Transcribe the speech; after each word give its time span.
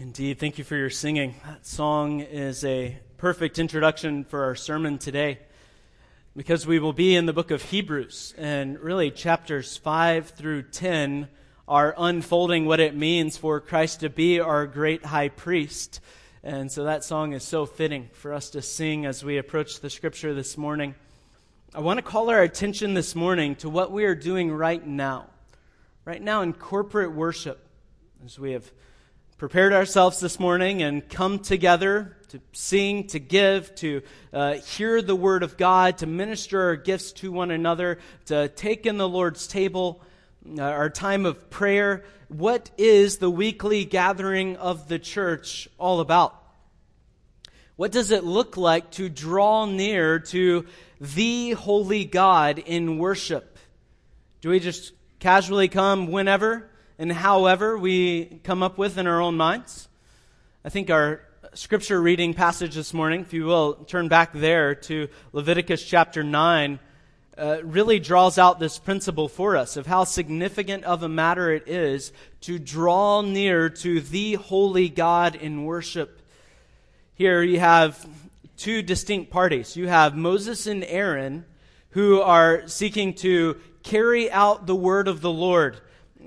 Indeed. 0.00 0.38
Thank 0.38 0.56
you 0.56 0.64
for 0.64 0.76
your 0.76 0.88
singing. 0.88 1.34
That 1.44 1.66
song 1.66 2.20
is 2.20 2.64
a 2.64 2.96
perfect 3.18 3.58
introduction 3.58 4.24
for 4.24 4.44
our 4.44 4.54
sermon 4.54 4.96
today 4.96 5.40
because 6.34 6.66
we 6.66 6.78
will 6.78 6.94
be 6.94 7.14
in 7.14 7.26
the 7.26 7.34
book 7.34 7.50
of 7.50 7.60
Hebrews, 7.60 8.32
and 8.38 8.80
really 8.80 9.10
chapters 9.10 9.76
5 9.76 10.30
through 10.30 10.62
10 10.62 11.28
are 11.68 11.94
unfolding 11.98 12.64
what 12.64 12.80
it 12.80 12.96
means 12.96 13.36
for 13.36 13.60
Christ 13.60 14.00
to 14.00 14.08
be 14.08 14.40
our 14.40 14.66
great 14.66 15.04
high 15.04 15.28
priest. 15.28 16.00
And 16.42 16.72
so 16.72 16.84
that 16.84 17.04
song 17.04 17.34
is 17.34 17.44
so 17.44 17.66
fitting 17.66 18.08
for 18.14 18.32
us 18.32 18.48
to 18.50 18.62
sing 18.62 19.04
as 19.04 19.22
we 19.22 19.36
approach 19.36 19.80
the 19.80 19.90
scripture 19.90 20.32
this 20.32 20.56
morning. 20.56 20.94
I 21.74 21.80
want 21.80 21.98
to 21.98 22.02
call 22.02 22.30
our 22.30 22.42
attention 22.42 22.94
this 22.94 23.14
morning 23.14 23.54
to 23.56 23.68
what 23.68 23.92
we 23.92 24.04
are 24.04 24.14
doing 24.14 24.50
right 24.50 24.84
now. 24.84 25.26
Right 26.06 26.22
now 26.22 26.40
in 26.40 26.54
corporate 26.54 27.12
worship, 27.12 27.68
as 28.24 28.38
we 28.38 28.52
have 28.52 28.72
prepared 29.40 29.72
ourselves 29.72 30.20
this 30.20 30.38
morning 30.38 30.82
and 30.82 31.08
come 31.08 31.38
together 31.38 32.14
to 32.28 32.38
sing, 32.52 33.06
to 33.06 33.18
give, 33.18 33.74
to 33.74 34.02
uh, 34.34 34.52
hear 34.52 35.00
the 35.00 35.16
word 35.16 35.42
of 35.42 35.56
God, 35.56 35.96
to 35.96 36.06
minister 36.06 36.60
our 36.60 36.76
gifts 36.76 37.12
to 37.12 37.32
one 37.32 37.50
another, 37.50 37.98
to 38.26 38.48
take 38.48 38.84
in 38.84 38.98
the 38.98 39.08
Lord's 39.08 39.46
table, 39.46 40.02
uh, 40.58 40.60
our 40.60 40.90
time 40.90 41.24
of 41.24 41.48
prayer. 41.48 42.04
What 42.28 42.70
is 42.76 43.16
the 43.16 43.30
weekly 43.30 43.86
gathering 43.86 44.58
of 44.58 44.88
the 44.88 44.98
church 44.98 45.70
all 45.78 46.00
about? 46.00 46.36
What 47.76 47.92
does 47.92 48.10
it 48.10 48.24
look 48.24 48.58
like 48.58 48.90
to 48.92 49.08
draw 49.08 49.64
near 49.64 50.18
to 50.18 50.66
the 51.00 51.52
holy 51.52 52.04
God 52.04 52.58
in 52.58 52.98
worship? 52.98 53.56
Do 54.42 54.50
we 54.50 54.60
just 54.60 54.92
casually 55.18 55.68
come 55.68 56.08
whenever? 56.08 56.69
And 57.00 57.10
however 57.10 57.78
we 57.78 58.26
come 58.44 58.62
up 58.62 58.76
with 58.76 58.98
in 58.98 59.06
our 59.06 59.22
own 59.22 59.34
minds. 59.34 59.88
I 60.66 60.68
think 60.68 60.90
our 60.90 61.22
scripture 61.54 61.98
reading 61.98 62.34
passage 62.34 62.74
this 62.74 62.92
morning, 62.92 63.22
if 63.22 63.32
you 63.32 63.46
will, 63.46 63.72
turn 63.72 64.08
back 64.08 64.34
there 64.34 64.74
to 64.74 65.08
Leviticus 65.32 65.82
chapter 65.82 66.22
9, 66.22 66.78
uh, 67.38 67.56
really 67.64 68.00
draws 68.00 68.36
out 68.36 68.60
this 68.60 68.78
principle 68.78 69.28
for 69.28 69.56
us 69.56 69.78
of 69.78 69.86
how 69.86 70.04
significant 70.04 70.84
of 70.84 71.02
a 71.02 71.08
matter 71.08 71.50
it 71.50 71.66
is 71.66 72.12
to 72.42 72.58
draw 72.58 73.22
near 73.22 73.70
to 73.70 74.02
the 74.02 74.34
holy 74.34 74.90
God 74.90 75.34
in 75.36 75.64
worship. 75.64 76.20
Here 77.14 77.42
you 77.42 77.60
have 77.60 78.06
two 78.58 78.82
distinct 78.82 79.30
parties. 79.30 79.74
You 79.74 79.88
have 79.88 80.14
Moses 80.14 80.66
and 80.66 80.84
Aaron 80.84 81.46
who 81.92 82.20
are 82.20 82.68
seeking 82.68 83.14
to 83.14 83.58
carry 83.82 84.30
out 84.30 84.66
the 84.66 84.76
word 84.76 85.08
of 85.08 85.22
the 85.22 85.32
Lord 85.32 85.80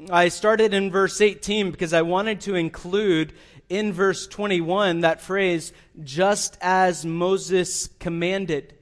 I 0.10 0.30
started 0.30 0.74
in 0.74 0.92
verse 0.92 1.22
18 1.22 1.72
because 1.72 1.94
I 1.94 2.02
wanted 2.02 2.42
to 2.42 2.56
include 2.56 3.34
in 3.70 3.94
verse 3.94 4.28
21 4.28 5.02
that 5.02 5.22
phrase, 5.22 5.74
just 6.04 6.58
as 6.62 7.06
Moses 7.06 7.88
commanded. 8.00 8.76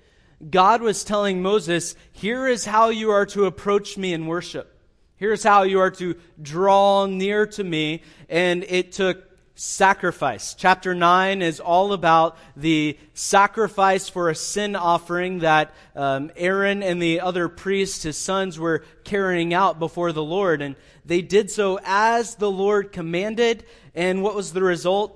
God 0.50 0.82
was 0.82 1.04
telling 1.04 1.42
Moses, 1.42 1.96
here 2.12 2.48
is 2.48 2.66
how 2.66 2.90
you 2.90 3.12
are 3.12 3.26
to 3.28 3.46
approach 3.46 3.98
me 3.98 4.14
in 4.14 4.26
worship. 4.26 4.80
Here's 5.18 5.44
how 5.44 5.64
you 5.64 5.80
are 5.80 5.92
to 5.92 6.16
draw 6.42 7.06
near 7.06 7.46
to 7.46 7.64
me. 7.64 8.02
And 8.28 8.64
it 8.64 8.92
took 8.92 9.31
sacrifice. 9.62 10.56
Chapter 10.56 10.96
9 10.96 11.44
is 11.44 11.60
all 11.60 11.94
about 11.94 12.36
the 12.58 12.98
sacrifice 13.14 14.10
for 14.10 14.28
a 14.28 14.34
sin 14.34 14.76
offering 14.76 15.40
that 15.40 15.72
um, 15.96 16.32
Aaron 16.36 16.82
and 16.82 17.00
the 17.00 17.20
other 17.22 17.48
priests, 17.48 18.02
his 18.02 18.18
sons, 18.18 18.58
were 18.58 18.84
carrying 19.04 19.54
out 19.54 19.78
before 19.78 20.14
the 20.14 20.24
Lord. 20.24 20.64
And 20.64 20.76
they 21.06 21.22
did 21.22 21.52
so 21.52 21.80
as 21.84 22.34
the 22.34 22.50
Lord 22.50 22.92
commanded. 22.92 23.64
And 23.94 24.24
what 24.24 24.34
was 24.34 24.52
the 24.52 24.64
result? 24.64 25.16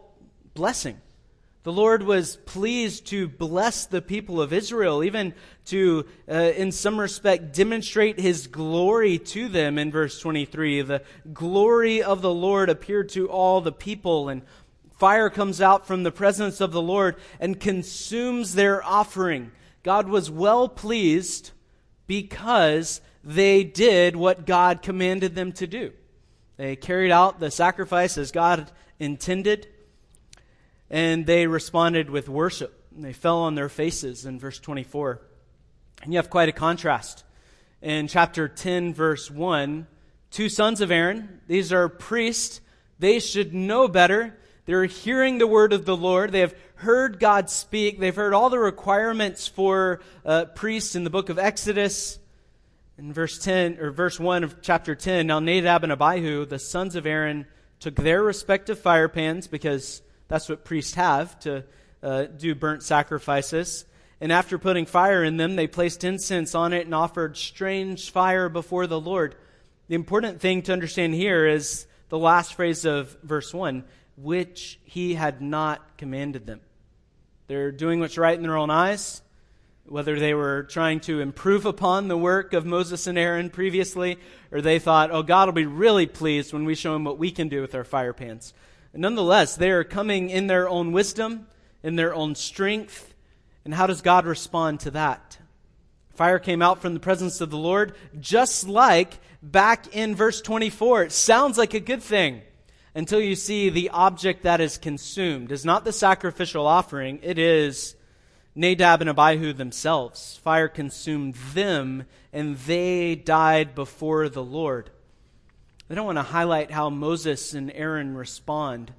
Blessing. 0.54 1.02
The 1.66 1.74
Lord 1.74 2.04
was 2.04 2.36
pleased 2.36 3.08
to 3.08 3.28
bless 3.28 3.88
the 3.88 4.00
people 4.00 4.40
of 4.40 4.54
Israel, 4.54 5.04
even 5.04 5.34
to, 5.66 6.06
uh, 6.30 6.52
in 6.56 6.72
some 6.72 7.00
respect, 7.00 7.56
demonstrate 7.56 8.20
his 8.20 8.46
glory 8.46 9.18
to 9.18 9.48
them 9.50 9.80
in 9.80 9.92
verse 9.92 10.20
23. 10.20 10.84
The 10.84 11.02
glory 11.34 12.04
of 12.04 12.22
the 12.22 12.31
Lord 12.31 12.70
appeared 12.70 13.09
to 13.09 13.31
all 13.31 13.62
the 13.62 13.72
people, 13.72 14.30
and 14.30 14.44
fire 15.00 15.31
comes 15.31 15.59
out 15.59 15.88
from 15.88 16.04
the 16.04 16.12
presence 16.12 16.62
of 16.62 16.72
the 16.72 16.84
Lord 16.84 17.16
and 17.40 17.59
consumes 17.59 18.54
their 18.54 18.84
offering. 18.84 19.50
God 19.81 20.08
was 20.08 20.30
well 20.30 20.70
pleased 20.70 21.50
because 22.06 23.02
they 23.24 23.64
did 23.64 24.16
what 24.16 24.46
God 24.46 24.84
commanded 24.84 25.34
them 25.34 25.52
to 25.54 25.66
do. 25.66 25.94
They 26.58 26.75
carried 26.75 27.12
out 27.12 27.40
the 27.40 27.50
sacrifice 27.50 28.20
as 28.20 28.31
God 28.31 28.70
intended 29.00 29.68
and 30.95 31.25
they 31.25 31.45
responded 31.45 32.09
with 32.09 32.29
worship. 32.29 32.73
They 32.95 33.11
fell 33.11 33.39
on 33.39 33.56
their 33.56 33.67
faces 33.67 34.25
in 34.25 34.39
verse 34.39 34.59
24. 34.59 35.19
And 36.01 36.13
you 36.13 36.17
have 36.19 36.29
quite 36.29 36.47
a 36.47 36.53
contrast. 36.53 37.25
In 37.81 38.07
chapter 38.07 38.47
10, 38.47 38.94
verse 38.94 39.29
1, 39.29 39.88
two 40.31 40.47
sons 40.47 40.79
of 40.79 40.91
Aaron, 40.91 41.41
these 41.47 41.73
are 41.73 41.89
priests. 41.89 42.61
They 42.97 43.19
should 43.19 43.53
know 43.53 43.89
better. 43.89 44.38
They're 44.67 44.85
hearing 44.85 45.38
the 45.38 45.47
word 45.47 45.73
of 45.73 45.83
the 45.83 45.97
Lord. 45.97 46.31
They 46.31 46.39
have 46.39 46.56
heard 46.75 47.19
God 47.19 47.50
speak. 47.50 48.00
They've 48.00 48.16
heard 48.16 48.33
all 48.33 48.50
the 48.50 48.57
requirements 48.57 49.50
for 49.50 50.00
uh, 50.23 50.45
priests 50.45 50.95
in 50.95 51.03
the 51.03 51.09
book 51.09 51.27
of 51.27 51.38
Exodus. 51.38 52.19
In 52.97 53.12
verse 53.12 53.38
10 53.38 53.79
or 53.81 53.91
verse 53.91 54.17
1 54.17 54.45
of 54.45 54.62
chapter 54.62 54.95
10, 54.95 55.27
now 55.27 55.39
Nadab 55.39 55.83
and 55.83 55.91
Abihu, 55.91 56.45
the 56.45 56.57
sons 56.57 56.95
of 56.95 57.06
Aaron, 57.06 57.47
took 57.81 57.95
their 57.95 58.23
respective 58.23 58.79
fire 58.79 59.09
pans 59.09 59.47
because 59.47 60.01
that's 60.28 60.50
what 60.50 60.66
priests 60.66 60.96
have 60.96 61.40
to 61.41 61.63
uh, 62.02 62.25
do 62.25 62.56
burnt 62.56 62.84
sacrifices. 62.84 63.86
And 64.22 64.31
after 64.31 64.58
putting 64.58 64.86
fire 64.86 65.24
in 65.24 65.38
them, 65.38 65.56
they 65.56 65.68
placed 65.68 66.03
incense 66.03 66.56
on 66.56 66.74
it 66.74 66.86
and 66.86 66.96
offered 66.96 67.38
strange 67.38 68.12
fire 68.12 68.50
before 68.50 68.88
the 68.88 69.00
Lord. 69.00 69.36
The 69.88 69.96
important 69.96 70.40
thing 70.40 70.62
to 70.63 70.74
understand 70.74 71.13
here 71.13 71.46
is 71.46 71.86
the 72.09 72.18
last 72.18 72.53
phrase 72.56 72.86
of 72.86 73.18
verse 73.24 73.53
1 73.53 73.84
which 74.18 74.80
he 74.86 75.16
had 75.16 75.41
not 75.41 75.97
commanded 75.97 76.46
them. 76.46 76.62
They're 77.47 77.72
doing 77.72 78.00
what's 78.00 78.18
right 78.18 78.38
in 78.38 78.44
their 78.44 78.57
own 78.57 78.69
eyes, 78.69 79.22
whether 79.86 80.18
they 80.18 80.34
were 80.34 80.63
trying 80.63 81.02
to 81.02 81.19
improve 81.19 81.66
upon 81.66 82.07
the 82.07 82.18
work 82.18 82.53
of 82.53 82.66
Moses 82.66 83.07
and 83.07 83.18
Aaron 83.18 83.50
previously, 83.50 84.18
or 84.52 84.62
they 84.62 84.80
thought, 84.80 85.12
oh, 85.12 85.22
God 85.22 85.47
will 85.47 85.53
be 85.53 85.66
really 85.66 86.07
pleased 86.07 86.53
when 86.53 86.66
we 86.66 86.75
show 86.75 86.96
him 86.96 87.03
what 87.03 87.18
we 87.18 87.30
can 87.30 87.50
do 87.50 87.62
with 87.62 87.75
our 87.75 87.84
fire 87.84 88.13
pans 88.13 88.53
nonetheless, 88.95 89.56
they 89.56 89.72
are 89.72 89.83
coming 89.83 90.29
in 90.29 90.47
their 90.47 90.67
own 90.69 90.91
wisdom, 90.91 91.47
in 91.83 91.95
their 91.95 92.13
own 92.13 92.35
strength. 92.35 93.13
And 93.63 93.73
how 93.73 93.88
does 93.88 94.01
God 94.01 94.25
respond 94.25 94.79
to 94.81 94.91
that? 94.91 95.38
Fire 96.13 96.39
came 96.39 96.61
out 96.61 96.81
from 96.81 96.94
the 96.94 97.00
presence 97.00 97.41
of 97.41 97.50
the 97.50 97.57
Lord, 97.57 97.95
just 98.19 98.67
like 98.67 99.19
back 99.41 99.94
in 99.94 100.16
verse 100.16 100.41
24. 100.41 101.03
It 101.03 101.11
sounds 101.11 101.57
like 101.57 101.73
a 101.73 101.79
good 101.79 102.01
thing 102.01 102.41
until 102.95 103.19
you 103.19 103.35
see 103.35 103.69
the 103.69 103.89
object 103.89 104.44
that 104.44 104.61
is 104.61 104.78
consumed 104.78 105.51
is 105.51 105.66
not 105.66 105.83
the 105.83 105.91
sacrificial 105.91 106.66
offering, 106.66 107.19
it 107.22 107.38
is 107.38 107.95
Nadab 108.56 109.01
and 109.01 109.09
Abihu 109.09 109.51
themselves. 109.51 110.39
Fire 110.41 110.69
consumed 110.69 111.35
them, 111.53 112.06
and 112.31 112.56
they 112.59 113.16
died 113.16 113.75
before 113.75 114.29
the 114.29 114.44
Lord. 114.44 114.89
I 115.90 116.01
want 116.01 116.18
to 116.18 116.23
highlight 116.23 116.72
how 116.72 116.90
Moses 116.90 117.53
and 117.53 117.72
Aaron 117.72 118.16
respond. 118.16 118.91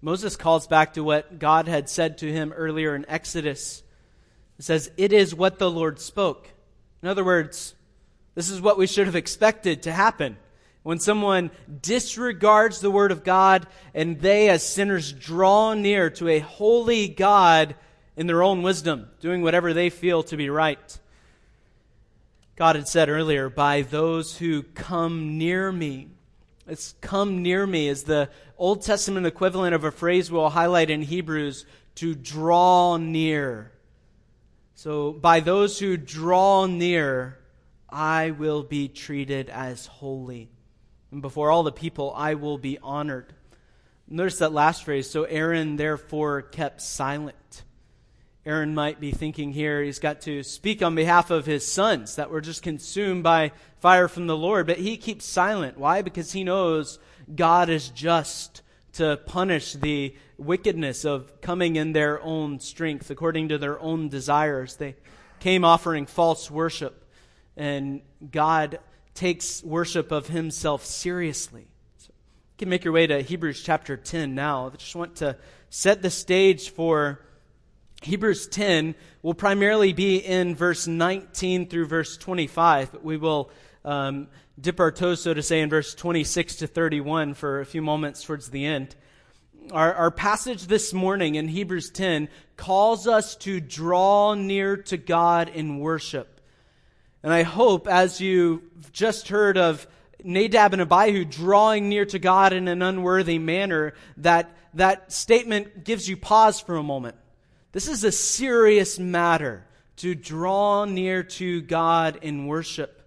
Moses 0.00 0.36
calls 0.36 0.66
back 0.66 0.94
to 0.94 1.04
what 1.04 1.38
God 1.38 1.68
had 1.68 1.88
said 1.88 2.18
to 2.18 2.32
him 2.32 2.52
earlier 2.52 2.94
in 2.94 3.08
Exodus. 3.08 3.82
It 4.58 4.64
says, 4.64 4.90
It 4.96 5.12
is 5.12 5.34
what 5.34 5.58
the 5.58 5.70
Lord 5.70 6.00
spoke. 6.00 6.50
In 7.02 7.08
other 7.08 7.24
words, 7.24 7.74
this 8.34 8.50
is 8.50 8.60
what 8.60 8.76
we 8.76 8.86
should 8.86 9.06
have 9.06 9.16
expected 9.16 9.82
to 9.84 9.92
happen. 9.92 10.36
When 10.82 10.98
someone 10.98 11.50
disregards 11.82 12.80
the 12.80 12.90
word 12.90 13.12
of 13.12 13.24
God 13.24 13.66
and 13.94 14.20
they, 14.20 14.48
as 14.48 14.66
sinners, 14.66 15.12
draw 15.12 15.74
near 15.74 16.10
to 16.10 16.28
a 16.28 16.38
holy 16.38 17.08
God 17.08 17.74
in 18.16 18.26
their 18.26 18.42
own 18.42 18.62
wisdom, 18.62 19.08
doing 19.20 19.42
whatever 19.42 19.72
they 19.72 19.90
feel 19.90 20.22
to 20.24 20.36
be 20.36 20.50
right. 20.50 20.98
God 22.56 22.76
had 22.76 22.88
said 22.88 23.08
earlier, 23.08 23.48
By 23.48 23.82
those 23.82 24.38
who 24.38 24.62
come 24.62 25.38
near 25.38 25.70
me, 25.70 26.08
it's 26.66 26.94
come 27.00 27.42
near 27.42 27.66
me 27.66 27.86
is 27.86 28.04
the 28.04 28.30
Old 28.58 28.82
Testament 28.82 29.26
equivalent 29.26 29.74
of 29.74 29.84
a 29.84 29.92
phrase 29.92 30.30
we'll 30.30 30.48
highlight 30.48 30.90
in 30.90 31.02
Hebrews 31.02 31.64
to 31.96 32.14
draw 32.14 32.96
near. 32.96 33.72
So, 34.74 35.12
by 35.12 35.40
those 35.40 35.78
who 35.78 35.96
draw 35.96 36.66
near, 36.66 37.38
I 37.88 38.32
will 38.32 38.62
be 38.62 38.88
treated 38.88 39.48
as 39.48 39.86
holy. 39.86 40.50
And 41.10 41.22
before 41.22 41.50
all 41.50 41.62
the 41.62 41.72
people, 41.72 42.12
I 42.16 42.34
will 42.34 42.58
be 42.58 42.78
honored. 42.82 43.32
Notice 44.08 44.38
that 44.38 44.52
last 44.52 44.84
phrase. 44.84 45.10
So 45.10 45.24
Aaron 45.24 45.76
therefore 45.76 46.42
kept 46.42 46.80
silent. 46.80 47.64
Aaron 48.46 48.76
might 48.76 49.00
be 49.00 49.10
thinking 49.10 49.52
here 49.52 49.82
he's 49.82 49.98
got 49.98 50.20
to 50.20 50.44
speak 50.44 50.80
on 50.80 50.94
behalf 50.94 51.32
of 51.32 51.46
his 51.46 51.66
sons 51.66 52.14
that 52.14 52.30
were 52.30 52.40
just 52.40 52.62
consumed 52.62 53.24
by 53.24 53.50
fire 53.80 54.06
from 54.06 54.28
the 54.28 54.36
Lord, 54.36 54.68
but 54.68 54.78
he 54.78 54.96
keeps 54.96 55.24
silent. 55.24 55.76
Why? 55.76 56.00
Because 56.00 56.30
he 56.30 56.44
knows 56.44 57.00
God 57.34 57.68
is 57.68 57.88
just 57.88 58.62
to 58.92 59.16
punish 59.26 59.72
the 59.72 60.14
wickedness 60.38 61.04
of 61.04 61.40
coming 61.40 61.74
in 61.74 61.92
their 61.92 62.22
own 62.22 62.60
strength, 62.60 63.10
according 63.10 63.48
to 63.48 63.58
their 63.58 63.80
own 63.80 64.08
desires. 64.08 64.76
They 64.76 64.94
came 65.40 65.64
offering 65.64 66.06
false 66.06 66.48
worship, 66.48 67.04
and 67.56 68.00
God 68.30 68.78
takes 69.14 69.60
worship 69.64 70.12
of 70.12 70.28
himself 70.28 70.84
seriously. 70.84 71.66
So 71.98 72.10
you 72.10 72.58
can 72.58 72.68
make 72.68 72.84
your 72.84 72.92
way 72.92 73.08
to 73.08 73.22
Hebrews 73.22 73.60
chapter 73.60 73.96
10 73.96 74.36
now. 74.36 74.68
I 74.68 74.76
just 74.76 74.94
want 74.94 75.16
to 75.16 75.36
set 75.68 76.00
the 76.00 76.10
stage 76.10 76.70
for 76.70 77.26
Hebrews 78.02 78.46
10 78.48 78.94
will 79.22 79.34
primarily 79.34 79.92
be 79.92 80.18
in 80.18 80.54
verse 80.54 80.86
19 80.86 81.68
through 81.68 81.86
verse 81.86 82.16
25, 82.16 82.92
but 82.92 83.04
we 83.04 83.16
will 83.16 83.50
um, 83.84 84.28
dip 84.60 84.80
our 84.80 84.92
toes, 84.92 85.22
so 85.22 85.34
to 85.34 85.42
say, 85.42 85.60
in 85.60 85.70
verse 85.70 85.94
26 85.94 86.56
to 86.56 86.66
31 86.66 87.34
for 87.34 87.60
a 87.60 87.66
few 87.66 87.82
moments 87.82 88.22
towards 88.22 88.50
the 88.50 88.64
end. 88.64 88.94
Our, 89.72 89.94
our 89.94 90.10
passage 90.10 90.66
this 90.66 90.92
morning 90.92 91.34
in 91.34 91.48
Hebrews 91.48 91.90
10 91.90 92.28
calls 92.56 93.08
us 93.08 93.34
to 93.36 93.60
draw 93.60 94.34
near 94.34 94.76
to 94.76 94.96
God 94.96 95.48
in 95.48 95.80
worship. 95.80 96.40
And 97.22 97.32
I 97.32 97.42
hope, 97.42 97.88
as 97.88 98.20
you 98.20 98.62
just 98.92 99.28
heard 99.28 99.58
of 99.58 99.86
Nadab 100.22 100.72
and 100.72 100.82
Abihu 100.82 101.24
drawing 101.24 101.88
near 101.88 102.04
to 102.06 102.18
God 102.18 102.52
in 102.52 102.68
an 102.68 102.82
unworthy 102.82 103.38
manner, 103.38 103.94
that 104.18 104.54
that 104.74 105.10
statement 105.10 105.84
gives 105.84 106.08
you 106.08 106.16
pause 106.16 106.60
for 106.60 106.76
a 106.76 106.82
moment. 106.82 107.16
This 107.76 107.88
is 107.88 108.04
a 108.04 108.10
serious 108.10 108.98
matter 108.98 109.62
to 109.96 110.14
draw 110.14 110.86
near 110.86 111.22
to 111.22 111.60
God 111.60 112.20
in 112.22 112.46
worship. 112.46 113.02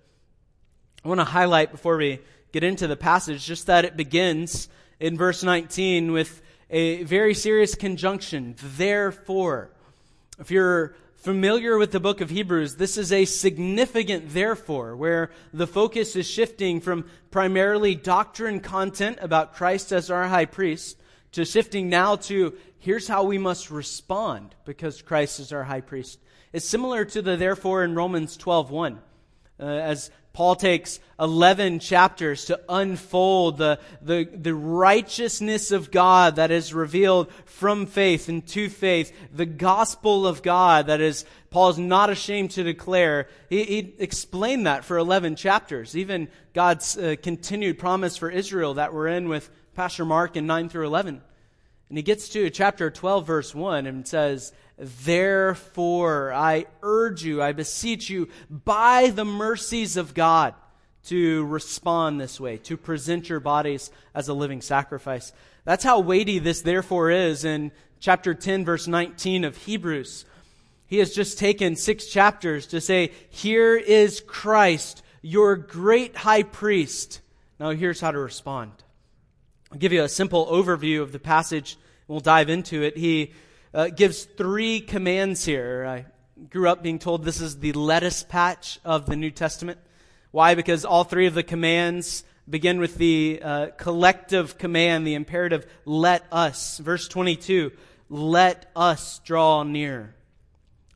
I 1.03 1.07
want 1.07 1.19
to 1.19 1.25
highlight 1.25 1.71
before 1.71 1.97
we 1.97 2.19
get 2.51 2.63
into 2.63 2.85
the 2.85 2.95
passage 2.95 3.43
just 3.43 3.65
that 3.65 3.83
it 3.83 3.97
begins 3.97 4.69
in 4.99 5.17
verse 5.17 5.41
19 5.41 6.11
with 6.11 6.43
a 6.69 7.01
very 7.01 7.33
serious 7.33 7.73
conjunction, 7.73 8.53
therefore. 8.77 9.71
If 10.37 10.51
you're 10.51 10.93
familiar 11.15 11.79
with 11.79 11.91
the 11.91 11.99
book 11.99 12.21
of 12.21 12.29
Hebrews, 12.29 12.75
this 12.75 12.95
is 12.95 13.11
a 13.11 13.25
significant 13.25 14.35
therefore, 14.35 14.95
where 14.95 15.31
the 15.51 15.65
focus 15.65 16.15
is 16.15 16.29
shifting 16.29 16.79
from 16.79 17.09
primarily 17.31 17.95
doctrine 17.95 18.59
content 18.59 19.17
about 19.19 19.55
Christ 19.55 19.91
as 19.91 20.11
our 20.11 20.27
high 20.27 20.45
priest 20.45 20.99
to 21.31 21.45
shifting 21.45 21.89
now 21.89 22.15
to 22.15 22.53
here's 22.79 23.07
how 23.07 23.23
we 23.23 23.37
must 23.37 23.69
respond 23.69 24.55
because 24.65 25.01
Christ 25.01 25.39
is 25.39 25.53
our 25.53 25.63
high 25.63 25.81
priest. 25.81 26.19
It's 26.51 26.67
similar 26.67 27.05
to 27.05 27.21
the 27.21 27.37
therefore 27.37 27.83
in 27.83 27.95
Romans 27.95 28.37
12:1. 28.37 28.97
Uh, 29.59 29.65
as 29.65 30.09
Paul 30.31 30.55
takes 30.55 31.01
11 31.19 31.79
chapters 31.79 32.45
to 32.45 32.61
unfold 32.69 33.57
the, 33.57 33.79
the, 34.01 34.23
the 34.23 34.53
righteousness 34.53 35.71
of 35.71 35.91
God 35.91 36.37
that 36.37 36.49
is 36.49 36.73
revealed 36.73 37.29
from 37.43 37.85
faith 37.85 38.29
and 38.29 38.47
to 38.47 38.69
faith, 38.69 39.11
the 39.33 39.45
gospel 39.45 40.25
of 40.25 40.41
God 40.41 40.87
that 40.87 41.01
is, 41.01 41.25
Paul 41.49 41.71
is 41.71 41.77
not 41.77 42.09
ashamed 42.09 42.51
to 42.51 42.63
declare. 42.63 43.27
He, 43.49 43.65
he 43.65 43.93
explained 43.97 44.65
that 44.65 44.85
for 44.85 44.97
11 44.97 45.35
chapters. 45.35 45.97
Even 45.97 46.29
God's 46.53 46.97
uh, 46.97 47.15
continued 47.21 47.77
promise 47.77 48.15
for 48.15 48.29
Israel 48.29 48.75
that 48.75 48.93
we're 48.93 49.07
in 49.07 49.27
with 49.27 49.49
Pastor 49.75 50.05
Mark 50.05 50.37
in 50.37 50.47
9 50.47 50.69
through 50.69 50.87
11. 50.87 51.21
And 51.89 51.97
he 51.97 52.03
gets 52.03 52.29
to 52.29 52.49
chapter 52.49 52.91
12, 52.91 53.25
verse 53.25 53.55
1, 53.55 53.87
and 53.87 54.07
says, 54.07 54.53
Therefore, 54.77 56.31
I 56.31 56.67
urge 56.83 57.23
you, 57.23 57.41
I 57.41 57.51
beseech 57.51 58.09
you, 58.09 58.29
by 58.49 59.09
the 59.09 59.25
mercies 59.25 59.97
of 59.97 60.13
God, 60.13 60.53
to 61.05 61.45
respond 61.45 62.21
this 62.21 62.39
way, 62.39 62.57
to 62.57 62.77
present 62.77 63.27
your 63.27 63.39
bodies 63.39 63.91
as 64.13 64.27
a 64.27 64.33
living 64.33 64.61
sacrifice. 64.61 65.33
That's 65.65 65.83
how 65.83 65.99
weighty 65.99 66.39
this 66.39 66.61
therefore 66.61 67.09
is 67.09 67.43
in 67.43 67.71
chapter 67.99 68.33
10, 68.33 68.65
verse 68.65 68.87
19 68.87 69.43
of 69.43 69.57
Hebrews. 69.57 70.25
He 70.85 70.97
has 70.99 71.13
just 71.13 71.37
taken 71.37 71.75
six 71.75 72.05
chapters 72.05 72.67
to 72.67 72.81
say, 72.81 73.11
Here 73.29 73.75
is 73.75 74.21
Christ, 74.21 75.03
your 75.21 75.55
great 75.55 76.15
high 76.15 76.43
priest. 76.43 77.21
Now, 77.59 77.71
here's 77.71 77.99
how 77.99 78.11
to 78.11 78.19
respond. 78.19 78.71
I'll 79.71 79.77
give 79.77 79.93
you 79.93 80.03
a 80.03 80.09
simple 80.09 80.47
overview 80.47 81.01
of 81.01 81.11
the 81.11 81.19
passage, 81.19 81.77
we'll 82.07 82.21
dive 82.21 82.49
into 82.49 82.81
it. 82.81 82.97
He 82.97 83.33
uh, 83.71 83.89
gives 83.89 84.23
three 84.23 84.81
commands 84.81 85.45
here. 85.45 85.85
I 85.85 86.05
grew 86.49 86.67
up 86.67 86.81
being 86.81 86.97
told 86.97 87.23
this 87.23 87.39
is 87.39 87.59
the 87.59 87.73
lettuce 87.73 88.23
patch 88.23 88.79
of 88.83 89.05
the 89.05 89.15
New 89.15 89.29
Testament. 89.29 89.79
Why? 90.31 90.55
Because 90.55 90.85
all 90.85 91.03
three 91.03 91.27
of 91.27 91.35
the 91.35 91.43
commands 91.43 92.23
begin 92.49 92.79
with 92.79 92.95
the 92.95 93.41
uh, 93.43 93.67
collective 93.77 94.57
command, 94.57 95.05
the 95.05 95.13
imperative, 95.13 95.67
let 95.85 96.23
us. 96.31 96.79
Verse 96.79 97.07
22, 97.07 97.71
let 98.09 98.71
us 98.75 99.19
draw 99.19 99.61
near. 99.61 100.15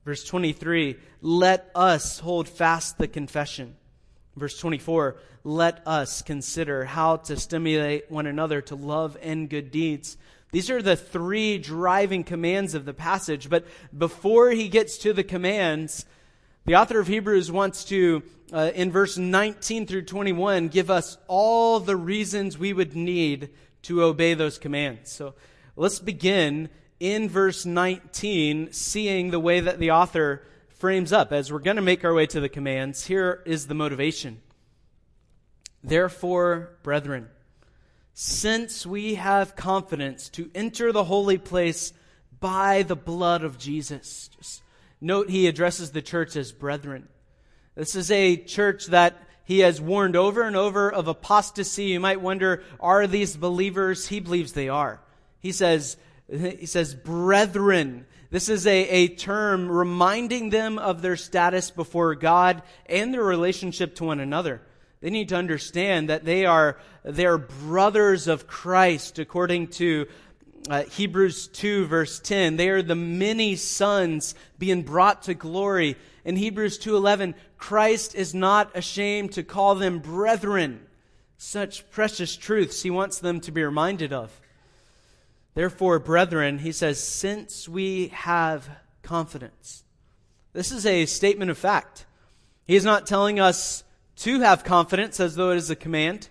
Verse 0.04 0.24
23, 0.24 0.98
let 1.22 1.70
us 1.76 2.20
hold 2.20 2.50
fast 2.50 2.98
the 2.98 3.08
confession. 3.08 3.76
Verse 4.36 4.58
24, 4.58 5.18
let 5.44 5.86
us 5.88 6.22
consider 6.22 6.86
how 6.86 7.18
to 7.18 7.38
stimulate 7.38 8.10
one 8.10 8.26
another 8.26 8.62
to 8.62 8.76
love 8.76 9.18
and 9.22 9.50
good 9.50 9.70
deeds. 9.70 10.18
These 10.52 10.70
are 10.70 10.82
the 10.82 10.96
three 10.96 11.58
driving 11.58 12.24
commands 12.24 12.74
of 12.74 12.86
the 12.86 12.94
passage. 12.94 13.50
But 13.50 13.66
before 13.96 14.52
he 14.52 14.70
gets 14.70 14.98
to 15.00 15.14
the 15.14 15.24
commands, 15.24 16.06
the 16.66 16.76
author 16.76 17.00
of 17.00 17.08
Hebrews 17.08 17.52
wants 17.52 17.84
to, 17.86 18.24
uh, 18.52 18.72
in 18.74 18.92
verse 18.92 19.18
19 19.18 19.86
through 19.86 20.04
21, 20.04 20.70
give 20.70 20.90
us 20.90 21.18
all 21.28 21.80
the 21.80 21.96
reasons 21.96 22.58
we 22.58 22.72
would 22.72 22.96
need 22.96 23.50
to 23.84 24.04
obey 24.04 24.34
those 24.34 24.58
commands. 24.58 25.12
So 25.12 25.36
let's 25.76 26.00
begin 26.00 26.70
in 27.00 27.30
verse 27.30 27.66
19, 27.66 28.72
seeing 28.72 29.32
the 29.32 29.40
way 29.40 29.60
that 29.60 29.80
the 29.80 29.92
author 29.92 30.44
frames 30.84 31.14
up. 31.14 31.32
As 31.32 31.50
we're 31.50 31.60
going 31.60 31.78
to 31.78 31.82
make 31.82 32.04
our 32.04 32.14
way 32.14 32.26
to 32.26 32.42
the 32.42 32.50
commands, 32.50 33.06
here 33.06 33.42
is 33.46 33.68
the 33.68 33.74
motivation. 33.74 34.42
Therefore, 35.82 36.78
brethren, 36.84 37.30
since 38.14 38.86
we 38.86 39.16
have 39.16 39.56
confidence 39.56 40.28
to 40.32 40.52
enter 40.54 40.92
the 40.92 41.06
holy 41.06 41.38
place 41.38 41.94
by 42.42 42.84
the 42.84 42.98
blood 42.98 43.46
of 43.46 43.58
Jesus. 43.58 44.30
Just 44.38 44.62
note 45.00 45.30
he 45.30 45.48
addresses 45.48 45.92
the 45.92 46.02
church 46.02 46.36
as 46.36 46.52
brethren. 46.52 47.08
This 47.76 47.96
is 47.96 48.12
a 48.12 48.36
church 48.36 48.88
that 48.88 49.16
he 49.46 49.60
has 49.60 49.80
warned 49.80 50.18
over 50.18 50.44
and 50.44 50.58
over 50.58 50.92
of 50.92 51.08
apostasy. 51.08 51.86
You 51.86 52.02
might 52.02 52.20
wonder, 52.20 52.62
are 52.82 53.08
these 53.08 53.38
believers? 53.38 54.10
He 54.10 54.20
believes 54.20 54.52
they 54.52 54.68
are. 54.68 55.00
He 55.40 55.54
says, 55.54 55.96
he 56.30 56.66
says, 56.66 56.94
brethren. 56.94 58.06
This 58.34 58.50
is 58.50 58.66
a, 58.66 58.90
a 58.90 59.08
term 59.10 59.70
reminding 59.70 60.50
them 60.50 60.80
of 60.80 61.04
their 61.04 61.18
status 61.18 61.70
before 61.70 62.16
God 62.16 62.64
and 62.88 63.14
their 63.14 63.24
relationship 63.24 63.94
to 63.98 64.06
one 64.06 64.20
another. 64.20 64.60
They 65.02 65.12
need 65.12 65.30
to 65.30 65.36
understand 65.36 66.10
that 66.10 66.26
they 66.26 66.48
are, 66.48 66.80
they 67.04 67.28
are 67.28 67.38
brothers 67.38 68.28
of 68.28 68.48
Christ 68.48 69.20
according 69.20 69.68
to 69.74 70.08
uh, 70.68 70.82
Hebrews 70.82 71.48
2 71.50 71.86
verse 71.86 72.20
10. 72.20 72.56
They 72.56 72.70
are 72.70 72.82
the 72.82 72.96
many 72.96 73.56
sons 73.56 74.34
being 74.58 74.82
brought 74.82 75.22
to 75.24 75.36
glory. 75.36 75.96
In 76.26 76.36
Hebrews 76.36 76.80
2:11, 76.80 77.36
Christ 77.60 78.16
is 78.16 78.34
not 78.34 78.76
ashamed 78.76 79.34
to 79.34 79.44
call 79.44 79.76
them 79.76 80.00
brethren. 80.00 80.88
Such 81.38 81.88
precious 81.92 82.36
truths 82.36 82.82
he 82.82 82.90
wants 82.90 83.20
them 83.20 83.42
to 83.42 83.52
be 83.52 83.64
reminded 83.64 84.12
of. 84.12 84.42
Therefore, 85.56 86.00
brethren, 86.00 86.60
he 86.60 86.72
says, 86.72 87.02
since 87.02 87.70
we 87.70 88.08
have 88.10 88.70
confidence. 89.02 89.84
This 90.54 90.72
is 90.72 90.86
a 90.86 91.06
statement 91.06 91.52
of 91.52 91.58
fact. 91.58 92.06
He 92.66 92.76
is 92.76 92.86
not 92.86 93.06
telling 93.06 93.40
us 93.40 93.84
to 94.18 94.40
have 94.40 94.64
confidence 94.64 95.20
as 95.20 95.36
though 95.36 95.52
it 95.52 95.58
is 95.58 95.70
a 95.70 95.76
command. 95.76 96.30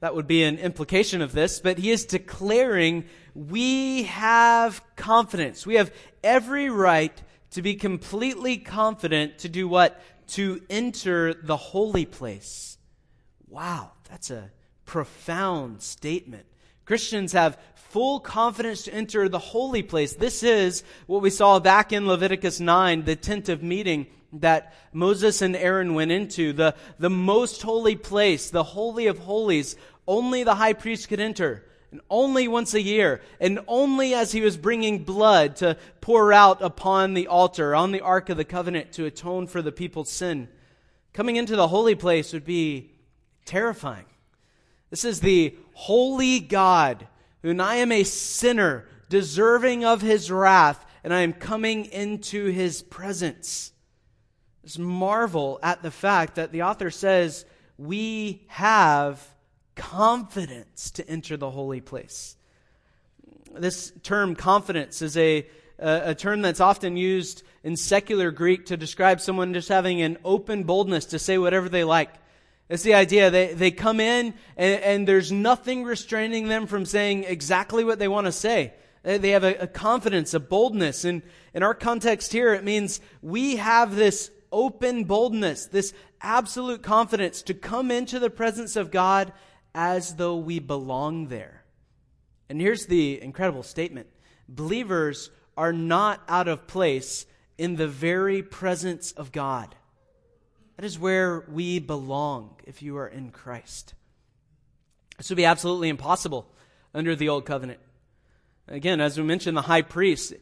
That 0.00 0.14
would 0.14 0.26
be 0.26 0.44
an 0.44 0.58
implication 0.58 1.22
of 1.22 1.32
this, 1.32 1.60
but 1.60 1.78
he 1.78 1.90
is 1.90 2.04
declaring 2.04 3.04
we 3.34 4.04
have 4.04 4.82
confidence. 4.96 5.66
We 5.66 5.74
have 5.76 5.92
every 6.22 6.70
right 6.70 7.20
to 7.52 7.62
be 7.62 7.74
completely 7.74 8.58
confident 8.58 9.38
to 9.38 9.48
do 9.48 9.66
what? 9.66 10.00
To 10.28 10.60
enter 10.70 11.34
the 11.34 11.56
holy 11.56 12.04
place. 12.04 12.78
Wow, 13.48 13.92
that's 14.10 14.30
a 14.30 14.50
profound 14.84 15.82
statement. 15.82 16.46
Christians 16.84 17.32
have 17.32 17.58
full 17.94 18.18
confidence 18.18 18.82
to 18.82 18.92
enter 18.92 19.28
the 19.28 19.38
holy 19.38 19.80
place. 19.80 20.14
This 20.14 20.42
is 20.42 20.82
what 21.06 21.22
we 21.22 21.30
saw 21.30 21.60
back 21.60 21.92
in 21.92 22.08
Leviticus 22.08 22.58
9, 22.58 23.04
the 23.04 23.14
tent 23.14 23.48
of 23.48 23.62
meeting 23.62 24.08
that 24.32 24.74
Moses 24.92 25.42
and 25.42 25.54
Aaron 25.54 25.94
went 25.94 26.10
into, 26.10 26.52
the, 26.52 26.74
the 26.98 27.08
most 27.08 27.62
holy 27.62 27.94
place, 27.94 28.50
the 28.50 28.64
Holy 28.64 29.06
of 29.06 29.20
Holies, 29.20 29.76
only 30.08 30.42
the 30.42 30.56
high 30.56 30.72
priest 30.72 31.08
could 31.08 31.20
enter. 31.20 31.64
And 31.92 32.00
only 32.10 32.48
once 32.48 32.74
a 32.74 32.82
year, 32.82 33.20
and 33.38 33.60
only 33.68 34.12
as 34.12 34.32
he 34.32 34.40
was 34.40 34.56
bringing 34.56 35.04
blood 35.04 35.54
to 35.56 35.76
pour 36.00 36.32
out 36.32 36.62
upon 36.62 37.14
the 37.14 37.28
altar, 37.28 37.76
on 37.76 37.92
the 37.92 38.00
Ark 38.00 38.28
of 38.28 38.36
the 38.36 38.44
Covenant, 38.44 38.90
to 38.94 39.04
atone 39.04 39.46
for 39.46 39.62
the 39.62 39.70
people's 39.70 40.10
sin. 40.10 40.48
Coming 41.12 41.36
into 41.36 41.54
the 41.54 41.68
holy 41.68 41.94
place 41.94 42.32
would 42.32 42.44
be 42.44 42.90
terrifying. 43.44 44.06
This 44.90 45.04
is 45.04 45.20
the 45.20 45.56
holy 45.74 46.40
God 46.40 47.06
and 47.50 47.62
I 47.62 47.76
am 47.76 47.92
a 47.92 48.04
sinner, 48.04 48.86
deserving 49.08 49.84
of 49.84 50.00
his 50.00 50.30
wrath, 50.30 50.84
and 51.02 51.12
I 51.12 51.20
am 51.20 51.32
coming 51.32 51.84
into 51.86 52.46
his 52.46 52.82
presence. 52.82 53.72
Just 54.64 54.78
marvel 54.78 55.58
at 55.62 55.82
the 55.82 55.90
fact 55.90 56.36
that 56.36 56.52
the 56.52 56.62
author 56.62 56.90
says 56.90 57.44
we 57.76 58.44
have 58.48 59.22
confidence 59.74 60.90
to 60.92 61.08
enter 61.08 61.36
the 61.36 61.50
holy 61.50 61.80
place. 61.80 62.36
This 63.52 63.92
term 64.02 64.34
confidence 64.34 65.02
is 65.02 65.16
a, 65.16 65.46
a, 65.78 66.10
a 66.10 66.14
term 66.14 66.42
that's 66.42 66.60
often 66.60 66.96
used 66.96 67.42
in 67.62 67.76
secular 67.76 68.30
Greek 68.30 68.66
to 68.66 68.76
describe 68.76 69.20
someone 69.20 69.52
just 69.52 69.68
having 69.68 70.00
an 70.00 70.18
open 70.24 70.64
boldness 70.64 71.06
to 71.06 71.18
say 71.18 71.38
whatever 71.38 71.68
they 71.68 71.84
like. 71.84 72.10
It's 72.68 72.82
the 72.82 72.94
idea. 72.94 73.30
They, 73.30 73.52
they 73.52 73.70
come 73.70 74.00
in 74.00 74.34
and, 74.56 74.82
and 74.82 75.08
there's 75.08 75.30
nothing 75.30 75.84
restraining 75.84 76.48
them 76.48 76.66
from 76.66 76.86
saying 76.86 77.24
exactly 77.24 77.84
what 77.84 77.98
they 77.98 78.08
want 78.08 78.26
to 78.26 78.32
say. 78.32 78.72
They 79.02 79.30
have 79.30 79.44
a, 79.44 79.54
a 79.56 79.66
confidence, 79.66 80.32
a 80.32 80.40
boldness. 80.40 81.04
And 81.04 81.22
in 81.52 81.62
our 81.62 81.74
context 81.74 82.32
here, 82.32 82.54
it 82.54 82.64
means 82.64 83.00
we 83.20 83.56
have 83.56 83.94
this 83.94 84.30
open 84.50 85.04
boldness, 85.04 85.66
this 85.66 85.92
absolute 86.22 86.82
confidence 86.82 87.42
to 87.42 87.54
come 87.54 87.90
into 87.90 88.18
the 88.18 88.30
presence 88.30 88.76
of 88.76 88.90
God 88.90 89.32
as 89.74 90.14
though 90.14 90.36
we 90.36 90.58
belong 90.58 91.28
there. 91.28 91.64
And 92.48 92.60
here's 92.60 92.86
the 92.86 93.20
incredible 93.20 93.62
statement 93.62 94.08
believers 94.48 95.30
are 95.56 95.72
not 95.72 96.22
out 96.28 96.48
of 96.48 96.66
place 96.66 97.26
in 97.58 97.76
the 97.76 97.88
very 97.88 98.42
presence 98.42 99.12
of 99.12 99.32
God. 99.32 99.74
That 100.76 100.84
is 100.84 100.98
where 100.98 101.44
we 101.48 101.78
belong 101.78 102.56
if 102.64 102.82
you 102.82 102.96
are 102.96 103.06
in 103.06 103.30
Christ. 103.30 103.94
This 105.18 105.30
would 105.30 105.36
be 105.36 105.44
absolutely 105.44 105.88
impossible 105.88 106.46
under 106.92 107.14
the 107.14 107.28
old 107.28 107.46
covenant. 107.46 107.80
Again, 108.66 109.00
as 109.00 109.16
we 109.16 109.24
mentioned, 109.24 109.56
the 109.56 109.62
high 109.62 109.82
priest, 109.82 110.32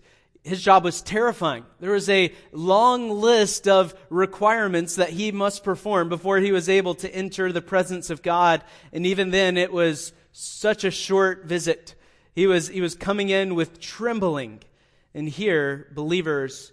his 0.42 0.62
job 0.62 0.84
was 0.84 1.02
terrifying. 1.02 1.64
There 1.80 1.92
was 1.92 2.08
a 2.08 2.32
long 2.52 3.10
list 3.10 3.68
of 3.68 3.94
requirements 4.08 4.96
that 4.96 5.10
he 5.10 5.32
must 5.32 5.64
perform 5.64 6.08
before 6.08 6.38
he 6.38 6.52
was 6.52 6.68
able 6.68 6.94
to 6.96 7.14
enter 7.14 7.52
the 7.52 7.60
presence 7.60 8.10
of 8.10 8.22
God. 8.22 8.64
And 8.92 9.04
even 9.06 9.30
then, 9.30 9.56
it 9.56 9.72
was 9.72 10.12
such 10.32 10.84
a 10.84 10.90
short 10.90 11.44
visit. 11.44 11.94
He 12.34 12.46
was, 12.46 12.68
he 12.68 12.80
was 12.80 12.94
coming 12.94 13.28
in 13.28 13.54
with 13.54 13.80
trembling. 13.80 14.62
And 15.14 15.28
here, 15.28 15.88
believers 15.94 16.72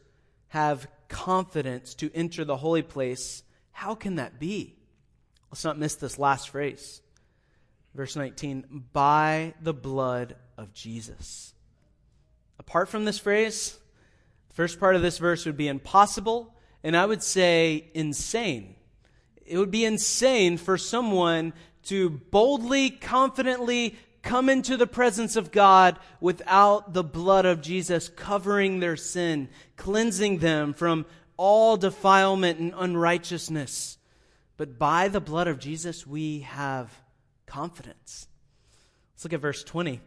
have 0.50 0.88
confidence 1.10 1.94
to 1.96 2.10
enter 2.16 2.46
the 2.46 2.58
holy 2.58 2.84
place 2.84 3.44
how 3.80 3.96
can 3.96 4.16
that 4.16 4.42
be? 4.42 4.76
Let's 5.50 5.64
not 5.64 5.80
miss 5.80 5.96
this 5.96 6.20
last 6.20 6.50
phrase. 6.50 7.02
Verse 7.96 8.18
19, 8.18 8.84
by 8.92 9.54
the 9.62 9.74
blood 9.74 10.36
of 10.58 10.74
Jesus. 10.74 11.54
Apart 12.60 12.90
from 12.90 13.06
this 13.06 13.20
phrase, 13.20 13.80
the 14.50 14.54
first 14.54 14.82
part 14.82 14.98
of 14.98 15.02
this 15.02 15.18
verse 15.18 15.46
would 15.46 15.56
be 15.56 15.70
impossible, 15.70 16.54
and 16.84 16.98
I 16.98 17.06
would 17.06 17.24
say 17.24 17.90
insane. 17.94 18.76
It 19.46 19.58
would 19.58 19.72
be 19.72 19.86
insane 19.86 20.58
for 20.58 20.78
someone 20.78 21.54
to 21.84 22.10
boldly, 22.10 22.90
confidently 22.90 23.96
come 24.22 24.50
into 24.50 24.76
the 24.76 24.88
presence 24.88 25.38
of 25.38 25.54
God 25.54 25.98
without 26.20 26.94
the 26.94 27.04
blood 27.06 27.46
of 27.46 27.62
Jesus 27.62 28.10
covering 28.10 28.82
their 28.82 28.98
sin, 28.98 29.48
cleansing 29.78 30.40
them 30.40 30.74
from 30.74 31.06
all 31.39 31.77
defilement 31.77 32.60
and 32.60 32.74
unrighteousness. 32.75 33.98
But 34.58 34.77
by 34.77 35.08
the 35.08 35.22
blood 35.22 35.48
of 35.48 35.58
Jesus, 35.58 36.05
we 36.05 36.41
have 36.41 36.93
confidence. 37.46 38.27
Let's 39.13 39.24
look 39.24 39.31
at 39.31 39.39
verse 39.39 39.63
20. 39.63 40.01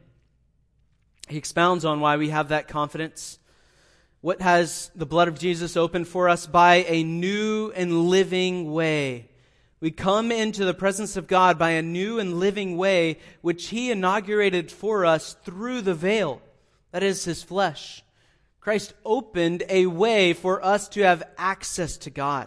He 1.29 1.39
expounds 1.39 1.87
on 1.87 2.01
why 2.01 2.19
we 2.19 2.29
have 2.29 2.51
that 2.51 2.69
confidence. 2.69 3.39
What 4.21 4.43
has 4.43 4.91
the 4.95 5.07
blood 5.07 5.27
of 5.27 5.39
Jesus 5.39 5.75
opened 5.75 6.07
for 6.07 6.29
us? 6.29 6.47
By 6.47 6.85
a 6.87 7.03
new 7.03 7.73
and 7.75 8.11
living 8.11 8.71
way. 8.71 9.31
We 9.81 9.91
come 9.91 10.31
into 10.31 10.67
the 10.67 10.75
presence 10.75 11.17
of 11.17 11.29
God 11.29 11.59
by 11.59 11.71
a 11.71 11.83
new 11.83 12.19
and 12.19 12.39
living 12.39 12.77
way, 12.77 13.19
which 13.41 13.69
He 13.69 13.91
inaugurated 13.91 14.71
for 14.71 15.07
us 15.07 15.35
through 15.45 15.81
the 15.81 15.95
veil. 15.95 16.43
That 16.91 17.03
is 17.03 17.25
His 17.25 17.43
flesh. 17.43 18.05
Christ 18.63 18.95
opened 19.05 19.65
a 19.69 19.87
way 19.87 20.35
for 20.35 20.65
us 20.65 20.89
to 20.91 21.01
have 21.01 21.25
access 21.37 21.97
to 21.97 22.11
God. 22.11 22.47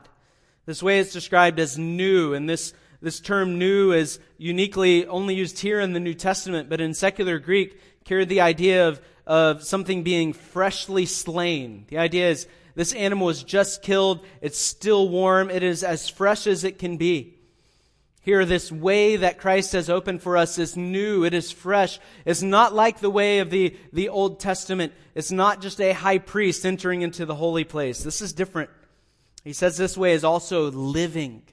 This 0.65 0.81
way 0.81 0.99
is 0.99 1.11
described 1.11 1.59
as 1.59 1.77
new, 1.77 2.33
and 2.33 2.49
this, 2.49 2.73
this 3.01 3.19
term 3.19 3.59
new 3.59 3.91
is 3.91 4.17
uniquely 4.37 5.05
only 5.07 5.35
used 5.35 5.59
here 5.59 5.81
in 5.81 5.91
the 5.91 5.99
New 5.99 6.13
Testament, 6.13 6.69
but 6.69 6.79
in 6.79 6.93
secular 6.93 7.37
Greek 7.37 7.81
carried 8.05 8.29
the 8.29 8.39
idea 8.39 8.87
of, 8.87 9.01
of 9.27 9.65
something 9.65 10.03
being 10.03 10.31
freshly 10.31 11.05
slain. 11.05 11.83
The 11.89 11.97
idea 11.97 12.29
is 12.29 12.47
this 12.75 12.93
animal 12.93 13.27
is 13.27 13.43
just 13.43 13.81
killed, 13.81 14.25
it's 14.39 14.57
still 14.57 15.09
warm, 15.09 15.49
it 15.49 15.63
is 15.63 15.83
as 15.83 16.07
fresh 16.07 16.47
as 16.47 16.63
it 16.63 16.79
can 16.79 16.95
be. 16.95 17.34
Here, 18.25 18.43
this 18.43 18.71
way 18.71 19.17
that 19.17 19.37
Christ 19.37 19.73
has 19.73 19.87
opened 19.87 20.23
for 20.23 20.35
us 20.35 20.57
is 20.57 20.75
new. 20.75 21.25
It 21.25 21.35
is 21.35 21.51
fresh. 21.51 21.99
It's 22.25 22.41
not 22.41 22.73
like 22.73 22.99
the 22.99 23.09
way 23.11 23.37
of 23.37 23.51
the, 23.51 23.77
the 23.93 24.09
Old 24.09 24.39
Testament. 24.39 24.93
It's 25.13 25.29
not 25.29 25.61
just 25.61 25.79
a 25.79 25.93
high 25.93 26.17
priest 26.17 26.65
entering 26.65 27.03
into 27.03 27.27
the 27.27 27.35
holy 27.35 27.65
place. 27.65 28.01
This 28.01 28.23
is 28.23 28.33
different. 28.33 28.71
He 29.43 29.53
says 29.53 29.77
this 29.77 29.95
way 29.95 30.13
is 30.13 30.23
also 30.23 30.71
living. 30.71 31.43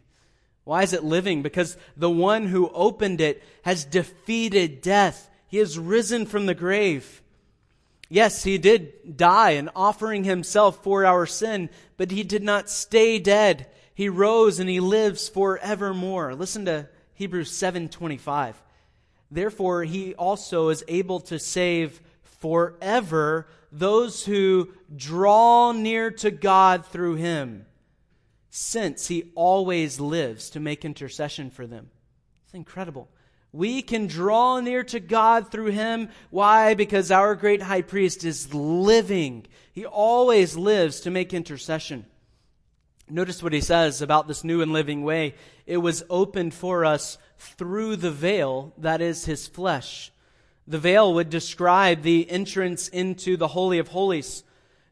Why 0.65 0.83
is 0.83 0.95
it 0.95 1.05
living? 1.05 1.43
Because 1.43 1.77
the 1.95 2.09
one 2.09 2.47
who 2.47 2.71
opened 2.71 3.21
it 3.21 3.43
has 3.65 3.85
defeated 3.85 4.81
death. 4.81 5.29
He 5.49 5.59
has 5.59 5.79
risen 5.79 6.25
from 6.25 6.47
the 6.47 6.55
grave. 6.55 7.21
Yes, 8.09 8.45
he 8.45 8.57
did 8.57 9.19
die 9.19 9.51
in 9.51 9.69
offering 9.77 10.25
himself 10.25 10.83
for 10.83 11.05
our 11.05 11.27
sin, 11.27 11.69
but 11.99 12.11
he 12.11 12.23
did 12.23 12.43
not 12.43 12.71
stay 12.71 13.19
dead. 13.19 13.67
He 13.95 14.09
rose 14.09 14.59
and 14.59 14.69
he 14.69 14.81
lives 14.81 15.29
forevermore. 15.29 16.35
Listen 16.35 16.65
to 16.65 16.89
Hebrews 17.15 17.51
7:25. 17.51 18.55
Therefore 19.31 19.85
he 19.85 20.15
also 20.15 20.69
is 20.69 20.85
able 20.89 21.21
to 21.21 21.39
save 21.39 22.01
forever 22.23 23.47
those 23.71 24.25
who 24.25 24.73
draw 24.95 25.73
near 25.73 26.11
to 26.11 26.31
God 26.31 26.85
through 26.85 27.15
him, 27.15 27.67
since 28.51 29.07
he 29.09 29.31
always 29.35 29.99
lives 30.01 30.51
to 30.51 30.61
make 30.61 30.85
intercession 30.85 31.51
for 31.51 31.67
them. 31.67 31.91
It's 32.45 32.55
incredible. 32.55 33.09
We 33.53 33.83
can 33.83 34.07
draw 34.07 34.61
near 34.61 34.83
to 34.85 35.01
God 35.01 35.51
through 35.51 35.73
him. 35.73 36.09
Why? 36.31 36.75
Because 36.75 37.11
our 37.11 37.35
great 37.35 37.63
high 37.63 37.83
priest 37.83 38.25
is 38.25 38.53
living. 38.55 39.47
He 39.73 39.85
always 39.85 40.57
lives 40.57 41.01
to 41.01 41.11
make 41.11 41.35
intercession. 41.35 42.07
Notice 43.13 43.43
what 43.43 43.53
he 43.53 43.61
says 43.61 44.01
about 44.01 44.27
this 44.27 44.43
new 44.43 44.63
and 44.63 44.73
living 44.73 45.03
way. 45.03 45.35
It 45.67 45.77
was 45.77 46.03
opened 46.09 46.55
for 46.55 46.87
us 46.87 47.19
through 47.37 47.97
the 47.97 48.11
veil, 48.11 48.73
that 48.79 49.03
is 49.03 49.27
his 49.27 49.47
flesh. 49.47 50.11
The 50.67 50.79
veil 50.79 51.13
would 51.13 51.29
describe 51.29 52.01
the 52.01 52.31
entrance 52.31 52.89
into 52.89 53.37
the 53.37 53.49
Holy 53.49 53.79
of 53.79 53.89
Holies. 53.89 54.45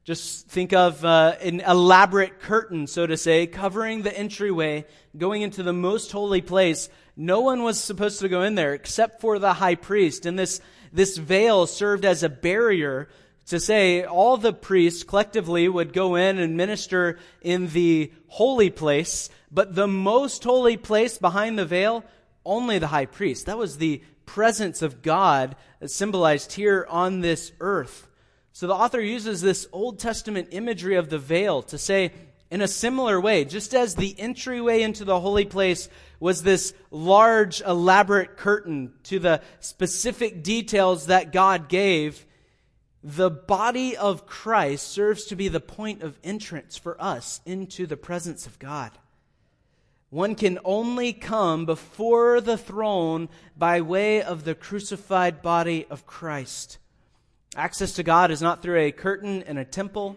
Just 0.05 0.49
think 0.49 0.75
of 0.75 1.03
uh, 1.03 1.37
an 1.41 1.61
elaborate 1.61 2.41
curtain, 2.41 2.87
so 2.87 3.07
to 3.07 3.17
say, 3.17 3.47
covering 3.47 4.03
the 4.03 4.15
entryway, 4.15 4.85
going 5.17 5.41
into 5.41 5.63
the 5.63 5.73
most 5.73 6.13
holy 6.13 6.43
place. 6.43 6.91
No 7.17 7.41
one 7.41 7.63
was 7.63 7.83
supposed 7.83 8.21
to 8.21 8.29
go 8.29 8.43
in 8.43 8.55
there 8.55 8.75
except 8.75 9.23
for 9.23 9.39
the 9.39 9.55
high 9.55 9.77
priest. 9.77 10.27
And 10.27 10.39
this, 10.39 10.61
this 10.93 11.17
veil 11.17 11.67
served 11.67 12.05
as 12.05 12.23
a 12.23 12.29
barrier 12.29 13.09
to 13.51 13.59
say 13.59 14.05
all 14.05 14.37
the 14.37 14.53
priests 14.53 15.03
collectively 15.03 15.69
would 15.69 15.93
go 15.93 16.15
in 16.15 16.39
and 16.39 16.57
minister 16.57 17.19
in 17.43 17.67
the 17.69 18.13
holy 18.29 18.71
place, 18.71 19.29
but 19.51 19.75
the 19.75 19.89
most 19.89 20.45
holy 20.45 20.77
place 20.77 21.19
behind 21.19 21.59
the 21.59 21.65
veil, 21.65 22.05
only 22.45 22.79
the 22.79 22.87
high 22.87 23.07
priest. 23.07 23.47
That 23.47 23.59
was 23.59 23.77
the 23.77 24.03
presence 24.25 24.83
of 24.83 25.03
God 25.03 25.57
symbolized 25.85 26.53
here 26.53 26.87
on 26.89 27.21
this 27.21 27.51
earth. 27.59 28.07
So 28.53 28.69
the 28.69 28.75
author 28.75 29.01
uses 29.01 29.41
this 29.41 29.67
Old 29.73 29.99
Testament 29.99 30.49
imagery 30.53 30.95
of 30.95 31.11
the 31.11 31.19
veil 31.19 31.63
to 31.63 31.79
say, 31.79 32.13
in 32.53 32.63
a 32.63 32.69
similar 32.69 33.21
way, 33.21 33.45
just 33.45 33.75
as 33.75 33.97
the 33.97 34.15
entryway 34.19 34.83
into 34.83 35.05
the 35.05 35.19
holy 35.19 35.45
place 35.45 35.89
was 36.21 36.45
this 36.45 36.73
large, 36.93 37.63
elaborate 37.63 38.37
curtain 38.37 38.93
to 39.05 39.19
the 39.19 39.43
specific 39.59 40.45
details 40.45 41.07
that 41.07 41.33
God 41.33 41.69
gave, 41.69 42.27
the 43.03 43.31
body 43.31 43.97
of 43.97 44.27
Christ 44.27 44.89
serves 44.89 45.25
to 45.27 45.37
be 45.37 45.49
the 45.49 45.61
point 45.61 46.03
of 46.03 46.19
entrance 46.23 46.77
for 46.77 47.01
us 47.01 47.41
into 47.47 47.87
the 47.87 47.97
presence 47.97 48.47
of 48.47 48.59
God. 48.59 48.91
One 50.11 50.35
can 50.35 50.59
only 50.65 51.13
come 51.13 51.67
before 51.67 52.41
the 52.41 52.59
throne 52.59 53.29
by 53.57 53.81
way 53.81 54.23
of 54.23 54.45
the 54.45 54.55
crucified 54.55 55.41
body 55.41 55.87
of 55.89 56.07
Christ. 56.07 56.79
Access 57.57 57.93
to 57.95 58.03
God 58.03 58.31
is 58.31 58.43
not 58.43 58.61
through 58.61 58.81
a 58.81 58.93
curtain 58.93 59.43
in 59.43 59.57
a 59.57 59.65
temple. 59.65 60.17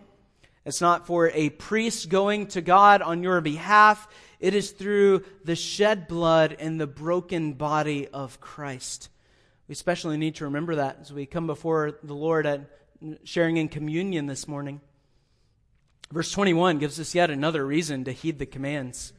It's 0.65 0.81
not 0.81 1.05
for 1.05 1.29
a 1.29 1.51
priest 1.51 2.09
going 2.09 2.47
to 2.47 2.61
God 2.61 3.01
on 3.01 3.23
your 3.23 3.39
behalf. 3.39 4.07
It 4.39 4.55
is 4.55 4.71
through 4.71 5.23
the 5.43 5.55
shed 5.55 6.07
blood 6.07 6.55
and 6.59 6.81
the 6.81 6.87
broken 6.87 7.53
body 7.53 8.07
of 8.07 8.39
Christ. 8.41 9.09
We 9.67 9.73
especially 9.73 10.17
need 10.17 10.35
to 10.35 10.45
remember 10.45 10.75
that 10.75 10.97
as 11.01 11.13
we 11.13 11.25
come 11.25 11.47
before 11.47 11.97
the 12.03 12.13
Lord 12.13 12.45
at 12.45 12.61
sharing 13.23 13.57
in 13.57 13.69
communion 13.69 14.25
this 14.25 14.47
morning. 14.47 14.81
Verse 16.11 16.31
21 16.31 16.79
gives 16.79 16.99
us 16.99 17.15
yet 17.15 17.29
another 17.29 17.65
reason 17.65 18.03
to 18.03 18.11
heed 18.11 18.39
the 18.39 18.45
commands. 18.45 19.13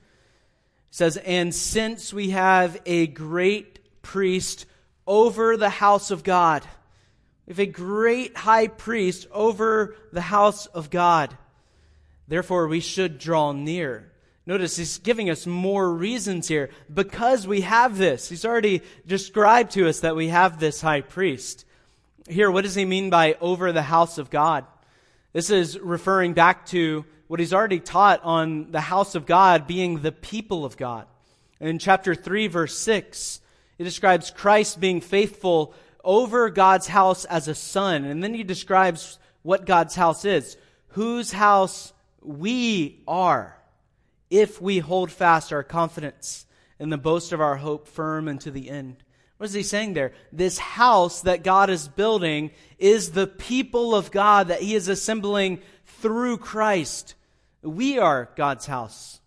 It 0.90 0.94
says, 0.94 1.16
And 1.16 1.54
since 1.54 2.12
we 2.12 2.30
have 2.30 2.80
a 2.86 3.06
great 3.06 4.02
priest 4.02 4.66
over 5.06 5.56
the 5.56 5.70
house 5.70 6.10
of 6.10 6.22
God, 6.22 6.62
we 7.46 7.52
have 7.52 7.60
a 7.60 7.66
great 7.66 8.36
high 8.36 8.68
priest 8.68 9.26
over 9.32 9.96
the 10.12 10.20
house 10.20 10.66
of 10.66 10.90
God. 10.90 11.36
Therefore, 12.28 12.68
we 12.68 12.80
should 12.80 13.18
draw 13.18 13.52
near. 13.52 14.12
Notice 14.46 14.76
he's 14.76 14.98
giving 14.98 15.30
us 15.30 15.46
more 15.46 15.90
reasons 15.90 16.48
here. 16.48 16.70
Because 16.92 17.46
we 17.46 17.62
have 17.62 17.96
this, 17.96 18.28
he's 18.28 18.44
already 18.44 18.82
described 19.06 19.72
to 19.72 19.88
us 19.88 20.00
that 20.00 20.16
we 20.16 20.28
have 20.28 20.60
this 20.60 20.80
high 20.80 21.00
priest. 21.00 21.64
Here, 22.28 22.50
what 22.50 22.64
does 22.64 22.74
he 22.74 22.84
mean 22.84 23.10
by 23.10 23.36
over 23.40 23.72
the 23.72 23.82
house 23.82 24.18
of 24.18 24.30
God? 24.30 24.66
This 25.32 25.50
is 25.50 25.78
referring 25.78 26.34
back 26.34 26.66
to 26.66 27.04
what 27.26 27.40
he's 27.40 27.52
already 27.52 27.80
taught 27.80 28.22
on 28.22 28.70
the 28.70 28.80
house 28.80 29.14
of 29.14 29.26
God 29.26 29.66
being 29.66 30.00
the 30.00 30.12
people 30.12 30.64
of 30.64 30.76
God. 30.76 31.06
in 31.60 31.78
chapter 31.78 32.14
3, 32.14 32.46
verse 32.48 32.78
6, 32.78 33.40
it 33.78 33.84
describes 33.84 34.30
Christ 34.30 34.78
being 34.78 35.00
faithful 35.00 35.74
over 36.04 36.50
God's 36.50 36.86
house 36.86 37.24
as 37.24 37.48
a 37.48 37.54
son. 37.54 38.04
And 38.04 38.22
then 38.22 38.34
he 38.34 38.44
describes 38.44 39.18
what 39.42 39.66
God's 39.66 39.94
house 39.94 40.24
is, 40.24 40.56
whose 40.88 41.32
house 41.32 41.92
we 42.22 43.02
are, 43.08 43.58
if 44.30 44.60
we 44.60 44.78
hold 44.78 45.10
fast 45.10 45.52
our 45.52 45.62
confidence 45.62 46.46
in 46.78 46.90
the 46.90 46.98
boast 46.98 47.32
of 47.32 47.40
our 47.40 47.56
hope 47.56 47.86
firm 47.88 48.28
unto 48.28 48.50
the 48.50 48.68
end. 48.70 48.96
What 49.36 49.46
is 49.46 49.52
he 49.52 49.62
saying 49.62 49.94
there? 49.94 50.12
This 50.32 50.58
house 50.58 51.22
that 51.22 51.42
God 51.42 51.68
is 51.68 51.88
building 51.88 52.50
is 52.78 53.10
the 53.10 53.26
people 53.26 53.94
of 53.94 54.10
God 54.10 54.48
that 54.48 54.62
he 54.62 54.74
is 54.74 54.88
assembling 54.88 55.60
through 55.84 56.38
Christ. 56.38 57.14
We 57.62 57.98
are 57.98 58.30
God's 58.36 58.66
house. 58.66 59.20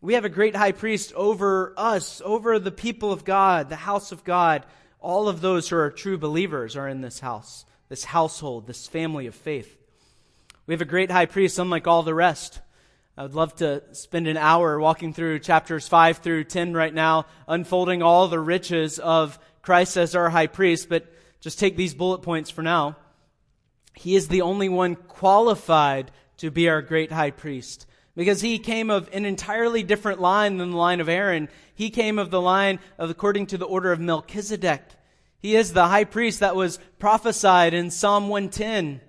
We 0.00 0.14
have 0.14 0.24
a 0.24 0.28
great 0.28 0.56
high 0.56 0.72
priest 0.72 1.12
over 1.14 1.74
us, 1.76 2.20
over 2.24 2.58
the 2.58 2.72
people 2.72 3.12
of 3.12 3.24
God, 3.24 3.68
the 3.68 3.76
house 3.76 4.10
of 4.10 4.24
God. 4.24 4.66
All 5.00 5.28
of 5.28 5.40
those 5.40 5.68
who 5.68 5.76
are 5.76 5.90
true 5.90 6.18
believers 6.18 6.76
are 6.76 6.88
in 6.88 7.00
this 7.00 7.20
house, 7.20 7.64
this 7.88 8.04
household, 8.04 8.66
this 8.66 8.88
family 8.88 9.26
of 9.26 9.34
faith. 9.34 9.76
We 10.66 10.74
have 10.74 10.80
a 10.80 10.86
great 10.86 11.10
high 11.10 11.26
priest, 11.26 11.58
unlike 11.58 11.86
all 11.86 12.02
the 12.02 12.14
rest. 12.14 12.60
I 13.16 13.22
would 13.22 13.34
love 13.34 13.54
to 13.56 13.82
spend 13.92 14.26
an 14.26 14.38
hour 14.38 14.80
walking 14.80 15.12
through 15.12 15.40
chapters 15.40 15.86
5 15.86 16.18
through 16.18 16.44
10 16.44 16.72
right 16.72 16.94
now, 16.94 17.26
unfolding 17.46 18.02
all 18.02 18.26
the 18.26 18.40
riches 18.40 18.98
of 18.98 19.38
Christ 19.60 19.98
as 19.98 20.14
our 20.14 20.30
high 20.30 20.46
priest, 20.46 20.88
but 20.88 21.12
just 21.40 21.58
take 21.58 21.76
these 21.76 21.92
bullet 21.92 22.22
points 22.22 22.48
for 22.48 22.62
now. 22.62 22.96
He 23.94 24.16
is 24.16 24.28
the 24.28 24.40
only 24.40 24.70
one 24.70 24.96
qualified 24.96 26.10
to 26.38 26.50
be 26.50 26.70
our 26.70 26.80
great 26.80 27.12
high 27.12 27.32
priest 27.32 27.86
because 28.16 28.40
he 28.40 28.58
came 28.58 28.88
of 28.88 29.10
an 29.12 29.26
entirely 29.26 29.82
different 29.82 30.20
line 30.20 30.56
than 30.56 30.70
the 30.70 30.76
line 30.76 31.00
of 31.00 31.08
Aaron. 31.08 31.50
He 31.74 31.90
came 31.90 32.18
of 32.18 32.30
the 32.30 32.40
line 32.40 32.78
of 32.98 33.10
according 33.10 33.46
to 33.48 33.58
the 33.58 33.66
order 33.66 33.92
of 33.92 34.00
Melchizedek. 34.00 34.82
He 35.38 35.54
is 35.54 35.74
the 35.74 35.88
high 35.88 36.04
priest 36.04 36.40
that 36.40 36.56
was 36.56 36.78
prophesied 36.98 37.74
in 37.74 37.90
Psalm 37.90 38.30
110. 38.30 39.02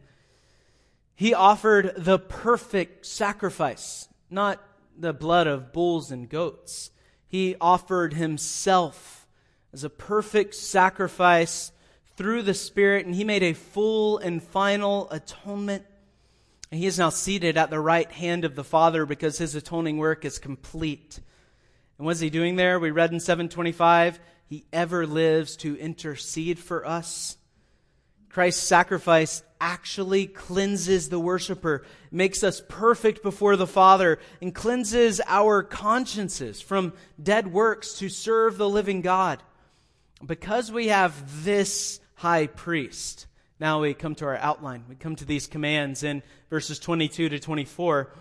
He 1.24 1.34
offered 1.34 1.94
the 1.96 2.20
perfect 2.20 3.06
sacrifice, 3.06 4.10
not 4.30 4.62
the 5.00 5.14
blood 5.14 5.48
of 5.48 5.72
bulls 5.72 6.12
and 6.12 6.28
goats. 6.28 6.92
He 7.30 7.56
offered 7.62 8.14
himself 8.14 9.26
as 9.72 9.86
a 9.86 9.90
perfect 9.90 10.54
sacrifice 10.54 11.72
through 12.18 12.42
the 12.42 12.54
Spirit, 12.54 13.06
and 13.06 13.16
he 13.16 13.24
made 13.24 13.42
a 13.42 13.54
full 13.54 14.18
and 14.18 14.44
final 14.44 15.10
atonement. 15.12 15.86
And 16.70 16.82
he 16.82 16.88
is 16.88 17.00
now 17.00 17.10
seated 17.10 17.56
at 17.56 17.70
the 17.70 17.80
right 17.80 18.12
hand 18.12 18.44
of 18.44 18.56
the 18.56 18.64
Father 18.66 19.06
because 19.06 19.38
his 19.38 19.56
atoning 19.56 20.00
work 20.00 20.26
is 20.26 20.40
complete. 20.40 21.22
And 21.98 22.06
what 22.06 22.18
is 22.18 22.20
he 22.20 22.32
doing 22.32 22.58
there? 22.58 22.82
We 22.82 22.92
read 22.92 23.14
in 23.14 23.22
725, 23.22 24.20
he 24.50 24.66
ever 24.74 25.08
lives 25.08 25.56
to 25.56 25.78
intercede 25.78 26.60
for 26.60 26.86
us. 26.86 27.38
Christ's 28.28 28.64
sacrifice 28.64 29.42
actually 29.64 30.28
cleanses 30.28 31.08
the 31.08 31.20
worshiper, 31.20 31.86
makes 32.12 32.44
us 32.44 32.62
perfect 32.68 33.24
before 33.24 33.56
the 33.56 33.66
Father, 33.66 34.20
and 34.42 34.54
cleanses 34.54 35.22
our 35.26 35.64
consciences 35.64 36.60
from 36.60 36.92
dead 37.22 37.48
works 37.48 37.94
to 37.94 38.10
serve 38.10 38.58
the 38.58 38.68
living 38.68 39.00
God. 39.00 39.42
Because 40.26 40.70
we 40.70 40.90
have 40.90 41.46
this 41.46 42.02
high 42.16 42.48
priest, 42.48 43.26
now 43.58 43.80
we 43.80 43.94
come 43.94 44.16
to 44.16 44.26
our 44.26 44.36
outline. 44.36 44.84
We 44.90 44.96
come 44.96 45.16
to 45.16 45.26
these 45.26 45.48
commands 45.48 46.04
in 46.04 46.24
verses 46.50 46.78
22 46.78 47.30
to 47.30 47.40
24. 47.40 48.12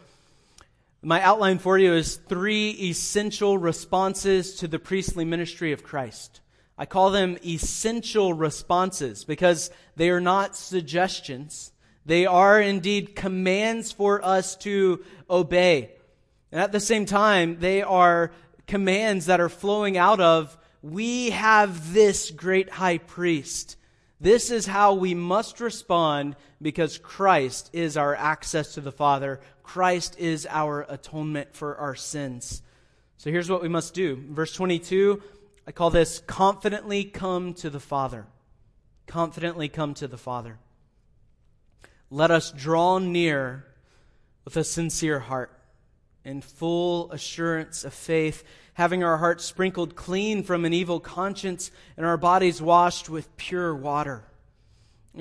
My 1.02 1.20
outline 1.22 1.58
for 1.58 1.76
you 1.76 1.92
is 1.94 2.14
three 2.14 2.70
essential 2.70 3.58
responses 3.58 4.54
to 4.56 4.68
the 4.68 4.78
priestly 4.78 5.24
ministry 5.24 5.72
of 5.72 5.82
Christ. 5.82 6.40
I 6.78 6.86
call 6.86 7.10
them 7.10 7.36
essential 7.44 8.32
responses 8.32 9.24
because 9.24 9.70
they 9.96 10.10
are 10.10 10.20
not 10.20 10.56
suggestions. 10.56 11.72
They 12.04 12.26
are 12.26 12.60
indeed 12.60 13.14
commands 13.14 13.92
for 13.92 14.24
us 14.24 14.56
to 14.56 15.04
obey. 15.28 15.92
And 16.50 16.60
at 16.60 16.72
the 16.72 16.80
same 16.80 17.06
time, 17.06 17.58
they 17.60 17.82
are 17.82 18.32
commands 18.66 19.26
that 19.26 19.40
are 19.40 19.48
flowing 19.48 19.96
out 19.96 20.20
of, 20.20 20.56
we 20.82 21.30
have 21.30 21.92
this 21.92 22.30
great 22.30 22.70
high 22.70 22.98
priest. 22.98 23.76
This 24.20 24.50
is 24.50 24.66
how 24.66 24.94
we 24.94 25.14
must 25.14 25.60
respond 25.60 26.36
because 26.60 26.98
Christ 26.98 27.70
is 27.72 27.96
our 27.96 28.14
access 28.14 28.74
to 28.74 28.80
the 28.80 28.92
Father. 28.92 29.40
Christ 29.62 30.16
is 30.18 30.46
our 30.48 30.86
atonement 30.88 31.54
for 31.54 31.76
our 31.76 31.94
sins. 31.94 32.62
So 33.16 33.30
here's 33.30 33.50
what 33.50 33.62
we 33.62 33.68
must 33.68 33.94
do. 33.94 34.22
Verse 34.30 34.52
22 34.52 35.22
I 35.66 35.70
call 35.70 35.90
this 35.90 36.20
confidently 36.26 37.04
come 37.04 37.54
to 37.54 37.70
the 37.70 37.80
Father. 37.80 38.26
Confidently 39.12 39.68
come 39.68 39.92
to 39.92 40.08
the 40.08 40.16
Father. 40.16 40.56
Let 42.08 42.30
us 42.30 42.50
draw 42.50 42.96
near 42.96 43.66
with 44.46 44.56
a 44.56 44.64
sincere 44.64 45.18
heart, 45.18 45.52
in 46.24 46.40
full 46.40 47.12
assurance 47.12 47.84
of 47.84 47.92
faith, 47.92 48.42
having 48.72 49.04
our 49.04 49.18
hearts 49.18 49.44
sprinkled 49.44 49.96
clean 49.96 50.42
from 50.42 50.64
an 50.64 50.72
evil 50.72 50.98
conscience 50.98 51.70
and 51.98 52.06
our 52.06 52.16
bodies 52.16 52.62
washed 52.62 53.10
with 53.10 53.36
pure 53.36 53.74
water. 53.74 54.24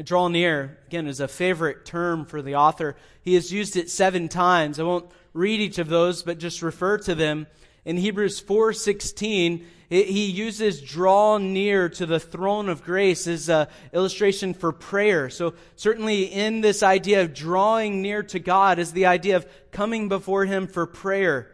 Draw 0.01 0.29
near, 0.29 0.79
again, 0.87 1.05
is 1.05 1.19
a 1.19 1.27
favorite 1.27 1.83
term 1.83 2.23
for 2.23 2.41
the 2.41 2.55
author. 2.55 2.95
He 3.21 3.33
has 3.33 3.51
used 3.51 3.75
it 3.75 3.89
seven 3.89 4.29
times. 4.29 4.79
I 4.79 4.83
won't 4.83 5.11
read 5.33 5.59
each 5.59 5.79
of 5.79 5.89
those, 5.89 6.23
but 6.23 6.37
just 6.37 6.61
refer 6.61 6.97
to 6.99 7.13
them. 7.13 7.45
In 7.83 7.97
Hebrews 7.97 8.39
4:16, 8.39 9.65
he 9.91 10.27
uses 10.27 10.81
draw 10.81 11.37
near 11.37 11.89
to 11.89 12.05
the 12.05 12.19
throne 12.19 12.69
of 12.69 12.81
grace 12.81 13.27
as 13.27 13.49
an 13.49 13.67
illustration 13.91 14.53
for 14.53 14.71
prayer. 14.71 15.29
So 15.29 15.53
certainly 15.75 16.23
in 16.23 16.61
this 16.61 16.81
idea 16.81 17.23
of 17.23 17.33
drawing 17.33 18.01
near 18.01 18.23
to 18.23 18.39
God 18.39 18.79
is 18.79 18.93
the 18.93 19.07
idea 19.07 19.35
of 19.35 19.45
coming 19.71 20.07
before 20.07 20.45
him 20.45 20.67
for 20.67 20.87
prayer. 20.87 21.51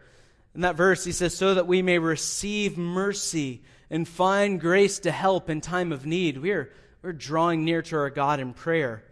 In 0.54 0.60
that 0.60 0.76
verse, 0.76 1.04
he 1.04 1.10
says, 1.10 1.36
so 1.36 1.54
that 1.54 1.66
we 1.66 1.82
may 1.82 1.98
receive 1.98 2.78
mercy 2.78 3.62
and 3.90 4.06
find 4.06 4.60
grace 4.60 5.00
to 5.00 5.10
help 5.10 5.50
in 5.50 5.60
time 5.60 5.90
of 5.90 6.06
need. 6.06 6.38
We're, 6.38 6.72
we're 7.02 7.12
drawing 7.14 7.64
near 7.64 7.82
to 7.82 7.96
our 7.96 8.10
God 8.10 8.38
in 8.38 8.52
prayer. 8.52 9.02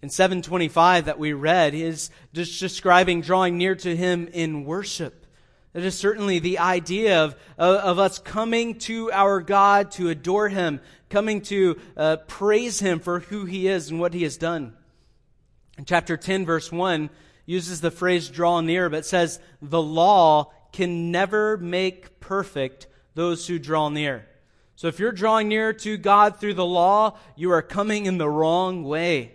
In 0.00 0.08
725 0.08 1.06
that 1.06 1.18
we 1.18 1.34
read 1.34 1.74
is 1.74 2.08
just 2.32 2.58
describing 2.58 3.20
drawing 3.20 3.58
near 3.58 3.74
to 3.74 3.94
him 3.94 4.28
in 4.32 4.64
worship. 4.64 5.25
It 5.76 5.84
is 5.84 5.94
certainly 5.94 6.38
the 6.38 6.60
idea 6.60 7.22
of, 7.22 7.36
of, 7.58 7.98
us 7.98 8.18
coming 8.18 8.78
to 8.78 9.12
our 9.12 9.42
God 9.42 9.90
to 9.92 10.08
adore 10.08 10.48
Him, 10.48 10.80
coming 11.10 11.42
to 11.42 11.78
uh, 11.98 12.16
praise 12.16 12.80
Him 12.80 12.98
for 12.98 13.20
who 13.20 13.44
He 13.44 13.68
is 13.68 13.90
and 13.90 14.00
what 14.00 14.14
He 14.14 14.22
has 14.22 14.38
done. 14.38 14.72
Chapter 15.84 16.16
10, 16.16 16.46
verse 16.46 16.72
1, 16.72 17.10
uses 17.44 17.82
the 17.82 17.90
phrase 17.90 18.30
draw 18.30 18.62
near, 18.62 18.88
but 18.88 19.04
says, 19.04 19.38
the 19.60 19.82
law 19.82 20.50
can 20.72 21.10
never 21.10 21.58
make 21.58 22.20
perfect 22.20 22.86
those 23.14 23.46
who 23.46 23.58
draw 23.58 23.90
near. 23.90 24.26
So 24.76 24.88
if 24.88 24.98
you're 24.98 25.12
drawing 25.12 25.48
near 25.48 25.74
to 25.74 25.98
God 25.98 26.40
through 26.40 26.54
the 26.54 26.64
law, 26.64 27.18
you 27.36 27.52
are 27.52 27.60
coming 27.60 28.06
in 28.06 28.16
the 28.16 28.30
wrong 28.30 28.82
way. 28.82 29.34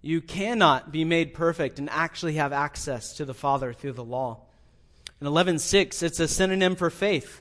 You 0.00 0.22
cannot 0.22 0.92
be 0.92 1.04
made 1.04 1.34
perfect 1.34 1.78
and 1.78 1.90
actually 1.90 2.36
have 2.36 2.54
access 2.54 3.12
to 3.18 3.26
the 3.26 3.34
Father 3.34 3.74
through 3.74 3.92
the 3.92 4.02
law. 4.02 4.46
In 5.24 5.30
11:6, 5.30 6.02
it's 6.02 6.20
a 6.20 6.28
synonym 6.28 6.76
for 6.76 6.90
faith. 6.90 7.40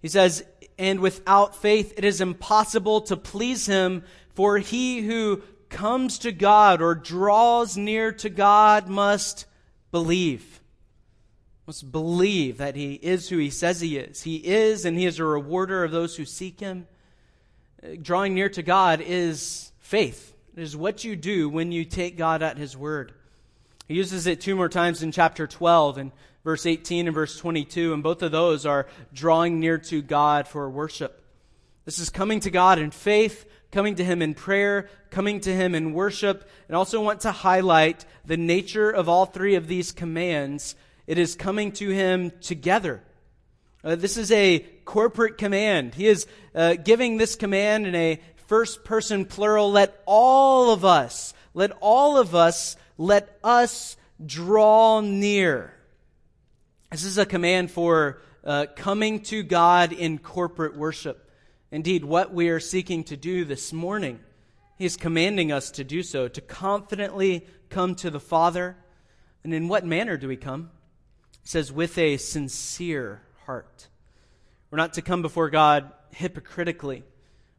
He 0.00 0.08
says, 0.08 0.42
"And 0.76 0.98
without 0.98 1.54
faith 1.54 1.94
it 1.96 2.04
is 2.04 2.20
impossible 2.20 3.00
to 3.02 3.16
please 3.16 3.66
him, 3.66 4.02
for 4.34 4.58
he 4.58 5.02
who 5.02 5.42
comes 5.68 6.18
to 6.18 6.32
God 6.32 6.82
or 6.82 6.96
draws 6.96 7.76
near 7.76 8.10
to 8.10 8.28
God 8.28 8.88
must 8.88 9.46
believe." 9.92 10.60
Must 11.64 11.92
believe 11.92 12.58
that 12.58 12.74
he 12.74 12.94
is 12.94 13.28
who 13.28 13.38
he 13.38 13.50
says 13.50 13.80
he 13.80 13.98
is. 13.98 14.24
He 14.24 14.38
is 14.38 14.84
and 14.84 14.98
he 14.98 15.06
is 15.06 15.20
a 15.20 15.24
rewarder 15.24 15.84
of 15.84 15.92
those 15.92 16.16
who 16.16 16.24
seek 16.24 16.58
him. 16.58 16.88
drawing 18.00 18.34
near 18.34 18.48
to 18.48 18.62
God 18.62 19.00
is 19.00 19.70
faith. 19.78 20.34
It 20.56 20.62
is 20.62 20.76
what 20.76 21.04
you 21.04 21.14
do 21.14 21.48
when 21.48 21.70
you 21.70 21.84
take 21.84 22.16
God 22.16 22.42
at 22.42 22.56
His 22.56 22.76
word. 22.76 23.12
He 23.86 23.94
uses 23.94 24.26
it 24.26 24.40
two 24.40 24.54
more 24.54 24.68
times 24.68 25.02
in 25.02 25.12
chapter 25.12 25.46
12 25.46 25.98
and 25.98 26.12
verse 26.44 26.66
18 26.66 27.06
and 27.06 27.14
verse 27.14 27.36
22, 27.38 27.94
and 27.94 28.02
both 28.02 28.22
of 28.22 28.32
those 28.32 28.66
are 28.66 28.86
drawing 29.12 29.60
near 29.60 29.78
to 29.78 30.02
God 30.02 30.48
for 30.48 30.68
worship. 30.68 31.22
This 31.84 31.98
is 31.98 32.10
coming 32.10 32.40
to 32.40 32.50
God 32.50 32.78
in 32.78 32.90
faith, 32.90 33.44
coming 33.70 33.96
to 33.96 34.04
Him 34.04 34.22
in 34.22 34.34
prayer, 34.34 34.88
coming 35.10 35.40
to 35.40 35.52
Him 35.52 35.74
in 35.74 35.92
worship, 35.92 36.48
and 36.68 36.76
also 36.76 37.02
want 37.02 37.20
to 37.20 37.32
highlight 37.32 38.04
the 38.24 38.36
nature 38.36 38.90
of 38.90 39.08
all 39.08 39.26
three 39.26 39.54
of 39.54 39.66
these 39.66 39.92
commands. 39.92 40.76
It 41.06 41.18
is 41.18 41.34
coming 41.34 41.72
to 41.72 41.88
Him 41.90 42.30
together. 42.40 43.02
Uh, 43.84 43.96
this 43.96 44.16
is 44.16 44.30
a 44.30 44.60
corporate 44.84 45.38
command. 45.38 45.94
He 45.94 46.06
is 46.06 46.26
uh, 46.54 46.74
giving 46.74 47.16
this 47.16 47.34
command 47.34 47.86
in 47.86 47.94
a 47.96 48.20
first 48.46 48.84
person 48.84 49.24
plural. 49.24 49.72
Let 49.72 50.00
all 50.06 50.72
of 50.72 50.84
us, 50.84 51.34
let 51.52 51.72
all 51.80 52.16
of 52.18 52.34
us, 52.34 52.76
let 52.96 53.38
us 53.42 53.96
draw 54.24 55.00
near. 55.00 55.74
This 56.92 57.04
is 57.04 57.16
a 57.16 57.24
command 57.24 57.70
for 57.70 58.20
uh, 58.44 58.66
coming 58.76 59.20
to 59.20 59.42
God 59.42 59.94
in 59.94 60.18
corporate 60.18 60.76
worship. 60.76 61.30
Indeed, 61.70 62.04
what 62.04 62.34
we 62.34 62.50
are 62.50 62.60
seeking 62.60 63.04
to 63.04 63.16
do 63.16 63.46
this 63.46 63.72
morning, 63.72 64.20
He 64.76 64.84
is 64.84 64.98
commanding 64.98 65.52
us 65.52 65.70
to 65.70 65.84
do 65.84 66.02
so, 66.02 66.28
to 66.28 66.40
confidently 66.42 67.46
come 67.70 67.94
to 67.94 68.10
the 68.10 68.20
Father. 68.20 68.76
And 69.42 69.54
in 69.54 69.68
what 69.68 69.86
manner 69.86 70.18
do 70.18 70.28
we 70.28 70.36
come? 70.36 70.68
He 71.40 71.48
says, 71.48 71.72
with 71.72 71.96
a 71.96 72.18
sincere 72.18 73.22
heart. 73.46 73.88
We're 74.70 74.76
not 74.76 74.92
to 74.92 75.02
come 75.02 75.22
before 75.22 75.48
God 75.48 75.90
hypocritically 76.10 77.04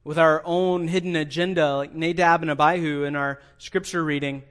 with 0.04 0.20
our 0.20 0.44
own 0.46 0.88
hidden 0.88 1.16
agenda, 1.16 1.76
like 1.78 1.96
Nadab 1.96 2.44
and 2.44 2.52
Abihu 2.52 3.04
in 3.04 3.16
our 3.16 3.42
scripture 3.58 4.04
reading. 4.04 4.44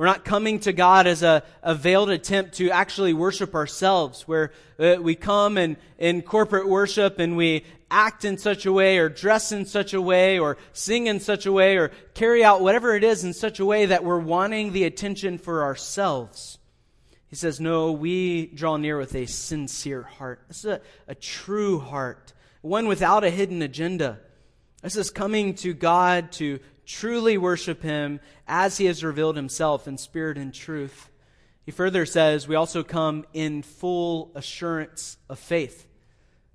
We're 0.00 0.06
not 0.06 0.24
coming 0.24 0.60
to 0.60 0.72
God 0.72 1.06
as 1.06 1.22
a, 1.22 1.42
a 1.62 1.74
veiled 1.74 2.08
attempt 2.08 2.54
to 2.54 2.70
actually 2.70 3.12
worship 3.12 3.54
ourselves, 3.54 4.26
where 4.26 4.50
uh, 4.78 4.96
we 4.98 5.14
come 5.14 5.58
and 5.58 5.76
in 5.98 6.22
corporate 6.22 6.66
worship 6.66 7.18
and 7.18 7.36
we 7.36 7.66
act 7.90 8.24
in 8.24 8.38
such 8.38 8.64
a 8.64 8.72
way, 8.72 8.96
or 8.96 9.10
dress 9.10 9.52
in 9.52 9.66
such 9.66 9.92
a 9.92 10.00
way, 10.00 10.38
or 10.38 10.56
sing 10.72 11.06
in 11.06 11.20
such 11.20 11.44
a 11.44 11.52
way, 11.52 11.76
or 11.76 11.90
carry 12.14 12.42
out 12.42 12.62
whatever 12.62 12.94
it 12.94 13.04
is 13.04 13.24
in 13.24 13.34
such 13.34 13.60
a 13.60 13.64
way 13.66 13.84
that 13.84 14.02
we're 14.02 14.18
wanting 14.18 14.72
the 14.72 14.84
attention 14.84 15.36
for 15.36 15.64
ourselves. 15.64 16.58
He 17.26 17.36
says, 17.36 17.60
No, 17.60 17.92
we 17.92 18.46
draw 18.46 18.78
near 18.78 18.96
with 18.96 19.14
a 19.14 19.26
sincere 19.26 20.04
heart. 20.04 20.40
This 20.48 20.60
is 20.60 20.64
a, 20.64 20.80
a 21.08 21.14
true 21.14 21.78
heart, 21.78 22.32
one 22.62 22.88
without 22.88 23.22
a 23.22 23.28
hidden 23.28 23.60
agenda. 23.60 24.18
This 24.82 24.96
is 24.96 25.10
coming 25.10 25.56
to 25.56 25.74
God 25.74 26.32
to 26.32 26.58
truly 26.90 27.38
worship 27.38 27.82
Him 27.82 28.20
as 28.46 28.78
He 28.78 28.86
has 28.86 29.04
revealed 29.04 29.36
Himself 29.36 29.86
in 29.86 29.98
spirit 29.98 30.38
and 30.38 30.52
truth. 30.52 31.10
He 31.64 31.72
further 31.72 32.06
says, 32.06 32.48
We 32.48 32.56
also 32.56 32.82
come 32.82 33.24
in 33.32 33.62
full 33.62 34.32
assurance 34.34 35.16
of 35.28 35.38
faith. 35.38 35.86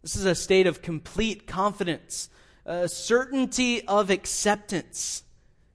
This 0.02 0.16
is 0.16 0.26
a 0.26 0.36
state 0.36 0.68
of 0.68 0.82
complete 0.82 1.48
confidence, 1.48 2.30
a 2.66 2.88
certainty 2.88 3.88
of 3.88 4.10
acceptance. 4.10 5.24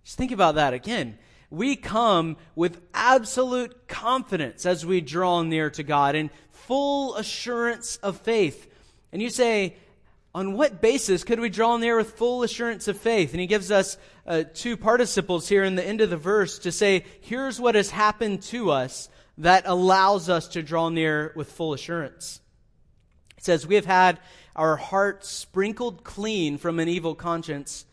Just 0.05 0.19
think 0.19 0.33
about 0.33 0.57
that 0.57 0.75
again 0.75 1.19
we 1.51 1.75
come 1.75 2.37
with 2.55 2.81
absolute 2.95 3.89
confidence 3.89 4.65
as 4.65 4.87
we 4.87 5.01
draw 5.01 5.43
near 5.43 5.69
to 5.71 5.83
God 5.83 6.15
in 6.15 6.31
full 6.53 7.17
assurance 7.17 7.97
of 7.97 8.17
faith. 8.21 8.69
And 9.13 9.21
you 9.21 9.31
say, 9.31 9.77
on 10.35 10.53
what 10.53 10.81
basis 10.81 11.25
could 11.25 11.41
we 11.41 11.49
draw 11.49 11.77
near 11.77 11.97
with 11.97 12.13
full 12.13 12.43
assurance 12.43 12.87
of 12.89 12.97
faith? 12.97 13.33
And 13.33 13.41
he 13.41 13.47
gives 13.47 13.71
us 13.71 13.97
uh, 14.27 14.45
two 14.55 14.77
participles 14.77 15.49
here 15.49 15.65
in 15.65 15.75
the 15.75 15.87
end 15.87 16.01
of 16.01 16.11
the 16.11 16.17
verse 16.17 16.61
to 16.61 16.73
say, 16.73 17.05
here's 17.21 17.61
what 17.61 17.75
has 17.75 17.91
happened 17.91 18.43
to 18.43 18.71
us 18.71 19.09
that 19.39 19.65
allows 19.67 20.29
us 20.29 20.49
to 20.49 20.63
draw 20.63 20.89
near 20.89 21.33
with 21.35 21.51
full 21.51 21.73
assurance. 21.73 22.41
It 23.39 23.45
says, 23.45 23.67
We 23.67 23.75
have 23.77 23.87
had 23.87 24.21
our 24.55 24.77
hearts 24.77 25.29
sprinkled 25.29 26.05
clean 26.05 26.59
from 26.59 26.79
an 26.79 26.89
evil 26.89 27.15
conscience 27.15 27.87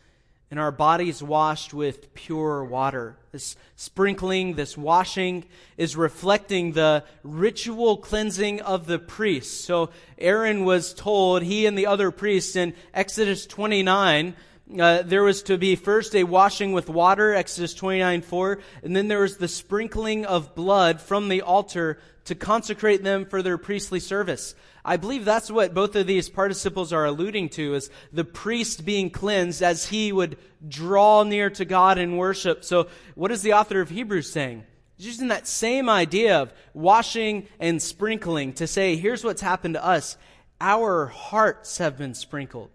and 0.50 0.58
our 0.58 0.72
bodies 0.72 1.22
washed 1.22 1.74
with 1.74 2.14
pure 2.14 2.64
water. 2.64 3.16
This 3.32 3.56
sprinkling, 3.76 4.54
this 4.54 4.78
washing 4.78 5.44
is 5.76 5.94
reflecting 5.94 6.72
the 6.72 7.04
ritual 7.22 7.98
cleansing 7.98 8.62
of 8.62 8.86
the 8.86 8.98
priests. 8.98 9.62
So 9.64 9.90
Aaron 10.16 10.64
was 10.64 10.94
told, 10.94 11.42
he 11.42 11.66
and 11.66 11.76
the 11.76 11.86
other 11.86 12.10
priests 12.10 12.56
in 12.56 12.74
Exodus 12.94 13.46
29, 13.46 14.34
uh, 14.76 15.02
there 15.02 15.22
was 15.22 15.42
to 15.44 15.56
be 15.56 15.76
first 15.76 16.14
a 16.14 16.24
washing 16.24 16.72
with 16.72 16.88
water, 16.88 17.34
Exodus 17.34 17.72
29 17.74 18.22
4, 18.22 18.58
and 18.82 18.94
then 18.94 19.08
there 19.08 19.20
was 19.20 19.38
the 19.38 19.48
sprinkling 19.48 20.26
of 20.26 20.54
blood 20.54 21.00
from 21.00 21.28
the 21.28 21.42
altar 21.42 21.98
to 22.26 22.34
consecrate 22.34 23.02
them 23.02 23.24
for 23.24 23.42
their 23.42 23.56
priestly 23.56 24.00
service. 24.00 24.54
I 24.84 24.96
believe 24.96 25.24
that's 25.24 25.50
what 25.50 25.74
both 25.74 25.96
of 25.96 26.06
these 26.06 26.28
participles 26.28 26.92
are 26.92 27.06
alluding 27.06 27.50
to 27.50 27.74
is 27.74 27.90
the 28.12 28.24
priest 28.24 28.84
being 28.84 29.10
cleansed 29.10 29.62
as 29.62 29.86
he 29.86 30.12
would 30.12 30.36
draw 30.66 31.22
near 31.22 31.50
to 31.50 31.64
God 31.64 31.98
in 31.98 32.16
worship. 32.16 32.64
So 32.64 32.88
what 33.14 33.30
is 33.30 33.42
the 33.42 33.54
author 33.54 33.80
of 33.80 33.90
Hebrews 33.90 34.30
saying? 34.30 34.64
He's 34.96 35.06
using 35.06 35.28
that 35.28 35.46
same 35.46 35.88
idea 35.88 36.40
of 36.40 36.52
washing 36.74 37.48
and 37.58 37.80
sprinkling 37.80 38.52
to 38.54 38.66
say, 38.66 38.96
here's 38.96 39.24
what's 39.24 39.42
happened 39.42 39.74
to 39.74 39.84
us. 39.84 40.16
Our 40.60 41.06
hearts 41.06 41.78
have 41.78 41.96
been 41.96 42.14
sprinkled. 42.14 42.70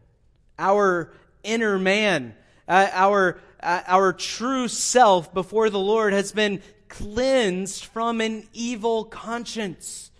Our 0.57 1.13
inner 1.43 1.77
man, 1.77 2.35
uh, 2.67 2.89
our, 2.91 3.39
uh, 3.61 3.81
our 3.87 4.13
true 4.13 4.67
self 4.67 5.33
before 5.33 5.69
the 5.69 5.79
Lord 5.79 6.13
has 6.13 6.31
been 6.31 6.61
cleansed 6.89 7.85
from 7.85 8.21
an 8.21 8.47
evil 8.53 9.05
conscience. 9.05 10.11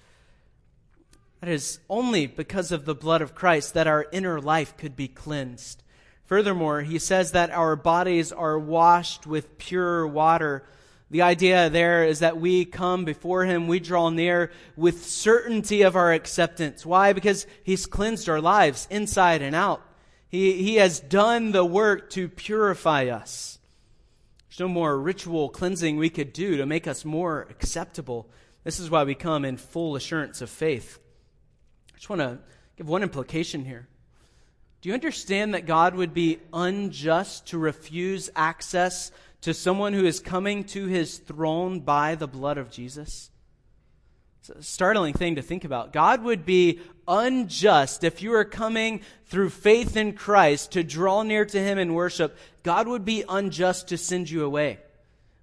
That 1.39 1.49
is 1.49 1.79
only 1.89 2.25
because 2.25 2.71
of 2.71 2.85
the 2.85 2.95
blood 2.95 3.21
of 3.21 3.35
Christ 3.35 3.73
that 3.73 3.85
our 3.85 4.07
inner 4.11 4.39
life 4.39 4.77
could 4.77 4.95
be 4.95 5.07
cleansed. 5.07 5.83
Furthermore, 6.25 6.81
he 6.81 6.99
says 6.99 7.33
that 7.33 7.51
our 7.51 7.75
bodies 7.75 8.31
are 8.31 8.57
washed 8.57 9.27
with 9.27 9.57
pure 9.57 10.07
water. 10.07 10.63
The 11.11 11.21
idea 11.21 11.69
there 11.69 12.05
is 12.05 12.19
that 12.19 12.39
we 12.39 12.65
come 12.65 13.05
before 13.05 13.45
him, 13.45 13.67
we 13.67 13.79
draw 13.79 14.09
near 14.09 14.51
with 14.75 15.05
certainty 15.05 15.81
of 15.81 15.95
our 15.95 16.11
acceptance. 16.13 16.85
Why? 16.85 17.13
Because 17.13 17.45
he's 17.63 17.85
cleansed 17.85 18.29
our 18.29 18.41
lives 18.41 18.87
inside 18.89 19.41
and 19.41 19.53
out. 19.55 19.85
He, 20.33 20.63
he 20.63 20.75
has 20.77 20.99
done 20.99 21.51
the 21.51 21.63
work 21.63 22.09
to 22.11 22.27
purify 22.27 23.05
us. 23.05 23.59
There's 24.49 24.61
no 24.61 24.67
more 24.67 24.97
ritual 24.99 25.47
cleansing 25.49 25.97
we 25.97 26.09
could 26.09 26.33
do 26.33 26.57
to 26.57 26.65
make 26.65 26.87
us 26.87 27.05
more 27.05 27.45
acceptable. 27.51 28.27
This 28.63 28.79
is 28.79 28.89
why 28.89 29.03
we 29.03 29.13
come 29.13 29.45
in 29.45 29.57
full 29.57 29.95
assurance 29.95 30.41
of 30.41 30.49
faith 30.49 30.97
I 31.93 31.97
just 31.97 32.09
want 32.09 32.21
to 32.21 32.39
give 32.75 32.89
one 32.89 33.03
implication 33.03 33.63
here. 33.63 33.87
Do 34.81 34.89
you 34.89 34.95
understand 34.95 35.53
that 35.53 35.67
God 35.67 35.93
would 35.93 36.15
be 36.15 36.39
unjust 36.51 37.49
to 37.49 37.59
refuse 37.59 38.31
access 38.35 39.11
to 39.41 39.53
someone 39.53 39.93
who 39.93 40.03
is 40.03 40.19
coming 40.19 40.63
to 40.63 40.87
his 40.87 41.19
throne 41.19 41.81
by 41.81 42.15
the 42.15 42.27
blood 42.27 42.57
of 42.57 42.71
Jesus? 42.71 43.29
It's 44.39 44.49
a 44.49 44.63
startling 44.63 45.13
thing 45.13 45.35
to 45.35 45.43
think 45.43 45.63
about. 45.63 45.93
God 45.93 46.23
would 46.23 46.43
be 46.43 46.81
unjust 47.07 48.03
if 48.03 48.21
you 48.21 48.33
are 48.33 48.45
coming 48.45 49.01
through 49.25 49.49
faith 49.49 49.97
in 49.97 50.13
Christ 50.13 50.73
to 50.73 50.83
draw 50.83 51.23
near 51.23 51.45
to 51.45 51.59
him 51.59 51.77
in 51.77 51.93
worship. 51.93 52.37
God 52.63 52.87
would 52.87 53.05
be 53.05 53.23
unjust 53.27 53.89
to 53.89 53.97
send 53.97 54.29
you 54.29 54.43
away. 54.43 54.79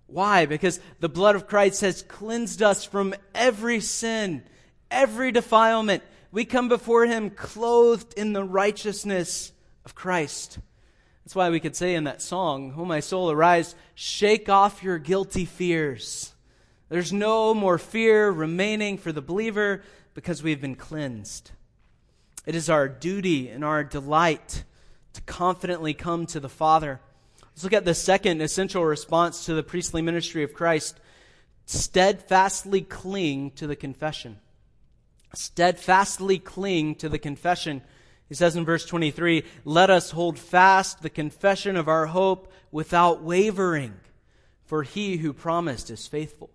Why? 0.07 0.47
Because 0.47 0.81
the 0.99 1.09
blood 1.09 1.37
of 1.37 1.47
Christ 1.47 1.83
has 1.83 2.03
cleansed 2.03 2.63
us 2.63 2.85
from 2.85 3.15
every 3.35 3.81
sin, 3.81 4.43
every 4.91 5.33
defilement. 5.33 6.03
We 6.33 6.45
come 6.45 6.69
before 6.69 7.07
him 7.07 7.31
clothed 7.31 8.15
in 8.17 8.33
the 8.33 8.45
righteousness 8.45 9.53
of 9.85 9.95
Christ. 9.95 10.59
That's 11.25 11.37
why 11.37 11.51
we 11.51 11.61
could 11.61 11.77
say 11.77 11.95
in 11.95 12.05
that 12.05 12.23
song, 12.23 12.75
Oh, 12.77 12.85
my 12.85 13.01
soul, 13.01 13.31
arise, 13.31 13.75
shake 13.95 14.49
off 14.49 14.83
your 14.83 14.99
guilty 14.99 15.45
fears. 15.45 16.33
There's 16.89 17.13
no 17.13 17.55
more 17.55 17.79
fear 17.79 18.29
remaining 18.31 18.99
for 18.99 19.13
the 19.13 19.23
believer 19.23 19.83
because 20.21 20.43
we've 20.43 20.61
been 20.61 20.75
cleansed. 20.75 21.51
It 22.45 22.55
is 22.55 22.69
our 22.69 22.89
duty 22.89 23.49
and 23.49 23.65
our 23.65 23.83
delight 23.83 24.65
to 25.15 25.23
confidently 25.23 25.95
come 25.95 26.27
to 26.27 26.41
the 26.41 26.49
Father. 26.51 27.01
Let's 27.43 27.65
look 27.65 27.73
at 27.73 27.87
the 27.87 27.95
second 27.95 28.43
essential 28.43 28.85
response 28.85 29.47
to 29.47 29.55
the 29.55 29.63
priestly 29.63 30.03
ministry 30.03 30.43
of 30.43 30.53
Christ 30.53 31.01
steadfastly 31.65 32.83
cling 32.83 33.53
to 33.53 33.67
the 33.67 33.77
confession 33.77 34.37
steadfastly 35.35 36.39
cling 36.39 36.97
to 36.97 37.09
the 37.09 37.19
confession. 37.19 37.81
He 38.29 38.35
says 38.35 38.57
in 38.57 38.65
verse 38.67 38.85
23, 38.85 39.45
let 39.65 39.89
us 39.89 40.11
hold 40.11 40.39
fast 40.39 41.03
the 41.03 41.09
confession 41.09 41.77
of 41.77 41.89
our 41.89 42.07
hope 42.07 42.53
without 42.71 43.23
wavering, 43.23 43.95
for 44.65 44.83
he 44.83 45.19
who 45.19 45.33
promised 45.33 45.91
is 45.91 46.07
faithful. 46.07 46.51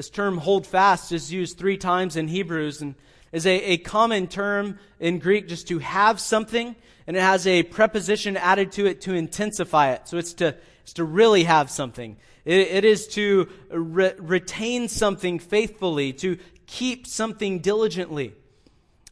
This 0.00 0.08
term 0.08 0.38
hold 0.38 0.66
fast 0.66 1.12
is 1.12 1.30
used 1.30 1.58
three 1.58 1.76
times 1.76 2.16
in 2.16 2.26
Hebrews, 2.26 2.80
and 2.80 2.94
is 3.32 3.44
a, 3.44 3.72
a 3.72 3.76
common 3.76 4.28
term 4.28 4.78
in 4.98 5.18
Greek 5.18 5.46
just 5.46 5.68
to 5.68 5.78
have 5.78 6.18
something, 6.18 6.74
and 7.06 7.18
it 7.18 7.20
has 7.20 7.46
a 7.46 7.64
preposition 7.64 8.38
added 8.38 8.72
to 8.72 8.86
it 8.86 9.02
to 9.02 9.12
intensify 9.12 9.90
it. 9.92 10.08
So 10.08 10.16
it's 10.16 10.32
to, 10.32 10.56
it's 10.84 10.94
to 10.94 11.04
really 11.04 11.44
have 11.44 11.70
something. 11.70 12.16
it, 12.46 12.60
it 12.60 12.84
is 12.86 13.08
to 13.08 13.50
re- 13.70 14.14
retain 14.16 14.88
something 14.88 15.38
faithfully, 15.38 16.14
to 16.14 16.38
keep 16.64 17.06
something 17.06 17.58
diligently. 17.58 18.32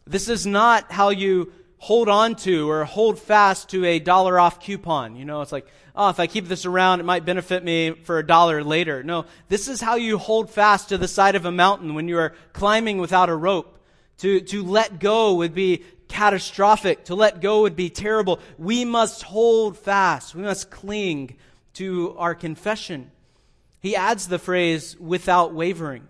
This 0.07 0.31
is 0.31 0.47
not 0.47 0.91
how 0.91 1.11
you 1.11 1.53
hold 1.77 2.09
on 2.09 2.35
to 2.35 2.71
or 2.71 2.87
hold 2.87 3.19
fast 3.19 3.69
to 3.69 3.85
a 3.85 3.99
dollar 3.99 4.41
off 4.41 4.59
coupon. 4.59 5.17
You 5.17 5.27
know, 5.27 5.43
it's 5.43 5.53
like, 5.53 5.67
oh, 5.99 6.09
if 6.09 6.21
I 6.21 6.29
keep 6.29 6.47
this 6.47 6.65
around, 6.65 7.01
it 7.01 7.03
might 7.03 7.25
benefit 7.25 7.65
me 7.65 7.91
for 7.91 8.19
a 8.19 8.27
dollar 8.27 8.63
later. 8.63 9.03
No, 9.03 9.27
this 9.49 9.67
is 9.67 9.81
how 9.81 9.97
you 9.97 10.17
hold 10.17 10.49
fast 10.49 10.91
to 10.91 10.97
the 10.97 11.09
side 11.09 11.35
of 11.35 11.45
a 11.45 11.51
mountain 11.51 11.95
when 11.95 12.07
you 12.07 12.17
are 12.19 12.35
climbing 12.53 12.99
without 12.99 13.29
a 13.29 13.35
rope. 13.35 13.75
To, 14.19 14.41
to 14.41 14.63
let 14.63 15.01
go 15.01 15.35
would 15.35 15.55
be 15.55 15.85
catastrophic. 16.09 17.05
To 17.07 17.15
let 17.15 17.41
go 17.41 17.63
would 17.63 17.77
be 17.77 17.91
terrible. 17.91 18.41
We 18.59 18.85
must 18.85 19.25
hold 19.25 19.77
fast. 19.77 20.35
We 20.35 20.43
must 20.43 20.71
cling 20.71 21.37
to 21.75 22.17
our 22.17 22.35
confession. 22.35 23.11
He 23.81 23.95
adds 23.95 24.29
the 24.29 24.39
phrase 24.39 24.97
without 24.99 25.53
wavering. 25.53 26.09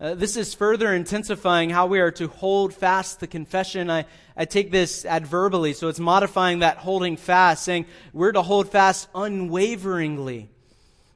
Uh, 0.00 0.12
this 0.12 0.36
is 0.36 0.54
further 0.54 0.92
intensifying 0.92 1.70
how 1.70 1.86
we 1.86 2.00
are 2.00 2.10
to 2.10 2.26
hold 2.26 2.74
fast 2.74 3.20
the 3.20 3.28
confession. 3.28 3.88
I, 3.88 4.06
I 4.36 4.44
take 4.44 4.72
this 4.72 5.04
adverbially, 5.04 5.72
so 5.72 5.86
it's 5.86 6.00
modifying 6.00 6.58
that 6.58 6.78
holding 6.78 7.16
fast, 7.16 7.64
saying 7.64 7.86
we're 8.12 8.32
to 8.32 8.42
hold 8.42 8.68
fast 8.68 9.08
unwaveringly. 9.14 10.50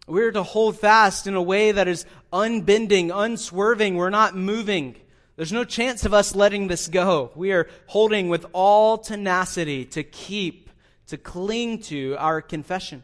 We're 0.06 0.30
to 0.30 0.44
hold 0.44 0.78
fast 0.78 1.26
in 1.26 1.34
a 1.34 1.42
way 1.42 1.72
that 1.72 1.88
is 1.88 2.06
unbending, 2.32 3.10
unswerving. 3.10 3.96
We're 3.96 4.10
not 4.10 4.36
moving. 4.36 4.94
There's 5.34 5.52
no 5.52 5.64
chance 5.64 6.04
of 6.04 6.14
us 6.14 6.36
letting 6.36 6.68
this 6.68 6.86
go. 6.86 7.32
We 7.34 7.50
are 7.50 7.68
holding 7.88 8.28
with 8.28 8.46
all 8.52 8.96
tenacity 8.96 9.86
to 9.86 10.04
keep, 10.04 10.70
to 11.08 11.18
cling 11.18 11.82
to 11.82 12.14
our 12.16 12.40
confession. 12.40 13.02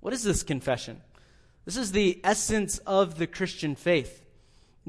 What 0.00 0.12
is 0.12 0.22
this 0.22 0.42
confession? 0.42 1.00
This 1.64 1.78
is 1.78 1.92
the 1.92 2.20
essence 2.22 2.76
of 2.86 3.16
the 3.16 3.26
Christian 3.26 3.74
faith 3.74 4.26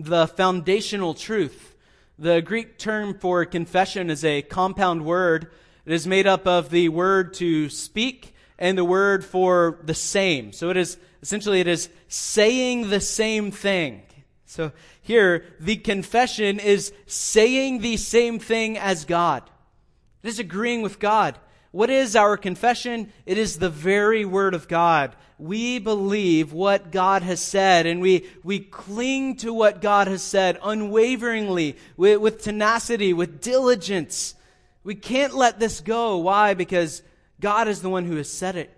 the 0.04 0.28
foundational 0.28 1.14
truth. 1.14 1.76
The 2.18 2.42
Greek 2.42 2.78
term 2.78 3.18
for 3.18 3.46
confession 3.46 4.10
is 4.10 4.26
a 4.26 4.42
compound 4.42 5.06
word. 5.06 5.52
It 5.86 5.94
is 5.94 6.08
made 6.08 6.28
up 6.28 6.48
of 6.48 6.70
the 6.70 6.90
word 6.90 7.34
to 7.36 7.70
speak 7.70 8.34
and 8.58 8.78
the 8.78 8.86
word 8.86 9.24
for 9.24 9.80
the 9.84 9.94
same. 9.94 10.52
So 10.52 10.70
it 10.70 10.78
is 10.78 10.98
essentially 11.22 11.60
it 11.60 11.68
is 11.68 11.90
saying 12.08 12.90
the 12.90 13.00
same 13.00 13.52
thing. 13.52 14.04
So 14.46 14.72
here 15.02 15.46
the 15.60 15.78
confession 15.78 16.60
is 16.60 16.92
saying 17.06 17.80
the 17.80 17.98
same 17.98 18.40
thing 18.40 18.78
as 18.78 19.06
God. 19.06 19.50
It 20.24 20.28
is 20.28 20.40
agreeing 20.40 20.82
with 20.82 21.00
God. 21.00 21.38
What 21.72 21.90
is 21.90 22.16
our 22.16 22.36
confession? 22.36 23.14
It 23.26 23.38
is 23.38 23.60
the 23.60 23.70
very 23.70 24.26
word 24.26 24.54
of 24.54 24.68
God 24.68 25.16
we 25.40 25.80
believe 25.80 26.52
what 26.52 26.92
God 26.92 27.24
has 27.24 27.42
said 27.42 27.86
and 27.86 28.02
we, 28.02 28.28
we 28.44 28.60
cling 28.60 29.38
to 29.38 29.54
what 29.54 29.82
God 29.82 30.08
has 30.08 30.22
said 30.22 30.60
unwaveringly, 30.62 31.78
with, 31.96 32.20
with 32.20 32.42
tenacity, 32.44 33.14
with 33.14 33.42
diligence. 33.42 34.36
We 34.84 34.96
can't 34.96 35.34
let 35.34 35.60
this 35.60 35.80
go. 35.80 36.18
Why? 36.18 36.54
Because 36.54 37.02
God 37.40 37.68
is 37.68 37.82
the 37.82 37.90
one 37.90 38.06
who 38.06 38.18
has 38.18 38.30
said 38.30 38.58
it. 38.58 38.76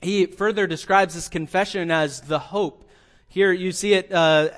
He 0.00 0.24
further 0.24 0.66
describes 0.66 1.14
this 1.14 1.28
confession 1.28 1.90
as 1.90 2.22
the 2.22 2.38
hope. 2.38 2.88
Here 3.28 3.52
you 3.52 3.70
see 3.70 3.92
it 3.92 4.10
uh, 4.10 4.48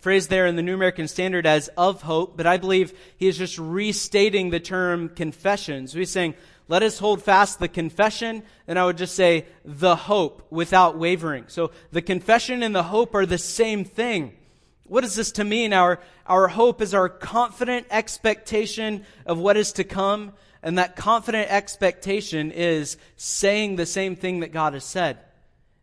phrased 0.00 0.28
there 0.28 0.46
in 0.46 0.56
the 0.56 0.62
New 0.62 0.74
American 0.74 1.08
Standard 1.08 1.46
as 1.46 1.68
of 1.68 2.02
hope, 2.02 2.36
but 2.36 2.46
I 2.46 2.58
believe 2.58 2.92
he 3.16 3.28
is 3.28 3.38
just 3.38 3.58
restating 3.58 4.50
the 4.50 4.60
term 4.60 5.08
confession. 5.08 5.88
So 5.88 5.98
he's 5.98 6.10
saying, 6.10 6.34
let 6.70 6.84
us 6.84 7.00
hold 7.00 7.20
fast 7.20 7.58
the 7.58 7.66
confession, 7.66 8.44
and 8.68 8.78
I 8.78 8.84
would 8.84 8.96
just 8.96 9.16
say 9.16 9.46
the 9.64 9.96
hope 9.96 10.46
without 10.52 10.96
wavering. 10.96 11.46
So 11.48 11.72
the 11.90 12.00
confession 12.00 12.62
and 12.62 12.72
the 12.72 12.84
hope 12.84 13.12
are 13.16 13.26
the 13.26 13.38
same 13.38 13.84
thing. 13.84 14.36
What 14.84 15.00
does 15.00 15.16
this 15.16 15.32
to 15.32 15.42
mean? 15.42 15.72
Our, 15.72 15.98
our 16.26 16.46
hope 16.46 16.80
is 16.80 16.94
our 16.94 17.08
confident 17.08 17.88
expectation 17.90 19.04
of 19.26 19.36
what 19.40 19.56
is 19.56 19.72
to 19.72 19.84
come, 19.84 20.32
and 20.62 20.78
that 20.78 20.94
confident 20.94 21.50
expectation 21.50 22.52
is 22.52 22.96
saying 23.16 23.74
the 23.74 23.84
same 23.84 24.14
thing 24.14 24.38
that 24.38 24.52
God 24.52 24.74
has 24.74 24.84
said. 24.84 25.18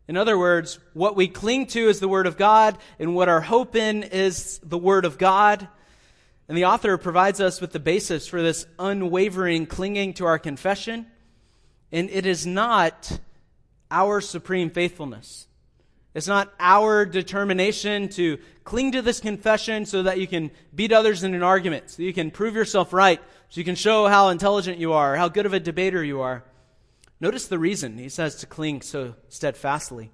In 0.08 0.16
other 0.16 0.38
words, 0.38 0.78
what 0.94 1.16
we 1.16 1.28
cling 1.28 1.66
to 1.66 1.90
is 1.90 2.00
the 2.00 2.08
Word 2.08 2.26
of 2.26 2.38
God, 2.38 2.78
and 2.98 3.14
what 3.14 3.28
our 3.28 3.42
hope 3.42 3.76
in 3.76 4.04
is 4.04 4.58
the 4.62 4.78
Word 4.78 5.04
of 5.04 5.18
God. 5.18 5.68
And 6.48 6.56
the 6.56 6.64
author 6.64 6.96
provides 6.96 7.40
us 7.40 7.60
with 7.60 7.72
the 7.72 7.78
basis 7.78 8.26
for 8.26 8.42
this 8.42 8.66
unwavering 8.78 9.66
clinging 9.66 10.14
to 10.14 10.24
our 10.24 10.38
confession. 10.38 11.06
And 11.92 12.08
it 12.10 12.24
is 12.24 12.46
not 12.46 13.20
our 13.90 14.20
supreme 14.20 14.70
faithfulness. 14.70 15.46
It's 16.14 16.26
not 16.26 16.52
our 16.58 17.04
determination 17.04 18.08
to 18.10 18.38
cling 18.64 18.92
to 18.92 19.02
this 19.02 19.20
confession 19.20 19.86
so 19.86 20.02
that 20.02 20.18
you 20.18 20.26
can 20.26 20.50
beat 20.74 20.90
others 20.90 21.22
in 21.22 21.34
an 21.34 21.42
argument, 21.42 21.90
so 21.90 22.02
you 22.02 22.12
can 22.12 22.30
prove 22.30 22.54
yourself 22.54 22.92
right, 22.92 23.20
so 23.48 23.58
you 23.60 23.64
can 23.64 23.74
show 23.74 24.08
how 24.08 24.30
intelligent 24.30 24.78
you 24.78 24.94
are, 24.94 25.16
how 25.16 25.28
good 25.28 25.46
of 25.46 25.52
a 25.52 25.60
debater 25.60 26.02
you 26.02 26.20
are. 26.20 26.44
Notice 27.20 27.46
the 27.46 27.58
reason 27.58 27.98
he 27.98 28.08
says 28.08 28.36
to 28.36 28.46
cling 28.46 28.80
so 28.80 29.14
steadfastly. 29.28 30.10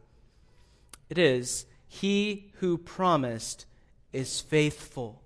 It 1.09 1.19
is, 1.19 1.67
He 1.87 2.53
who 2.57 2.77
promised 2.77 3.67
is 4.13 4.41
faithful 4.41 5.23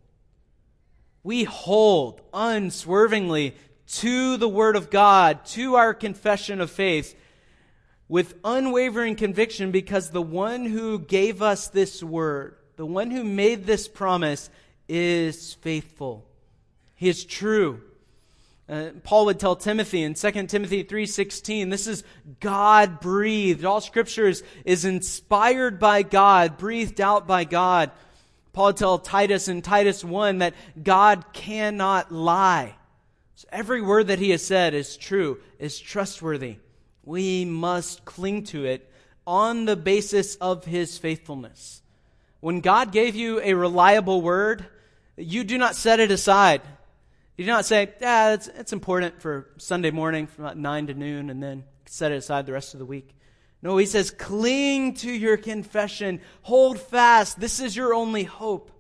we 1.29 1.45
hold 1.45 2.23
unswervingly 2.33 3.55
to 3.87 4.39
the 4.39 4.49
Word 4.49 4.77
of 4.77 4.89
God, 4.89 5.45
to 5.45 5.75
our 5.75 5.93
confession 5.93 6.59
of 6.59 6.71
faith, 6.71 7.15
with 8.09 8.35
unwavering 8.45 9.15
conviction 9.15 9.71
because 9.71 10.09
the 10.09 10.23
one 10.23 10.65
who 10.65 10.99
gave 10.99 11.43
us 11.43 11.69
this 11.69 12.03
Word, 12.03 12.57
the 12.77 12.87
one 12.87 13.11
who 13.11 13.25
made 13.25 13.67
this 13.67 13.89
promise, 13.89 14.49
is 14.89 15.53
faithful. 15.53 16.25
He 16.95 17.11
is 17.11 17.27
true. 17.27 17.83
Uh, 18.67 18.93
Paul 19.05 19.27
would 19.27 19.39
tell 19.39 19.55
Timothy 19.55 20.05
in 20.05 20.15
2 20.15 20.49
Timothy 20.49 20.83
3:16, 20.83 21.69
this 21.69 21.87
is 21.87 22.05
God 22.41 23.01
breathed. 23.01 23.67
All 23.67 23.83
scripture 23.83 24.29
is, 24.29 24.43
is 24.65 24.87
inspired 24.87 25.79
by 25.79 26.05
God, 26.05 26.57
breathed 26.57 27.03
out 27.03 27.27
by 27.27 27.45
God. 27.45 27.91
Paul 28.59 28.73
tells 28.73 29.03
Titus 29.03 29.47
in 29.47 29.63
Titus 29.63 30.03
1 30.03 30.39
that 30.39 30.53
God 30.83 31.33
cannot 31.33 32.11
lie. 32.11 32.75
So 33.37 33.47
every 33.53 33.81
word 33.81 34.09
that 34.09 34.19
he 34.19 34.31
has 34.31 34.45
said 34.45 34.75
is 34.75 34.97
true, 34.97 35.39
is 35.61 35.79
trustworthy. 35.79 36.57
We 37.05 37.45
must 37.45 38.05
cling 38.05 38.43
to 38.47 38.65
it 38.65 38.91
on 39.25 39.65
the 39.65 39.77
basis 39.77 40.35
of 40.41 40.65
his 40.65 40.99
faithfulness. 40.99 41.83
When 42.41 42.59
God 42.59 42.91
gave 42.91 43.15
you 43.15 43.41
a 43.43 43.55
reliable 43.55 44.23
word, 44.23 44.67
you 45.17 45.45
do 45.45 45.57
not 45.57 45.77
set 45.77 46.01
it 46.01 46.11
aside. 46.11 46.61
You 47.37 47.45
do 47.45 47.53
not 47.53 47.65
say, 47.65 47.93
yeah, 48.01 48.35
it's, 48.35 48.49
it's 48.49 48.73
important 48.73 49.23
for 49.23 49.51
Sunday 49.59 49.93
morning 49.93 50.27
from 50.27 50.47
about 50.47 50.59
9 50.59 50.89
to 50.89 50.95
noon 50.95 51.31
and 51.31 51.41
then 51.41 51.63
set 51.87 52.11
it 52.11 52.17
aside 52.17 52.47
the 52.47 52.55
rest 52.55 52.75
of 52.75 52.81
the 52.81 52.87
week. 52.87 53.15
No, 53.61 53.77
he 53.77 53.87
says, 53.87 54.11
cling 54.11 54.95
to 54.95 55.11
your 55.11 55.37
confession. 55.37 56.21
Hold 56.43 56.79
fast. 56.79 57.41
This 57.41 57.59
is 57.59 57.75
your 57.75 57.93
only 57.93 58.25
hope. 58.25 58.71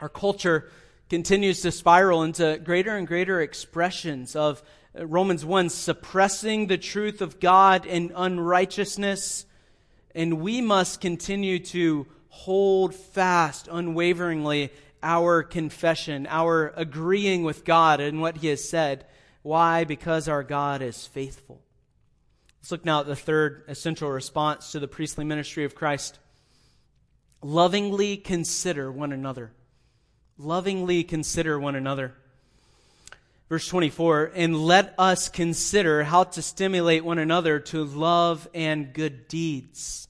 Our 0.00 0.08
culture 0.08 0.70
continues 1.10 1.60
to 1.62 1.70
spiral 1.70 2.22
into 2.22 2.58
greater 2.64 2.96
and 2.96 3.06
greater 3.06 3.40
expressions 3.40 4.34
of 4.34 4.62
uh, 4.98 5.06
Romans 5.06 5.44
1 5.44 5.68
suppressing 5.68 6.66
the 6.66 6.78
truth 6.78 7.20
of 7.20 7.40
God 7.40 7.84
in 7.84 8.12
unrighteousness. 8.14 9.44
And 10.14 10.40
we 10.40 10.60
must 10.60 11.00
continue 11.00 11.58
to 11.58 12.06
hold 12.28 12.94
fast 12.94 13.68
unwaveringly 13.70 14.72
our 15.02 15.42
confession, 15.42 16.26
our 16.30 16.72
agreeing 16.74 17.44
with 17.44 17.64
God 17.64 18.00
and 18.00 18.20
what 18.20 18.38
He 18.38 18.48
has 18.48 18.66
said. 18.66 19.04
Why? 19.42 19.84
Because 19.84 20.26
our 20.26 20.42
God 20.42 20.80
is 20.80 21.06
faithful. 21.06 21.63
Let's 22.64 22.72
look 22.72 22.86
now 22.86 23.00
at 23.00 23.06
the 23.06 23.14
third 23.14 23.64
essential 23.68 24.10
response 24.10 24.72
to 24.72 24.80
the 24.80 24.88
priestly 24.88 25.22
ministry 25.22 25.66
of 25.66 25.74
Christ. 25.74 26.18
Lovingly 27.42 28.16
consider 28.16 28.90
one 28.90 29.12
another. 29.12 29.52
Lovingly 30.38 31.04
consider 31.04 31.60
one 31.60 31.74
another. 31.74 32.14
Verse 33.50 33.68
24, 33.68 34.32
and 34.34 34.56
let 34.56 34.94
us 34.96 35.28
consider 35.28 36.04
how 36.04 36.24
to 36.24 36.40
stimulate 36.40 37.04
one 37.04 37.18
another 37.18 37.60
to 37.60 37.84
love 37.84 38.48
and 38.54 38.94
good 38.94 39.28
deeds. 39.28 40.08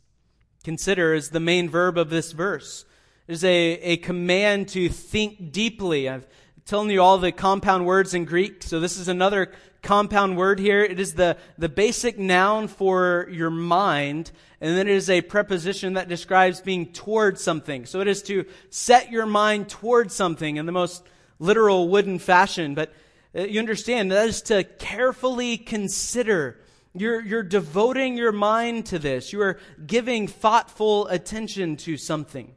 Consider 0.62 1.12
is 1.12 1.30
the 1.30 1.40
main 1.40 1.68
verb 1.68 1.98
of 1.98 2.08
this 2.08 2.30
verse. 2.30 2.84
It 3.26 3.32
is 3.32 3.42
a, 3.42 3.50
a 3.50 3.96
command 3.96 4.68
to 4.68 4.88
think 4.88 5.50
deeply. 5.50 6.08
I've 6.08 6.28
telling 6.66 6.90
you 6.90 7.02
all 7.02 7.18
the 7.18 7.32
compound 7.32 7.84
words 7.84 8.14
in 8.14 8.24
Greek, 8.24 8.62
so 8.62 8.80
this 8.80 8.96
is 8.96 9.08
another 9.08 9.52
compound 9.82 10.38
word 10.38 10.58
here. 10.58 10.82
It 10.82 10.98
is 10.98 11.12
the, 11.12 11.36
the 11.58 11.68
basic 11.68 12.18
noun 12.18 12.68
for 12.68 13.28
your 13.30 13.50
mind, 13.50 14.32
and 14.62 14.74
then 14.74 14.88
it 14.88 14.94
is 14.94 15.10
a 15.10 15.20
preposition 15.20 15.92
that 15.92 16.08
describes 16.08 16.62
being 16.62 16.86
toward 16.86 17.38
something. 17.38 17.84
So 17.84 18.00
it 18.00 18.08
is 18.08 18.22
to 18.24 18.46
set 18.70 19.12
your 19.12 19.26
mind 19.26 19.68
toward 19.68 20.10
something. 20.10 20.56
in 20.56 20.64
the 20.64 20.72
most 20.72 21.04
literal 21.38 21.88
wooden 21.88 22.18
fashion, 22.18 22.74
but 22.74 22.94
uh, 23.36 23.42
you 23.42 23.58
understand 23.58 24.10
that 24.10 24.28
is 24.28 24.40
to 24.42 24.64
carefully 24.64 25.58
consider. 25.58 26.58
You're, 26.94 27.20
you're 27.20 27.42
devoting 27.42 28.16
your 28.16 28.32
mind 28.32 28.86
to 28.86 28.98
this. 28.98 29.34
You 29.34 29.42
are 29.42 29.58
giving 29.86 30.28
thoughtful 30.28 31.08
attention 31.08 31.76
to 31.78 31.98
something. 31.98 32.54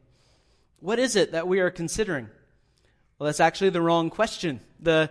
What 0.80 0.98
is 0.98 1.14
it 1.14 1.32
that 1.32 1.46
we 1.46 1.60
are 1.60 1.70
considering? 1.70 2.30
Well, 3.18 3.26
that's 3.26 3.40
actually 3.40 3.70
the 3.70 3.82
wrong 3.82 4.10
question. 4.10 4.60
The 4.78 5.10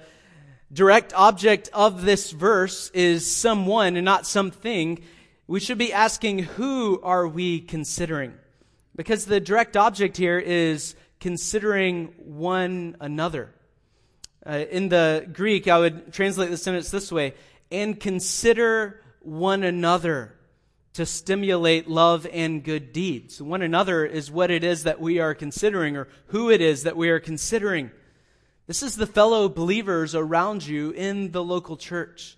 direct 0.71 1.13
object 1.13 1.69
of 1.73 2.05
this 2.05 2.31
verse 2.31 2.89
is 2.91 3.29
someone 3.29 3.97
and 3.97 4.05
not 4.05 4.25
something. 4.25 5.03
We 5.45 5.59
should 5.59 5.77
be 5.77 5.91
asking, 5.91 6.39
who 6.39 7.01
are 7.03 7.27
we 7.27 7.59
considering? 7.59 8.33
Because 8.95 9.25
the 9.25 9.41
direct 9.41 9.75
object 9.75 10.15
here 10.15 10.39
is 10.39 10.95
considering 11.19 12.13
one 12.17 12.95
another. 13.01 13.53
Uh, 14.45 14.63
in 14.71 14.87
the 14.87 15.27
Greek, 15.33 15.67
I 15.67 15.77
would 15.77 16.13
translate 16.13 16.49
the 16.49 16.55
sentence 16.55 16.89
this 16.89 17.11
way 17.11 17.33
and 17.69 17.99
consider 17.99 19.01
one 19.19 19.63
another 19.63 20.36
to 20.97 21.05
stimulate 21.05 21.87
love 21.87 22.25
and 22.33 22.63
good 22.63 22.91
deeds. 22.91 23.39
One 23.39 23.61
another 23.61 24.03
is 24.03 24.31
what 24.31 24.49
it 24.49 24.63
is 24.63 24.81
that 24.85 24.99
we 24.99 25.19
are 25.19 25.35
considering 25.35 25.95
or 25.95 26.07
who 26.29 26.49
it 26.49 26.59
is 26.59 26.81
that 26.83 26.97
we 26.97 27.09
are 27.09 27.19
considering. 27.19 27.91
This 28.65 28.81
is 28.81 28.95
the 28.95 29.05
fellow 29.05 29.47
believers 29.47 30.15
around 30.15 30.65
you 30.65 30.89
in 30.89 31.31
the 31.33 31.43
local 31.43 31.77
church. 31.77 32.35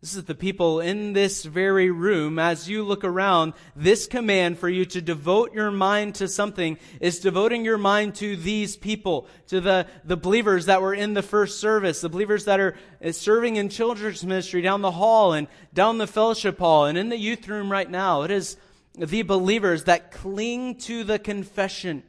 This 0.00 0.16
is 0.16 0.24
the 0.24 0.34
people 0.34 0.80
in 0.80 1.12
this 1.12 1.44
very 1.44 1.90
room. 1.90 2.38
As 2.38 2.66
you 2.66 2.84
look 2.84 3.04
around, 3.04 3.52
this 3.76 4.06
command 4.06 4.58
for 4.58 4.70
you 4.70 4.86
to 4.86 5.02
devote 5.02 5.52
your 5.52 5.70
mind 5.70 6.14
to 6.14 6.28
something 6.28 6.78
is 7.00 7.18
devoting 7.18 7.66
your 7.66 7.76
mind 7.76 8.14
to 8.14 8.34
these 8.34 8.78
people, 8.78 9.28
to 9.48 9.60
the, 9.60 9.86
the 10.06 10.16
believers 10.16 10.64
that 10.66 10.80
were 10.80 10.94
in 10.94 11.12
the 11.12 11.22
first 11.22 11.60
service, 11.60 12.00
the 12.00 12.08
believers 12.08 12.46
that 12.46 12.60
are 12.60 12.76
uh, 13.04 13.12
serving 13.12 13.56
in 13.56 13.68
children's 13.68 14.24
ministry 14.24 14.62
down 14.62 14.80
the 14.80 14.90
hall 14.90 15.34
and 15.34 15.48
down 15.74 15.98
the 15.98 16.06
fellowship 16.06 16.58
hall 16.58 16.86
and 16.86 16.96
in 16.96 17.10
the 17.10 17.18
youth 17.18 17.46
room 17.46 17.70
right 17.70 17.90
now. 17.90 18.22
It 18.22 18.30
is 18.30 18.56
the 18.96 19.20
believers 19.20 19.84
that 19.84 20.12
cling 20.12 20.76
to 20.76 21.04
the 21.04 21.18
confession, 21.18 22.04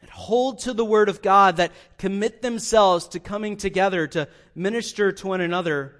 that 0.00 0.10
hold 0.10 0.58
to 0.60 0.72
the 0.72 0.84
word 0.84 1.08
of 1.08 1.22
God, 1.22 1.58
that 1.58 1.70
commit 1.98 2.42
themselves 2.42 3.06
to 3.08 3.20
coming 3.20 3.56
together 3.56 4.08
to 4.08 4.26
minister 4.56 5.12
to 5.12 5.28
one 5.28 5.40
another 5.40 5.97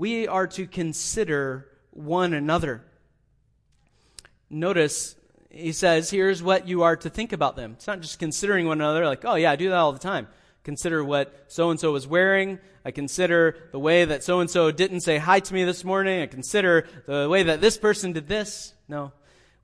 we 0.00 0.26
are 0.26 0.46
to 0.46 0.66
consider 0.66 1.68
one 1.90 2.32
another. 2.32 2.82
Notice 4.48 5.14
he 5.50 5.72
says, 5.72 6.08
here's 6.08 6.42
what 6.42 6.66
you 6.66 6.84
are 6.84 6.96
to 6.96 7.10
think 7.10 7.34
about 7.34 7.54
them. 7.54 7.72
It's 7.72 7.86
not 7.86 8.00
just 8.00 8.18
considering 8.18 8.66
one 8.66 8.80
another, 8.80 9.04
like, 9.04 9.26
oh, 9.26 9.34
yeah, 9.34 9.50
I 9.50 9.56
do 9.56 9.68
that 9.68 9.76
all 9.76 9.92
the 9.92 9.98
time. 9.98 10.26
Consider 10.64 11.04
what 11.04 11.44
so 11.48 11.68
and 11.68 11.78
so 11.78 11.92
was 11.92 12.06
wearing. 12.06 12.58
I 12.82 12.92
consider 12.92 13.58
the 13.72 13.78
way 13.78 14.06
that 14.06 14.24
so 14.24 14.40
and 14.40 14.48
so 14.48 14.70
didn't 14.70 15.02
say 15.02 15.18
hi 15.18 15.38
to 15.38 15.52
me 15.52 15.64
this 15.64 15.84
morning. 15.84 16.22
I 16.22 16.26
consider 16.26 16.88
the 17.04 17.28
way 17.28 17.42
that 17.42 17.60
this 17.60 17.76
person 17.76 18.12
did 18.12 18.26
this. 18.26 18.72
No. 18.88 19.12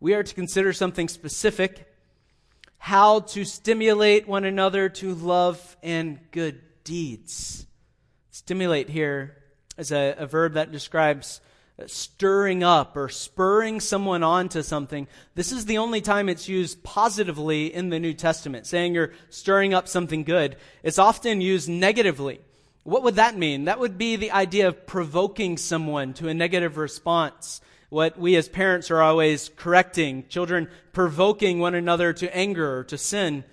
We 0.01 0.12
are 0.12 0.22
to 0.22 0.35
consider 0.35 0.75
something 0.75 1.09
specific 1.09 1.90
how 2.77 3.20
to 3.20 3.46
stimulate 3.46 4.29
one 4.29 4.44
another 4.44 4.90
to 4.90 5.14
love 5.14 5.79
and 5.83 6.18
good 6.31 6.61
deeds. 6.85 7.66
Stimulate 8.31 8.90
here 8.90 9.35
is 9.78 9.92
a, 9.92 10.14
a 10.18 10.26
verb 10.26 10.54
that 10.54 10.72
describes 10.72 11.40
uh, 11.78 11.84
stirring 11.86 12.64
up 12.64 12.96
or 12.96 13.08
spurring 13.08 13.80
someone 13.80 14.22
on 14.22 14.48
to 14.48 14.62
something. 14.62 15.06
This 15.34 15.52
is 15.52 15.66
the 15.66 15.78
only 15.78 16.00
time 16.00 16.28
it's 16.28 16.48
used 16.48 16.82
positively 16.82 17.72
in 17.72 17.90
the 17.90 18.00
New 18.00 18.14
Testament, 18.14 18.66
saying 18.66 18.94
you're 18.94 19.12
stirring 19.28 19.74
up 19.74 19.86
something 19.86 20.24
good. 20.24 20.56
It's 20.82 20.98
often 20.98 21.40
used 21.40 21.68
negatively. 21.68 22.40
What 22.84 23.02
would 23.02 23.16
that 23.16 23.36
mean? 23.36 23.64
That 23.64 23.80
would 23.80 23.98
be 23.98 24.16
the 24.16 24.30
idea 24.30 24.68
of 24.68 24.86
provoking 24.86 25.56
someone 25.56 26.14
to 26.14 26.28
a 26.28 26.34
negative 26.34 26.76
response. 26.76 27.60
What 27.88 28.18
we 28.18 28.36
as 28.36 28.48
parents 28.48 28.90
are 28.90 29.02
always 29.02 29.50
correcting, 29.56 30.28
children 30.28 30.68
provoking 30.92 31.58
one 31.58 31.74
another 31.74 32.12
to 32.14 32.36
anger 32.36 32.78
or 32.78 32.84
to 32.84 32.96
sin. 32.96 33.44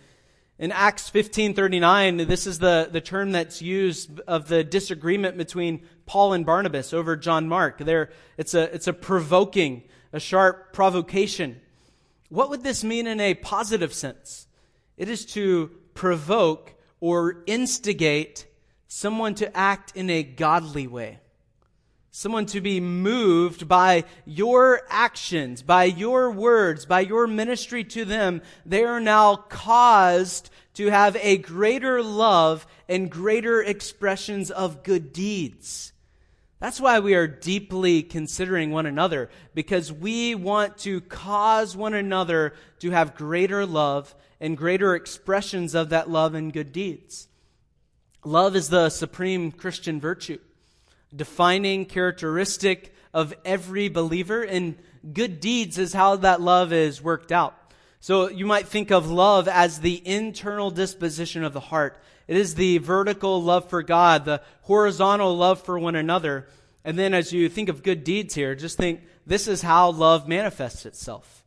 In 0.59 0.71
Acts 0.71 1.09
15:39, 1.09 2.27
this 2.27 2.45
is 2.45 2.59
the, 2.59 2.87
the 2.91 3.01
term 3.01 3.31
that's 3.31 3.61
used 3.61 4.19
of 4.21 4.47
the 4.47 4.63
disagreement 4.63 5.35
between 5.35 5.85
Paul 6.05 6.33
and 6.33 6.45
Barnabas 6.45 6.93
over 6.93 7.15
John 7.15 7.49
Mark. 7.49 7.79
There, 7.79 8.11
it's 8.37 8.53
a, 8.53 8.73
it's 8.73 8.87
a 8.87 8.93
provoking, 8.93 9.83
a 10.11 10.19
sharp 10.19 10.71
provocation. 10.71 11.59
What 12.29 12.51
would 12.51 12.63
this 12.63 12.83
mean 12.83 13.07
in 13.07 13.19
a 13.19 13.33
positive 13.33 13.93
sense? 13.93 14.47
It 14.95 15.09
is 15.09 15.25
to 15.27 15.71
provoke 15.95 16.75
or 16.99 17.43
instigate 17.47 18.45
someone 18.87 19.33
to 19.35 19.57
act 19.57 19.91
in 19.95 20.09
a 20.09 20.21
godly 20.21 20.85
way. 20.85 21.19
Someone 22.15 22.45
to 22.45 22.62
be 22.62 22.80
moved 22.80 23.67
by 23.67 24.04
your 24.23 24.82
actions, 24.88 25.63
by 25.63 25.86
your 25.86 26.30
words, 26.30 26.86
by 26.86 26.99
your 26.99 27.26
ministry 27.26 27.84
to 27.86 28.06
them. 28.06 28.43
They 28.67 28.84
are 28.84 28.99
now 28.99 29.36
caused 29.36 30.52
to 30.76 30.91
have 30.91 31.15
a 31.15 31.39
greater 31.39 32.04
love 32.04 32.67
and 32.88 33.10
greater 33.10 33.63
expressions 33.63 34.52
of 34.52 34.84
good 34.84 35.12
deeds. 35.12 35.91
That's 36.60 36.80
why 36.80 36.99
we 36.99 37.15
are 37.15 37.26
deeply 37.26 38.04
considering 38.04 38.69
one 38.69 38.86
another, 38.86 39.32
because 39.56 39.91
we 39.91 40.36
want 40.36 40.78
to 40.80 41.02
cause 41.02 41.76
one 41.76 41.95
another 41.95 42.54
to 42.82 42.91
have 42.91 43.15
greater 43.15 43.65
love 43.65 44.13
and 44.39 44.56
greater 44.56 44.93
expressions 44.93 45.73
of 45.73 45.89
that 45.89 46.12
love 46.12 46.36
and 46.36 46.54
good 46.54 46.71
deeds. 46.71 47.28
Love 48.23 48.56
is 48.56 48.69
the 48.69 48.91
supreme 48.91 49.52
Christian 49.52 49.99
virtue, 49.99 50.38
defining 51.15 51.86
characteristic 51.86 52.93
of 53.13 53.34
every 53.45 53.89
believer, 53.89 54.41
and 54.41 54.76
good 55.13 55.39
deeds 55.39 55.78
is 55.78 55.93
how 55.93 56.15
that 56.17 56.41
love 56.41 56.73
is 56.73 57.02
worked 57.02 57.32
out. 57.32 57.56
So 57.99 58.30
you 58.30 58.45
might 58.45 58.67
think 58.67 58.91
of 58.91 59.10
love 59.10 59.47
as 59.47 59.80
the 59.80 60.06
internal 60.06 60.71
disposition 60.71 61.43
of 61.43 61.54
the 61.54 61.60
heart. 61.60 62.02
It 62.28 62.38
is 62.38 62.56
the 62.56 62.80
vertical 62.80 63.41
love 63.41 63.69
for 63.69 63.84
God, 63.84 64.26
the 64.26 64.41
horizontal 64.63 65.36
love 65.38 65.62
for 65.62 65.78
one 65.78 65.95
another. 65.95 66.47
And 66.84 66.97
then 66.97 67.13
as 67.13 67.32
you 67.32 67.47
think 67.47 67.69
of 67.69 67.84
good 67.84 68.04
deeds 68.04 68.34
here, 68.34 68.56
just 68.56 68.78
think 68.78 69.02
this 69.26 69.47
is 69.47 69.62
how 69.62 69.91
love 69.91 70.28
manifests 70.28 70.86
itself. 70.86 71.45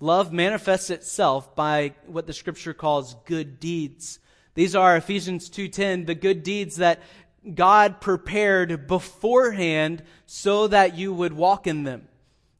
Love 0.00 0.32
manifests 0.32 0.90
itself 0.90 1.54
by 1.56 1.92
what 2.06 2.26
the 2.26 2.32
scripture 2.32 2.72
calls 2.72 3.16
good 3.26 3.58
deeds. 3.58 4.18
These 4.54 4.74
are 4.74 4.96
Ephesians 4.96 5.50
2:10, 5.50 6.06
the 6.06 6.14
good 6.14 6.42
deeds 6.42 6.76
that 6.76 7.00
God 7.54 8.00
prepared 8.00 8.86
beforehand 8.86 10.02
so 10.26 10.68
that 10.68 10.96
you 10.96 11.12
would 11.12 11.32
walk 11.32 11.66
in 11.66 11.84
them. 11.84 12.08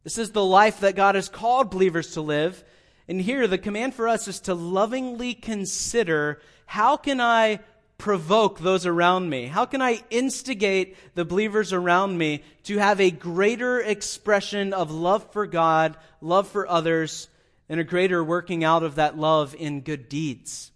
This 0.05 0.18
is 0.18 0.31
the 0.31 0.44
life 0.44 0.81
that 0.81 0.96
God 0.96 1.14
has 1.14 1.29
called 1.29 1.70
believers 1.70 2.12
to 2.12 2.20
live. 2.20 2.64
And 3.09 3.20
here 3.20 3.46
the 3.46 3.59
command 3.59 3.94
for 3.94 4.09
us 4.09 4.29
is 4.29 4.40
to 4.40 4.55
lovingly 4.55 5.35
consider 5.35 6.40
how 6.66 6.96
can 6.96 7.20
I 7.20 7.61
provoke 7.98 8.61
those 8.61 8.87
around 8.87 9.29
me? 9.29 9.46
How 9.46 9.64
can 9.66 9.83
I 9.83 10.03
instigate 10.09 10.96
the 11.14 11.24
believers 11.24 11.72
around 11.72 12.16
me 12.16 12.42
to 12.64 12.79
have 12.79 13.01
a 13.01 13.11
greater 13.11 13.81
expression 13.81 14.72
of 14.72 14.90
love 14.90 15.33
for 15.33 15.46
God, 15.46 15.96
love 16.20 16.48
for 16.48 16.68
others, 16.68 17.29
and 17.68 17.81
a 17.81 17.85
greater 17.85 18.22
working 18.22 18.62
out 18.62 18.85
of 18.85 18.94
that 18.94 19.18
love 19.18 19.55
in 19.59 19.81
good 19.81 20.09
deeds? 20.09 20.70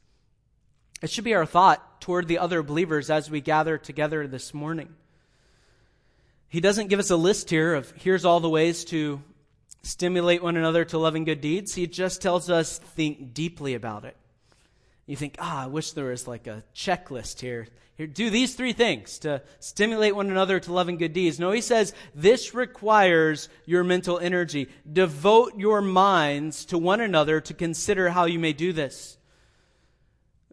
It 1.02 1.10
should 1.10 1.24
be 1.24 1.34
our 1.34 1.46
thought 1.46 2.00
toward 2.00 2.28
the 2.28 2.38
other 2.38 2.62
believers 2.62 3.10
as 3.10 3.28
we 3.28 3.40
gather 3.40 3.76
together 3.76 4.28
this 4.28 4.54
morning. 4.54 4.94
He 6.48 6.60
doesn't 6.60 6.88
give 6.88 7.00
us 7.00 7.10
a 7.10 7.16
list 7.16 7.50
here 7.50 7.74
of 7.74 7.90
here's 7.96 8.24
all 8.24 8.38
the 8.38 8.48
ways 8.48 8.84
to 8.86 9.20
stimulate 9.82 10.42
one 10.42 10.56
another 10.56 10.84
to 10.84 10.98
loving 10.98 11.24
good 11.24 11.40
deeds. 11.40 11.74
He 11.74 11.88
just 11.88 12.22
tells 12.22 12.48
us 12.50 12.78
think 12.78 13.34
deeply 13.34 13.74
about 13.74 14.04
it. 14.04 14.16
You 15.06 15.16
think, 15.16 15.34
ah, 15.40 15.64
I 15.64 15.66
wish 15.66 15.92
there 15.92 16.04
was 16.06 16.28
like 16.28 16.46
a 16.46 16.62
checklist 16.72 17.40
here. 17.40 17.66
Here, 17.96 18.06
do 18.06 18.30
these 18.30 18.54
three 18.54 18.72
things 18.72 19.18
to 19.20 19.42
stimulate 19.58 20.14
one 20.14 20.30
another 20.30 20.60
to 20.60 20.72
loving 20.72 20.98
good 20.98 21.12
deeds. 21.12 21.40
No, 21.40 21.50
he 21.50 21.60
says 21.60 21.92
this 22.14 22.54
requires 22.54 23.48
your 23.66 23.82
mental 23.82 24.20
energy. 24.20 24.68
Devote 24.90 25.58
your 25.58 25.82
minds 25.82 26.64
to 26.66 26.78
one 26.78 27.00
another 27.00 27.40
to 27.40 27.54
consider 27.54 28.10
how 28.10 28.26
you 28.26 28.38
may 28.38 28.52
do 28.52 28.72
this. 28.72 29.18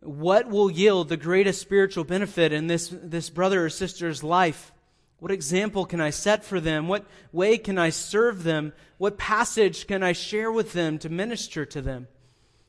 What 0.02 0.48
will 0.50 0.72
yield 0.72 1.10
the 1.10 1.18
greatest 1.18 1.62
spiritual 1.62 2.04
benefit 2.04 2.54
in 2.54 2.68
this, 2.68 2.94
this 3.02 3.30
brother 3.30 3.66
or 3.66 3.70
sister's 3.70 4.24
life? 4.24 4.72
What 5.20 5.32
example 5.32 5.86
can 5.86 6.00
I 6.00 6.12
set 6.12 6.46
for 6.46 6.62
them? 6.62 6.88
What 6.88 7.06
way 7.34 7.58
can 7.58 7.78
I 7.78 7.90
serve 7.90 8.44
them? 8.44 8.72
What 8.98 9.18
passage 9.18 9.88
can 9.88 10.02
I 10.02 10.14
share 10.14 10.52
with 10.52 10.72
them 10.72 10.98
to 11.00 11.10
minister 11.10 11.66
to 11.66 11.82
them? 11.82 12.08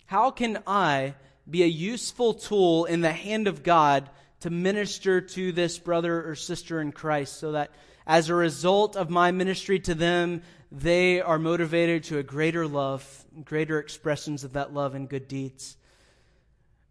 How 0.07 0.33
can 0.33 0.59
I 0.67 1.15
be 1.49 1.63
a 1.63 1.67
useful 1.67 2.35
tool 2.35 2.85
in 2.85 3.01
the 3.01 3.13
hand 3.13 3.47
of 3.47 3.63
God 3.63 4.11
to 4.41 4.51
minister 4.51 5.21
to 5.21 5.53
this 5.53 5.79
brother 5.79 6.29
or 6.29 6.35
sister 6.35 6.81
in 6.81 6.91
Christ 6.91 7.39
so 7.39 7.53
that 7.53 7.71
as 8.07 8.29
a 8.29 8.35
result 8.35 8.97
of 8.97 9.11
my 9.11 9.31
ministry 9.31 9.79
to 9.81 9.95
them, 9.95 10.43
they 10.73 11.21
are 11.21 11.39
motivated 11.39 12.05
to 12.05 12.19
a 12.19 12.25
greater 12.25 12.67
love, 12.67 13.25
greater 13.45 13.79
expressions 13.79 14.43
of 14.43 14.55
that 14.55 14.75
love 14.75 14.97
and 14.97 15.09
good 15.09 15.29
deeds. 15.29 15.77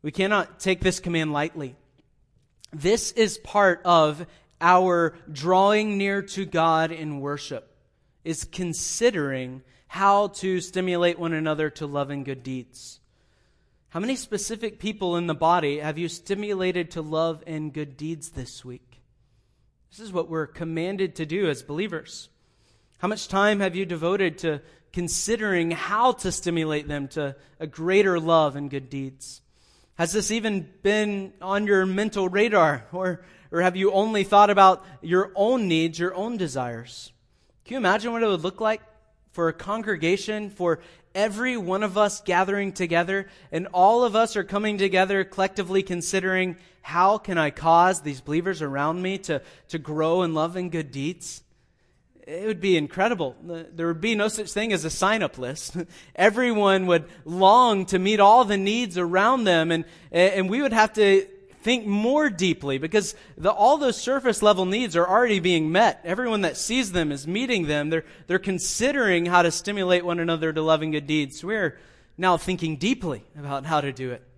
We 0.02 0.12
cannot 0.12 0.60
take 0.60 0.82
this 0.82 1.00
command 1.00 1.34
lightly. 1.34 1.76
This 2.72 3.12
is 3.12 3.38
part 3.38 3.82
of 3.84 4.26
our 4.62 5.16
drawing 5.32 5.98
near 5.98 6.22
to 6.22 6.46
God 6.46 6.92
in 6.92 7.22
worship, 7.22 7.76
is 8.24 8.44
considering 8.44 9.62
how 9.88 10.28
to 10.28 10.62
stimulate 10.62 11.18
one 11.18 11.34
another 11.34 11.70
to 11.72 11.88
love 11.88 12.10
and 12.10 12.24
good 12.24 12.44
deeds. 12.44 13.00
How 13.90 14.00
many 14.00 14.16
specific 14.16 14.80
people 14.80 15.18
in 15.18 15.26
the 15.26 15.34
body 15.34 15.80
have 15.80 15.98
you 15.98 16.08
stimulated 16.08 16.92
to 16.92 17.02
love 17.02 17.44
and 17.48 17.74
good 17.74 17.98
deeds 17.98 18.30
this 18.30 18.64
week? 18.64 19.02
This 19.90 20.00
is 20.00 20.14
what 20.14 20.30
we're 20.30 20.46
commanded 20.46 21.16
to 21.16 21.26
do 21.26 21.50
as 21.50 21.64
believers. 21.64 22.30
How 23.00 23.08
much 23.08 23.28
time 23.28 23.62
have 23.62 23.76
you 23.76 23.86
devoted 23.86 24.38
to 24.40 24.62
considering 24.94 25.72
how 25.72 26.12
to 26.12 26.32
stimulate 26.32 26.88
them 26.88 27.08
to 27.10 27.36
a 27.60 27.66
greater 27.66 28.20
love 28.20 28.56
and 28.56 28.70
good 28.70 28.90
deeds? 28.90 29.42
Has 30.00 30.14
this 30.14 30.32
even 30.32 30.66
been 30.82 31.34
on 31.42 31.68
your 31.68 31.86
mental 31.86 32.30
radar? 32.30 32.86
Or, 32.94 33.20
or 33.52 33.62
have 33.62 33.76
you 33.76 33.92
only 33.92 34.24
thought 34.24 34.50
about 34.50 34.86
your 35.02 35.34
own 35.36 35.68
needs, 35.68 36.00
your 36.00 36.16
own 36.16 36.38
desires? 36.38 37.12
Can 37.66 37.74
you 37.74 37.78
imagine 37.80 38.14
what 38.14 38.24
it 38.24 38.28
would 38.28 38.40
look 38.40 38.62
like 38.62 38.82
for 39.34 39.50
a 39.50 39.54
congregation, 39.54 40.52
for 40.52 40.80
every 41.14 41.58
one 41.58 41.84
of 41.84 41.98
us 41.98 42.22
gathering 42.22 42.72
together, 42.72 43.28
and 43.52 43.68
all 43.74 44.06
of 44.06 44.16
us 44.16 44.38
are 44.38 44.46
coming 44.46 44.78
together 44.78 45.26
collectively 45.26 45.84
considering 45.84 46.56
how 46.82 47.18
can 47.18 47.38
I 47.38 47.50
cause 47.50 48.00
these 48.02 48.22
believers 48.22 48.62
around 48.62 49.02
me 49.02 49.18
to, 49.18 49.42
to 49.68 49.80
grow 49.80 50.22
in 50.22 50.34
love 50.34 50.56
and 50.56 50.72
good 50.72 50.92
deeds? 50.92 51.44
It 52.30 52.46
would 52.46 52.62
be 52.62 52.78
incredible. 52.78 53.36
There 53.42 53.88
would 53.88 54.02
be 54.02 54.14
no 54.14 54.28
such 54.28 54.52
thing 54.52 54.72
as 54.72 54.86
a 54.86 54.92
sign 54.92 55.24
up 55.24 55.40
list. 55.40 55.76
Everyone 56.16 56.86
would 56.86 57.06
long 57.26 57.88
to 57.88 57.98
meet 57.98 58.20
all 58.20 58.46
the 58.46 58.56
needs 58.56 59.00
around 59.00 59.46
them, 59.46 59.72
and, 59.72 59.84
and 60.12 60.48
we 60.48 60.62
would 60.62 60.72
have 60.72 60.94
to 60.94 61.26
think 61.64 61.88
more 61.88 62.30
deeply 62.30 62.78
because 62.78 63.16
the, 63.36 63.52
all 63.52 63.80
those 63.80 64.00
surface 64.00 64.44
level 64.44 64.66
needs 64.66 64.96
are 64.96 65.08
already 65.08 65.40
being 65.40 65.72
met. 65.72 66.02
Everyone 66.04 66.42
that 66.42 66.56
sees 66.56 66.92
them 66.92 67.12
is 67.12 67.26
meeting 67.26 67.66
them. 67.66 67.90
They're, 67.90 68.06
they're 68.28 68.38
considering 68.38 69.26
how 69.26 69.42
to 69.42 69.50
stimulate 69.50 70.06
one 70.06 70.20
another 70.20 70.54
to 70.54 70.62
loving 70.62 70.92
good 70.92 71.08
deeds. 71.08 71.44
We're 71.44 71.80
now 72.16 72.38
thinking 72.38 72.78
deeply 72.78 73.24
about 73.40 73.66
how 73.66 73.82
to 73.82 73.92
do 73.92 74.12
it. 74.12 74.29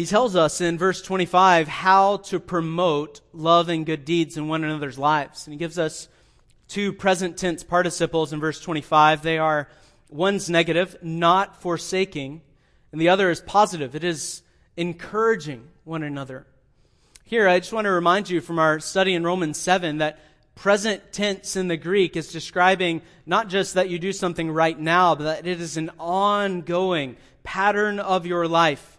He 0.00 0.06
tells 0.06 0.34
us 0.34 0.62
in 0.62 0.78
verse 0.78 1.02
25 1.02 1.68
how 1.68 2.16
to 2.16 2.40
promote 2.40 3.20
love 3.34 3.68
and 3.68 3.84
good 3.84 4.06
deeds 4.06 4.38
in 4.38 4.48
one 4.48 4.64
another's 4.64 4.98
lives. 4.98 5.46
And 5.46 5.52
he 5.52 5.58
gives 5.58 5.78
us 5.78 6.08
two 6.68 6.94
present 6.94 7.36
tense 7.36 7.62
participles 7.62 8.32
in 8.32 8.40
verse 8.40 8.62
25. 8.62 9.20
They 9.20 9.36
are 9.36 9.68
one's 10.08 10.48
negative, 10.48 10.96
not 11.02 11.60
forsaking, 11.60 12.40
and 12.92 12.98
the 12.98 13.10
other 13.10 13.28
is 13.28 13.42
positive. 13.42 13.94
It 13.94 14.02
is 14.02 14.40
encouraging 14.74 15.68
one 15.84 16.02
another. 16.02 16.46
Here, 17.24 17.46
I 17.46 17.58
just 17.58 17.74
want 17.74 17.84
to 17.84 17.90
remind 17.90 18.30
you 18.30 18.40
from 18.40 18.58
our 18.58 18.80
study 18.80 19.12
in 19.12 19.22
Romans 19.22 19.58
7 19.58 19.98
that 19.98 20.18
present 20.54 21.12
tense 21.12 21.56
in 21.56 21.68
the 21.68 21.76
Greek 21.76 22.16
is 22.16 22.32
describing 22.32 23.02
not 23.26 23.48
just 23.48 23.74
that 23.74 23.90
you 23.90 23.98
do 23.98 24.14
something 24.14 24.50
right 24.50 24.80
now, 24.80 25.14
but 25.14 25.24
that 25.24 25.46
it 25.46 25.60
is 25.60 25.76
an 25.76 25.90
ongoing 25.98 27.18
pattern 27.42 28.00
of 28.00 28.24
your 28.24 28.48
life. 28.48 28.96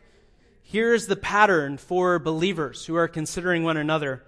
Here's 0.71 1.07
the 1.07 1.17
pattern 1.17 1.75
for 1.75 2.17
believers 2.17 2.85
who 2.85 2.95
are 2.95 3.09
considering 3.09 3.65
one 3.65 3.75
another. 3.75 4.23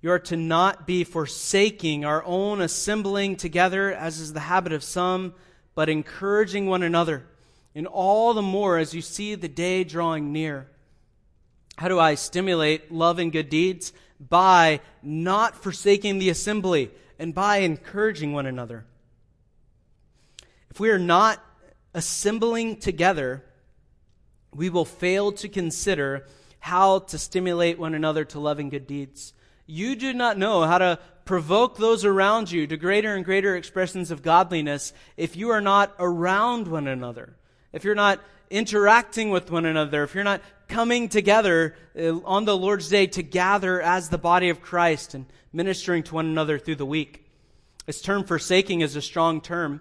You 0.00 0.12
are 0.12 0.20
to 0.20 0.36
not 0.36 0.86
be 0.86 1.02
forsaking 1.02 2.04
our 2.04 2.22
own 2.24 2.60
assembling 2.60 3.34
together, 3.34 3.92
as 3.92 4.20
is 4.20 4.32
the 4.32 4.38
habit 4.38 4.72
of 4.72 4.84
some, 4.84 5.34
but 5.74 5.88
encouraging 5.88 6.66
one 6.66 6.84
another 6.84 7.26
and 7.74 7.88
all 7.88 8.32
the 8.32 8.42
more 8.42 8.78
as 8.78 8.94
you 8.94 9.00
see 9.02 9.34
the 9.34 9.48
day 9.48 9.82
drawing 9.82 10.32
near. 10.32 10.68
How 11.78 11.88
do 11.88 11.98
I 11.98 12.14
stimulate 12.14 12.92
love 12.92 13.18
and 13.18 13.32
good 13.32 13.50
deeds? 13.50 13.92
By 14.20 14.78
not 15.02 15.56
forsaking 15.56 16.20
the 16.20 16.30
assembly 16.30 16.92
and 17.18 17.34
by 17.34 17.56
encouraging 17.56 18.34
one 18.34 18.46
another. 18.46 18.86
If 20.70 20.78
we 20.78 20.90
are 20.90 20.98
not 21.00 21.44
assembling 21.92 22.76
together, 22.76 23.42
we 24.54 24.70
will 24.70 24.84
fail 24.84 25.32
to 25.32 25.48
consider 25.48 26.26
how 26.60 27.00
to 27.00 27.18
stimulate 27.18 27.78
one 27.78 27.94
another 27.94 28.24
to 28.24 28.40
love 28.40 28.58
and 28.58 28.70
good 28.70 28.86
deeds. 28.86 29.32
You 29.66 29.96
do 29.96 30.12
not 30.12 30.38
know 30.38 30.62
how 30.62 30.78
to 30.78 30.98
provoke 31.24 31.76
those 31.76 32.04
around 32.04 32.50
you 32.50 32.66
to 32.66 32.76
greater 32.76 33.14
and 33.14 33.24
greater 33.24 33.56
expressions 33.56 34.10
of 34.10 34.22
godliness 34.22 34.92
if 35.16 35.36
you 35.36 35.50
are 35.50 35.60
not 35.60 35.94
around 35.98 36.68
one 36.68 36.86
another 36.86 37.34
if 37.74 37.82
you're 37.82 37.96
not 37.96 38.20
interacting 38.50 39.30
with 39.30 39.50
one 39.50 39.66
another, 39.66 40.04
if 40.04 40.14
you're 40.14 40.24
not 40.24 40.40
coming 40.68 41.08
together 41.08 41.74
uh, 41.98 42.20
on 42.24 42.44
the 42.44 42.56
Lord's 42.56 42.88
Day 42.88 43.08
to 43.08 43.22
gather 43.22 43.82
as 43.82 44.08
the 44.08 44.16
body 44.16 44.48
of 44.48 44.62
Christ 44.62 45.12
and 45.14 45.26
ministering 45.52 46.04
to 46.04 46.14
one 46.14 46.26
another 46.26 46.58
through 46.58 46.76
the 46.76 46.86
week. 46.86 47.26
This 47.84 48.00
term 48.00 48.22
forsaking 48.24 48.80
is 48.80 48.94
a 48.94 49.02
strong 49.02 49.40
term. 49.40 49.80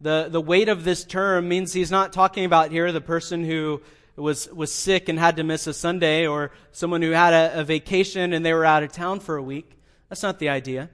The, 0.00 0.28
the 0.30 0.40
weight 0.40 0.68
of 0.68 0.84
this 0.84 1.04
term 1.04 1.48
means 1.48 1.72
he's 1.72 1.90
not 1.90 2.12
talking 2.12 2.44
about 2.44 2.70
here 2.70 2.92
the 2.92 3.00
person 3.00 3.44
who 3.44 3.82
was, 4.16 4.48
was 4.52 4.72
sick 4.72 5.08
and 5.08 5.18
had 5.18 5.36
to 5.36 5.44
miss 5.44 5.66
a 5.66 5.74
Sunday 5.74 6.26
or 6.26 6.52
someone 6.72 7.02
who 7.02 7.10
had 7.10 7.32
a, 7.32 7.60
a 7.60 7.64
vacation 7.64 8.32
and 8.32 8.44
they 8.44 8.52
were 8.52 8.64
out 8.64 8.82
of 8.82 8.92
town 8.92 9.20
for 9.20 9.36
a 9.36 9.42
week. 9.42 9.78
That's 10.08 10.22
not 10.22 10.38
the 10.38 10.48
idea. 10.48 10.90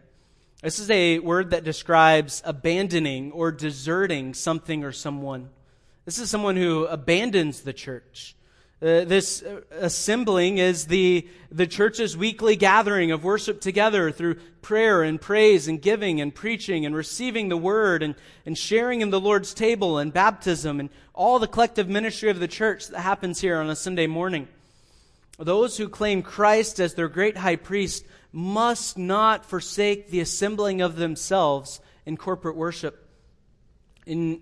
This 0.63 0.79
is 0.79 0.91
a 0.91 1.19
word 1.19 1.51
that 1.51 1.65
describes 1.65 2.43
abandoning 2.45 3.33
or 3.33 3.51
deserting 3.51 4.35
something 4.35 4.85
or 4.85 4.93
someone. 4.93 5.51
This 6.05 6.19
is 6.19 6.31
someone 6.31 6.57
who 6.57 6.85
abandons 6.87 7.63
the 7.63 7.73
church. 7.73 8.37
Uh, 8.83 9.05
this 9.05 9.45
assembling 9.73 10.57
is 10.57 10.87
the, 10.87 11.29
the 11.53 11.67
church's 11.67 12.17
weekly 12.17 12.57
gathering 12.57 13.13
of 13.13 13.23
worship 13.23 13.61
together 13.61 14.11
through 14.11 14.35
prayer 14.63 15.03
and 15.03 15.21
praise 15.21 15.69
and 15.69 15.83
giving 15.83 16.19
and 16.19 16.35
preaching 16.35 16.87
and 16.87 16.97
receiving 16.97 17.51
the 17.51 17.59
word 17.59 18.03
and, 18.03 18.15
and 18.47 18.57
sharing 18.57 19.03
in 19.03 19.11
the 19.11 19.21
Lord's 19.21 19.53
table 19.53 19.99
and 19.99 20.15
baptism 20.15 20.81
and 20.81 20.89
all 21.13 21.39
the 21.39 21.47
collective 21.47 21.91
ministry 21.91 22.31
of 22.31 22.41
the 22.41 22.49
church 22.49 22.89
that 22.89 23.01
happens 23.01 23.39
here 23.39 23.59
on 23.59 23.69
a 23.69 23.77
Sunday 23.77 24.07
morning. 24.07 24.49
Those 25.39 25.77
who 25.77 25.91
claim 25.91 26.23
Christ 26.23 26.81
as 26.81 26.95
their 26.95 27.09
great 27.09 27.37
high 27.37 27.57
priest 27.57 28.07
must 28.33 28.97
not 28.97 29.45
forsake 29.45 30.09
the 30.09 30.21
assembling 30.21 30.81
of 30.81 30.97
themselves 30.97 31.81
in 32.07 32.17
corporate 32.17 32.57
worship. 32.57 33.07
In 34.07 34.41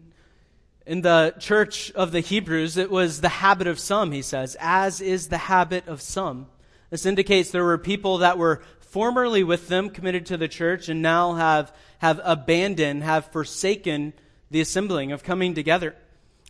in 0.89 1.03
the 1.03 1.35
church 1.39 1.91
of 1.93 2.13
the 2.13 2.21
Hebrews, 2.21 2.79
it 2.79 2.91
was 2.91 3.21
the 3.21 3.29
habit 3.29 3.67
of 3.67 3.79
some, 3.79 4.11
he 4.11 4.23
says, 4.23 4.57
as 4.59 5.03
is 5.03 5.29
the 5.29 5.37
habit 5.37 5.87
of 5.87 6.01
some. 6.01 6.47
This 6.89 7.05
indicates 7.05 7.51
there 7.51 7.63
were 7.63 7.77
people 7.77 8.19
that 8.19 8.39
were 8.39 8.63
formerly 8.81 9.45
with 9.45 9.69
them, 9.69 9.91
committed 9.91 10.25
to 10.27 10.39
the 10.39 10.49
church, 10.49 10.89
and 10.89 11.03
now 11.03 11.35
have, 11.35 11.75
have 11.99 12.23
abandoned, 12.25 13.03
have 13.03 13.27
forsaken 13.27 14.15
the 14.51 14.63
assembling 14.63 15.13
of 15.13 15.23
coming 15.23 15.55
together. 15.55 15.95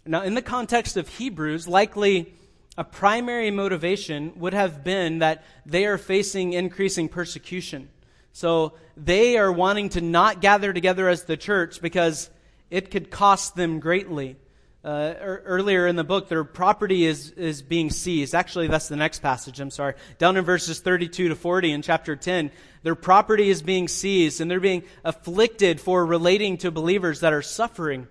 Now, 0.07 0.22
in 0.22 0.34
the 0.34 0.43
context 0.43 0.97
of 0.97 1.09
Hebrews, 1.09 1.66
likely 1.66 2.32
a 2.76 2.84
primary 2.84 3.51
motivation 3.51 4.32
would 4.36 4.55
have 4.55 4.84
been 4.84 5.18
that 5.18 5.43
they 5.66 5.84
are 5.84 5.99
facing 5.99 6.53
increasing 6.53 7.09
persecution. 7.09 7.89
So 8.32 8.74
they 8.97 9.36
are 9.36 9.51
wanting 9.51 9.89
to 9.91 10.01
not 10.01 10.41
gather 10.41 10.72
together 10.72 11.09
as 11.09 11.24
the 11.24 11.36
church 11.36 11.82
because 11.82 12.30
it 12.71 12.91
could 12.91 13.11
cost 13.11 13.57
them 13.57 13.81
greatly. 13.81 14.37
Uh, 14.85 15.14
earlier 15.21 15.87
in 15.87 15.97
the 15.97 16.05
book, 16.05 16.29
their 16.29 16.45
property 16.45 17.05
is, 17.05 17.33
is 17.33 17.62
being 17.62 17.91
seized. 17.91 18.35
Actually, 18.35 18.69
that's 18.69 18.89
the 18.89 18.97
next 18.97 19.21
passage, 19.21 19.59
I'm 19.59 19.71
sorry. 19.71 19.95
Down 20.19 20.37
in 20.37 20.45
verses 20.45 20.81
32 20.81 21.29
to 21.29 21.35
40 21.35 21.73
in 21.73 21.83
chapter 21.83 22.14
10, 22.14 22.51
their 22.85 22.95
property 22.95 23.51
is 23.51 23.61
being 23.61 23.89
seized 23.89 24.41
and 24.41 24.51
they're 24.51 24.61
being 24.61 24.85
afflicted 25.05 25.81
for 25.81 26.07
relating 26.07 26.59
to 26.59 26.71
believers 26.71 27.21
that 27.21 27.33
are 27.33 27.43
suffering. 27.43 28.07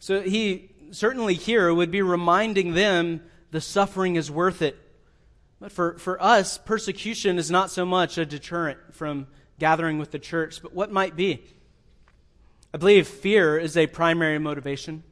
So 0.00 0.20
he 0.20 0.70
certainly 0.90 1.34
here 1.34 1.72
would 1.72 1.90
be 1.90 2.02
reminding 2.02 2.74
them 2.74 3.22
the 3.52 3.60
suffering 3.60 4.16
is 4.16 4.30
worth 4.30 4.62
it. 4.62 4.76
But 5.60 5.72
for, 5.72 5.98
for 5.98 6.22
us, 6.22 6.58
persecution 6.58 7.38
is 7.38 7.50
not 7.50 7.70
so 7.70 7.86
much 7.86 8.18
a 8.18 8.26
deterrent 8.26 8.78
from 8.92 9.28
gathering 9.58 9.98
with 9.98 10.10
the 10.10 10.18
church, 10.18 10.60
but 10.60 10.74
what 10.74 10.92
might 10.92 11.16
be? 11.16 11.44
I 12.74 12.78
believe 12.78 13.06
fear 13.06 13.58
is 13.58 13.76
a 13.76 13.86
primary 13.86 14.38
motivation. 14.38 15.02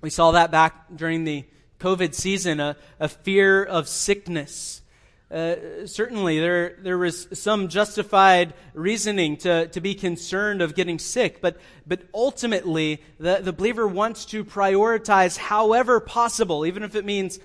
We 0.00 0.10
saw 0.10 0.32
that 0.32 0.50
back 0.50 0.86
during 0.94 1.24
the 1.24 1.44
COVID 1.78 2.14
season, 2.14 2.60
a, 2.60 2.76
a 2.98 3.08
fear 3.08 3.62
of 3.62 3.88
sickness. 3.88 4.82
Uh, 5.30 5.86
certainly, 5.86 6.38
there, 6.38 6.76
there 6.80 6.98
was 6.98 7.28
some 7.32 7.68
justified 7.68 8.54
reasoning 8.74 9.36
to, 9.38 9.66
to 9.68 9.80
be 9.80 9.94
concerned 9.94 10.62
of 10.62 10.74
getting 10.74 10.98
sick, 10.98 11.40
but, 11.40 11.56
but 11.86 12.02
ultimately, 12.14 13.02
the, 13.18 13.40
the 13.42 13.52
believer 13.52 13.86
wants 13.86 14.24
to 14.26 14.44
prioritize 14.44 15.36
however 15.36 16.00
possible, 16.00 16.64
even 16.64 16.82
if 16.82 16.94
it 16.94 17.04
means 17.04 17.38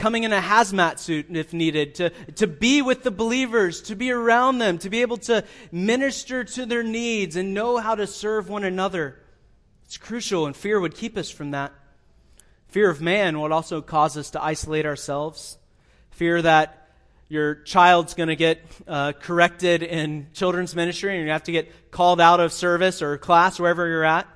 coming 0.00 0.24
in 0.24 0.32
a 0.32 0.40
hazmat 0.40 0.98
suit 0.98 1.26
if 1.30 1.52
needed, 1.52 1.94
to, 1.96 2.08
to 2.36 2.46
be 2.46 2.80
with 2.80 3.02
the 3.02 3.10
believers, 3.10 3.82
to 3.82 3.94
be 3.94 4.10
around 4.10 4.56
them, 4.56 4.78
to 4.78 4.88
be 4.88 5.02
able 5.02 5.18
to 5.18 5.44
minister 5.70 6.42
to 6.42 6.64
their 6.64 6.82
needs 6.82 7.36
and 7.36 7.52
know 7.52 7.76
how 7.76 7.94
to 7.94 8.06
serve 8.06 8.48
one 8.48 8.64
another. 8.64 9.20
It's 9.84 9.98
crucial, 9.98 10.46
and 10.46 10.56
fear 10.56 10.80
would 10.80 10.94
keep 10.94 11.18
us 11.18 11.30
from 11.30 11.50
that. 11.50 11.72
Fear 12.68 12.88
of 12.88 13.02
man 13.02 13.40
would 13.40 13.52
also 13.52 13.82
cause 13.82 14.16
us 14.16 14.30
to 14.30 14.42
isolate 14.42 14.86
ourselves, 14.86 15.58
fear 16.12 16.40
that 16.40 16.88
your 17.28 17.56
child's 17.56 18.14
going 18.14 18.30
to 18.30 18.36
get 18.36 18.58
uh, 18.88 19.12
corrected 19.12 19.82
in 19.82 20.28
children's 20.32 20.74
ministry 20.74 21.14
and 21.14 21.24
you 21.26 21.30
have 21.30 21.44
to 21.44 21.52
get 21.52 21.90
called 21.90 22.20
out 22.20 22.40
of 22.40 22.52
service 22.54 23.02
or 23.02 23.18
class, 23.18 23.60
wherever 23.60 23.86
you're 23.86 24.04
at. 24.04 24.26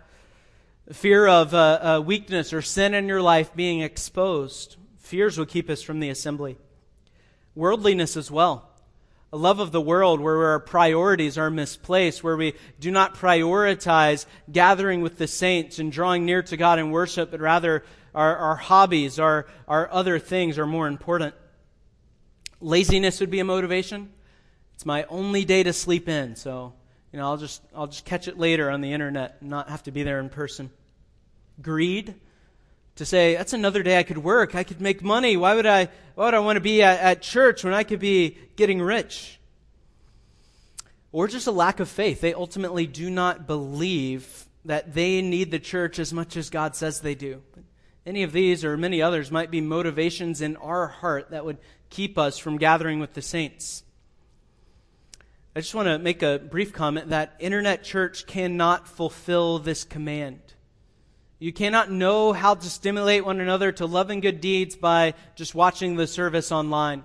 Fear 0.93 1.27
of 1.27 1.55
uh, 1.55 1.59
uh, 1.99 2.03
weakness 2.05 2.53
or 2.53 2.61
sin 2.61 2.93
in 2.93 3.09
your 3.09 3.23
life 3.23 3.55
being 3.55 3.81
exposed. 3.81 4.77
Fears 5.15 5.39
will 5.39 5.47
keep 5.47 5.71
us 5.71 5.81
from 5.81 6.01
the 6.01 6.11
assembly. 6.11 6.57
Worldliness 7.55 8.17
as 8.17 8.33
well. 8.33 8.69
A 9.33 9.37
love 9.37 9.61
of 9.61 9.71
the 9.71 9.81
world 9.81 10.19
where 10.19 10.47
our 10.47 10.59
priorities 10.59 11.39
are 11.39 11.51
misplaced, 11.51 12.25
where 12.25 12.37
we 12.37 12.55
do 12.81 12.91
not 12.91 13.15
prioritize 13.15 14.27
gathering 14.51 15.03
with 15.03 15.17
the 15.17 15.29
saints 15.29 15.79
and 15.79 15.93
drawing 15.93 16.27
near 16.27 16.43
to 16.43 16.57
God 16.57 16.81
in 16.81 16.91
worship, 16.91 17.31
but 17.31 17.39
rather 17.39 17.85
our, 18.13 18.37
our 18.37 18.57
hobbies, 18.57 19.21
our, 19.21 19.47
our 19.69 19.89
other 19.93 20.19
things 20.19 20.59
are 20.59 20.67
more 20.67 20.89
important. 20.89 21.33
Laziness 22.61 23.21
would 23.21 23.31
be 23.31 23.39
a 23.39 23.45
motivation. 23.45 24.13
It's 24.75 24.85
my 24.85 25.05
only 25.05 25.45
day 25.45 25.63
to 25.63 25.73
sleep 25.73 26.09
in, 26.09 26.35
so 26.35 26.73
you 27.13 27.21
know, 27.21 27.27
I'll 27.27 27.37
just 27.37 27.63
I'll 27.73 27.87
just 27.87 28.05
catch 28.05 28.27
it 28.27 28.37
later 28.37 28.69
on 28.69 28.81
the 28.81 28.93
internet 28.93 29.37
and 29.39 29.49
not 29.49 29.69
have 29.69 29.85
to 29.85 29.93
be 29.93 30.03
there 30.03 30.19
in 30.19 30.29
person. 30.29 30.71
Greed 31.63 32.17
to 32.97 33.05
say 33.05 33.35
that's 33.35 33.53
another 33.53 33.83
day 33.83 33.99
I 33.99 34.03
could 34.03 34.19
work, 34.19 34.55
I 34.55 34.65
could 34.65 34.81
make 34.81 35.03
money. 35.03 35.37
Why 35.37 35.55
would 35.55 35.67
I 35.67 35.89
why 36.15 36.27
would 36.27 36.35
I 36.35 36.39
want 36.41 36.57
to 36.57 36.61
be 36.61 36.83
at, 36.83 37.01
at 37.01 37.23
church 37.23 37.65
when 37.65 37.75
I 37.75 37.83
could 37.83 38.01
be 38.01 38.39
getting 38.57 38.81
rich? 38.81 39.41
Or 41.11 41.29
just 41.29 41.47
a 41.47 41.53
lack 41.53 41.81
of 41.81 41.89
faith. 41.89 42.21
They 42.21 42.35
ultimately 42.35 42.87
do 42.87 43.09
not 43.09 43.47
believe 43.47 44.47
that 44.65 44.95
they 44.95 45.23
need 45.23 45.51
the 45.51 45.59
church 45.59 45.99
as 45.99 46.13
much 46.13 46.37
as 46.37 46.51
God 46.51 46.75
says 46.75 47.01
they 47.01 47.15
do. 47.15 47.43
Any 48.07 48.23
of 48.23 48.33
these 48.33 48.65
or 48.65 48.77
many 48.77 49.01
others 49.01 49.31
might 49.31 49.51
be 49.51 49.61
motivations 49.61 50.41
in 50.41 50.57
our 50.57 50.89
heart 50.89 51.31
that 51.31 51.45
would 51.45 51.59
keep 51.91 52.19
us 52.19 52.39
from 52.39 52.59
gathering 52.59 53.01
with 53.01 53.15
the 53.15 53.23
saints. 53.23 53.83
I 55.57 55.61
just 55.61 55.75
want 55.75 55.87
to 55.87 55.99
make 55.99 56.23
a 56.23 56.39
brief 56.39 56.73
comment 56.73 57.11
that 57.11 57.37
internet 57.39 57.85
church 57.85 58.27
cannot 58.27 58.89
fulfill 58.89 59.59
this 59.61 59.85
command. 59.85 60.41
You 61.39 61.53
cannot 61.53 61.91
know 61.91 62.33
how 62.33 62.55
to 62.55 62.71
stimulate 62.71 63.25
one 63.25 63.41
another 63.41 63.73
to 63.73 63.87
love 63.87 64.11
and 64.11 64.23
good 64.23 64.41
deeds 64.41 64.77
by 64.77 65.15
just 65.35 65.55
watching 65.55 65.97
the 65.97 66.07
service 66.07 66.53
online. 66.53 67.05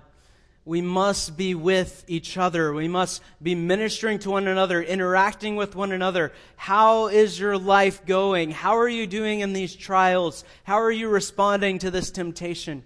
We 0.64 0.82
must 0.82 1.36
be 1.36 1.54
with 1.54 2.04
each 2.06 2.36
other. 2.36 2.72
We 2.72 2.86
must 2.86 3.22
be 3.42 3.54
ministering 3.54 4.18
to 4.20 4.30
one 4.30 4.46
another, 4.46 4.82
interacting 4.82 5.56
with 5.56 5.74
one 5.74 5.90
another. 5.90 6.32
How 6.56 7.08
is 7.08 7.40
your 7.40 7.58
life 7.58 8.06
going? 8.06 8.50
How 8.50 8.76
are 8.76 8.88
you 8.88 9.06
doing 9.06 9.40
in 9.40 9.52
these 9.52 9.74
trials? 9.74 10.44
How 10.64 10.80
are 10.80 10.92
you 10.92 11.08
responding 11.08 11.78
to 11.80 11.90
this 11.90 12.10
temptation? 12.10 12.84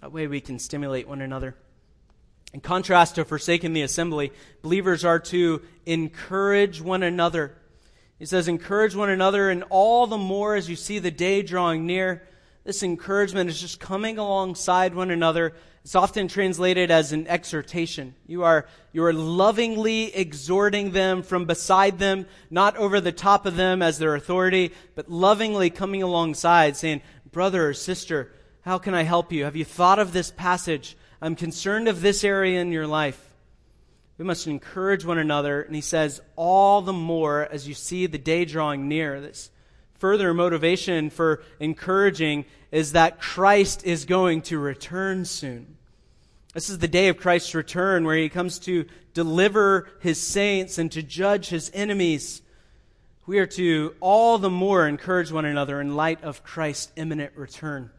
That 0.00 0.12
way 0.12 0.26
we 0.26 0.40
can 0.40 0.58
stimulate 0.58 1.08
one 1.08 1.22
another. 1.22 1.54
In 2.52 2.60
contrast 2.60 3.14
to 3.14 3.24
forsaking 3.24 3.74
the 3.74 3.82
assembly, 3.82 4.32
believers 4.62 5.04
are 5.04 5.18
to 5.20 5.62
encourage 5.86 6.80
one 6.80 7.02
another. 7.02 7.57
He 8.18 8.26
says, 8.26 8.48
encourage 8.48 8.96
one 8.96 9.10
another, 9.10 9.48
and 9.48 9.64
all 9.70 10.06
the 10.06 10.18
more 10.18 10.56
as 10.56 10.68
you 10.68 10.76
see 10.76 10.98
the 10.98 11.10
day 11.10 11.42
drawing 11.42 11.86
near. 11.86 12.26
This 12.64 12.82
encouragement 12.82 13.48
is 13.48 13.60
just 13.60 13.78
coming 13.78 14.18
alongside 14.18 14.94
one 14.94 15.10
another. 15.10 15.54
It's 15.84 15.94
often 15.94 16.28
translated 16.28 16.90
as 16.90 17.12
an 17.12 17.26
exhortation. 17.28 18.14
You 18.26 18.42
are, 18.42 18.66
you 18.92 19.04
are 19.04 19.12
lovingly 19.12 20.14
exhorting 20.14 20.90
them 20.90 21.22
from 21.22 21.46
beside 21.46 21.98
them, 21.98 22.26
not 22.50 22.76
over 22.76 23.00
the 23.00 23.12
top 23.12 23.46
of 23.46 23.56
them 23.56 23.80
as 23.80 23.98
their 23.98 24.14
authority, 24.16 24.72
but 24.96 25.08
lovingly 25.08 25.70
coming 25.70 26.02
alongside, 26.02 26.76
saying, 26.76 27.00
Brother 27.30 27.68
or 27.68 27.74
sister, 27.74 28.32
how 28.62 28.78
can 28.78 28.94
I 28.94 29.04
help 29.04 29.32
you? 29.32 29.44
Have 29.44 29.56
you 29.56 29.64
thought 29.64 29.98
of 29.98 30.12
this 30.12 30.30
passage? 30.30 30.96
I'm 31.22 31.36
concerned 31.36 31.88
of 31.88 32.02
this 32.02 32.24
area 32.24 32.60
in 32.60 32.72
your 32.72 32.86
life. 32.86 33.27
We 34.18 34.24
must 34.24 34.48
encourage 34.48 35.04
one 35.04 35.18
another. 35.18 35.62
And 35.62 35.74
he 35.74 35.80
says, 35.80 36.20
all 36.36 36.82
the 36.82 36.92
more 36.92 37.48
as 37.50 37.68
you 37.68 37.74
see 37.74 38.06
the 38.06 38.18
day 38.18 38.44
drawing 38.44 38.88
near. 38.88 39.20
This 39.20 39.50
further 39.94 40.34
motivation 40.34 41.08
for 41.08 41.42
encouraging 41.60 42.44
is 42.70 42.92
that 42.92 43.20
Christ 43.20 43.84
is 43.84 44.04
going 44.04 44.42
to 44.42 44.58
return 44.58 45.24
soon. 45.24 45.76
This 46.52 46.68
is 46.68 46.78
the 46.78 46.88
day 46.88 47.08
of 47.08 47.18
Christ's 47.18 47.54
return 47.54 48.04
where 48.04 48.16
he 48.16 48.28
comes 48.28 48.58
to 48.60 48.86
deliver 49.14 49.88
his 50.00 50.20
saints 50.20 50.78
and 50.78 50.90
to 50.92 51.02
judge 51.02 51.48
his 51.48 51.70
enemies. 51.72 52.42
We 53.26 53.38
are 53.38 53.46
to 53.46 53.94
all 54.00 54.38
the 54.38 54.50
more 54.50 54.88
encourage 54.88 55.30
one 55.30 55.44
another 55.44 55.80
in 55.80 55.94
light 55.94 56.24
of 56.24 56.42
Christ's 56.42 56.92
imminent 56.96 57.36
return. 57.36 57.90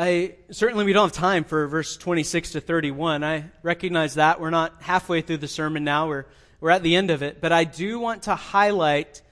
I 0.00 0.36
certainly 0.52 0.84
we 0.84 0.92
don't 0.92 1.08
have 1.08 1.12
time 1.12 1.42
for 1.42 1.66
verse 1.66 1.96
26 1.96 2.52
to 2.52 2.60
31. 2.60 3.24
I 3.24 3.46
recognize 3.64 4.14
that 4.14 4.40
we're 4.40 4.50
not 4.50 4.80
halfway 4.80 5.22
through 5.22 5.38
the 5.38 5.48
sermon 5.48 5.82
now. 5.82 6.06
We're 6.06 6.26
we're 6.60 6.70
at 6.70 6.84
the 6.84 6.94
end 6.94 7.10
of 7.10 7.24
it, 7.24 7.40
but 7.40 7.50
I 7.50 7.64
do 7.64 7.98
want 7.98 8.22
to 8.22 8.36
highlight 8.36 9.22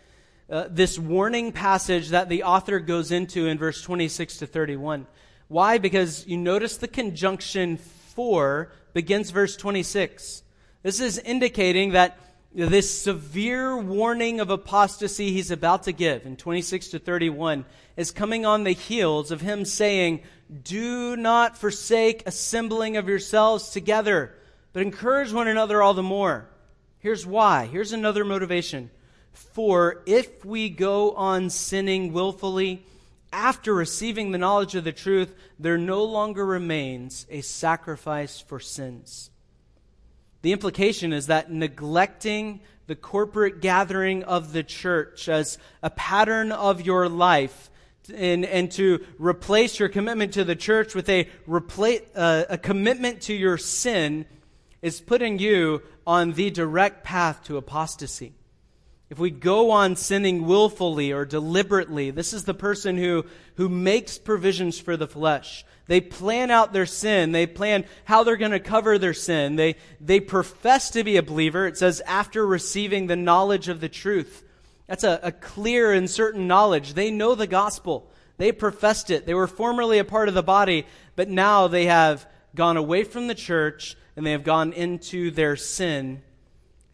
uh, 0.51 0.64
this 0.69 0.99
warning 0.99 1.53
passage 1.53 2.09
that 2.09 2.29
the 2.29 2.43
author 2.43 2.81
goes 2.81 3.12
into 3.12 3.47
in 3.47 3.59
verse 3.59 3.81
26 3.81 4.39
to 4.39 4.47
31. 4.49 5.07
Why? 5.47 5.79
Because 5.79 6.27
you 6.27 6.37
notice 6.37 6.79
the 6.79 6.89
conjunction 6.89 7.77
for 7.77 8.73
begins 8.93 9.31
verse 9.31 9.57
26. 9.57 10.43
This 10.83 10.99
is 10.99 11.19
indicating 11.19 11.93
that 11.93 12.19
this 12.53 13.03
severe 13.03 13.77
warning 13.77 14.41
of 14.41 14.51
apostasy 14.51 15.31
he's 15.31 15.51
about 15.51 15.85
to 15.85 15.93
give 15.93 16.25
in 16.27 16.37
26 16.37 16.89
to 16.89 16.99
31 16.99 17.67
is 17.97 18.11
coming 18.11 18.47
on 18.47 18.64
the 18.64 18.73
heels 18.73 19.31
of 19.31 19.43
him 19.43 19.64
saying, 19.64 20.23
do 20.62 21.16
not 21.16 21.59
forsake 21.59 22.22
assembling 22.26 22.97
of 22.97 23.09
yourselves 23.09 23.70
together, 23.70 24.34
but 24.72 24.82
encourage 24.82 25.32
one 25.32 25.49
another 25.49 25.82
all 25.82 25.94
the 25.94 26.03
more. 26.03 26.49
Here's 26.99 27.26
why. 27.26 27.66
Here's 27.66 27.92
another 27.92 28.24
motivation. 28.24 28.90
For 29.32 30.03
if 30.07 30.44
we 30.44 30.68
go 30.68 31.12
on 31.12 31.51
sinning 31.51 32.12
willfully 32.12 32.84
after 33.32 33.74
receiving 33.74 34.30
the 34.30 34.38
knowledge 34.38 34.74
of 34.74 34.84
the 34.84 34.92
truth, 34.92 35.34
there 35.59 35.78
no 35.78 36.05
longer 36.05 36.44
remains 36.44 37.26
a 37.28 37.42
sacrifice 37.42 38.40
for 38.40 38.61
sins. 38.61 39.30
The 40.42 40.53
implication 40.53 41.12
is 41.12 41.26
that 41.26 41.51
neglecting 41.51 42.61
the 42.86 42.97
corporate 42.97 43.61
gathering 43.61 44.22
of 44.24 44.53
the 44.53 44.62
church 44.62 45.28
as 45.28 45.59
a 45.82 45.90
pattern 45.90 46.53
of 46.53 46.80
your 46.80 47.09
life 47.09 47.70
and, 48.11 48.44
and 48.44 48.70
to 48.72 49.04
replace 49.18 49.78
your 49.78 49.88
commitment 49.88 50.34
to 50.34 50.44
the 50.44 50.57
church 50.57 50.94
with 50.94 51.09
a, 51.09 51.28
replace, 51.46 52.02
uh, 52.14 52.44
a 52.48 52.59
commitment 52.59 53.22
to 53.22 53.34
your 53.34 53.59
sin 53.59 54.26
is 54.82 55.00
putting 55.00 55.38
you 55.38 55.82
on 56.07 56.32
the 56.32 56.50
direct 56.50 57.04
path 57.04 57.44
to 57.44 57.57
apostasy. 57.57 58.34
If 59.09 59.18
we 59.18 59.30
go 59.30 59.70
on 59.70 59.94
sinning 59.96 60.46
willfully 60.46 61.12
or 61.12 61.24
deliberately, 61.24 62.11
this 62.11 62.32
is 62.32 62.44
the 62.44 62.54
person 62.54 62.98
who, 62.98 63.24
who 63.54 63.68
makes 63.68 64.18
provisions 64.18 64.80
for 64.80 64.96
the 64.96 65.07
flesh. 65.07 65.64
They 65.86 66.00
plan 66.00 66.50
out 66.50 66.72
their 66.72 66.86
sin. 66.86 67.30
They 67.30 67.46
plan 67.46 67.84
how 68.04 68.24
they're 68.24 68.36
going 68.36 68.50
to 68.50 68.61
cover 68.61 68.98
their 68.98 69.14
sin. 69.14 69.54
They, 69.54 69.76
they 70.00 70.18
profess 70.18 70.90
to 70.90 71.04
be 71.04 71.16
a 71.16 71.22
believer. 71.22 71.66
It 71.66 71.78
says, 71.78 72.02
after 72.07 72.44
receiving 72.44 73.07
the 73.07 73.16
knowledge 73.16 73.68
of 73.68 73.80
the 73.80 73.88
truth. 73.88 74.42
That's 74.87 75.05
a, 75.05 75.20
a 75.22 75.32
clear 75.32 75.93
and 75.93 76.09
certain 76.09 76.47
knowledge. 76.47 76.95
They 76.95 77.11
know 77.11 77.34
the 77.34 77.47
gospel. 77.47 78.11
They 78.39 78.53
professed 78.53 79.11
it. 79.11 79.26
They 79.26 79.34
were 79.34 79.47
formerly 79.47 79.99
a 79.99 80.05
part 80.05 80.28
of 80.28 80.34
the 80.34 80.43
body, 80.43 80.87
but 81.16 81.28
now 81.28 81.68
they 81.68 81.87
have 81.87 82.28
gone 82.55 82.76
away 82.76 83.05
from 83.05 83.26
the 83.26 83.34
church 83.34 83.97
and 84.14 84.26
they 84.26 84.32
have 84.32 84.45
gone 84.45 84.72
into 84.72 85.30
their 85.30 85.57
sin. 85.57 86.22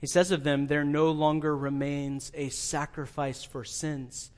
He 0.00 0.06
says 0.06 0.30
of 0.30 0.42
them, 0.42 0.66
there 0.66 0.84
no 0.84 1.10
longer 1.10 1.56
remains 1.56 2.32
a 2.34 2.48
sacrifice 2.48 3.44
for 3.44 3.64
sins. 3.64 4.30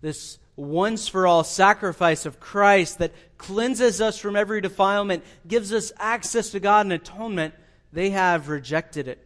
This 0.00 0.38
once 0.56 1.08
for 1.08 1.26
all 1.26 1.44
sacrifice 1.44 2.26
of 2.26 2.38
Christ 2.38 2.98
that 2.98 3.12
cleanses 3.38 4.00
us 4.00 4.18
from 4.18 4.36
every 4.36 4.60
defilement, 4.60 5.24
gives 5.48 5.72
us 5.72 5.92
access 5.98 6.50
to 6.50 6.60
God 6.60 6.86
and 6.86 6.92
atonement, 6.92 7.54
they 7.92 8.10
have 8.10 8.48
rejected 8.48 9.08
it. 9.08 9.23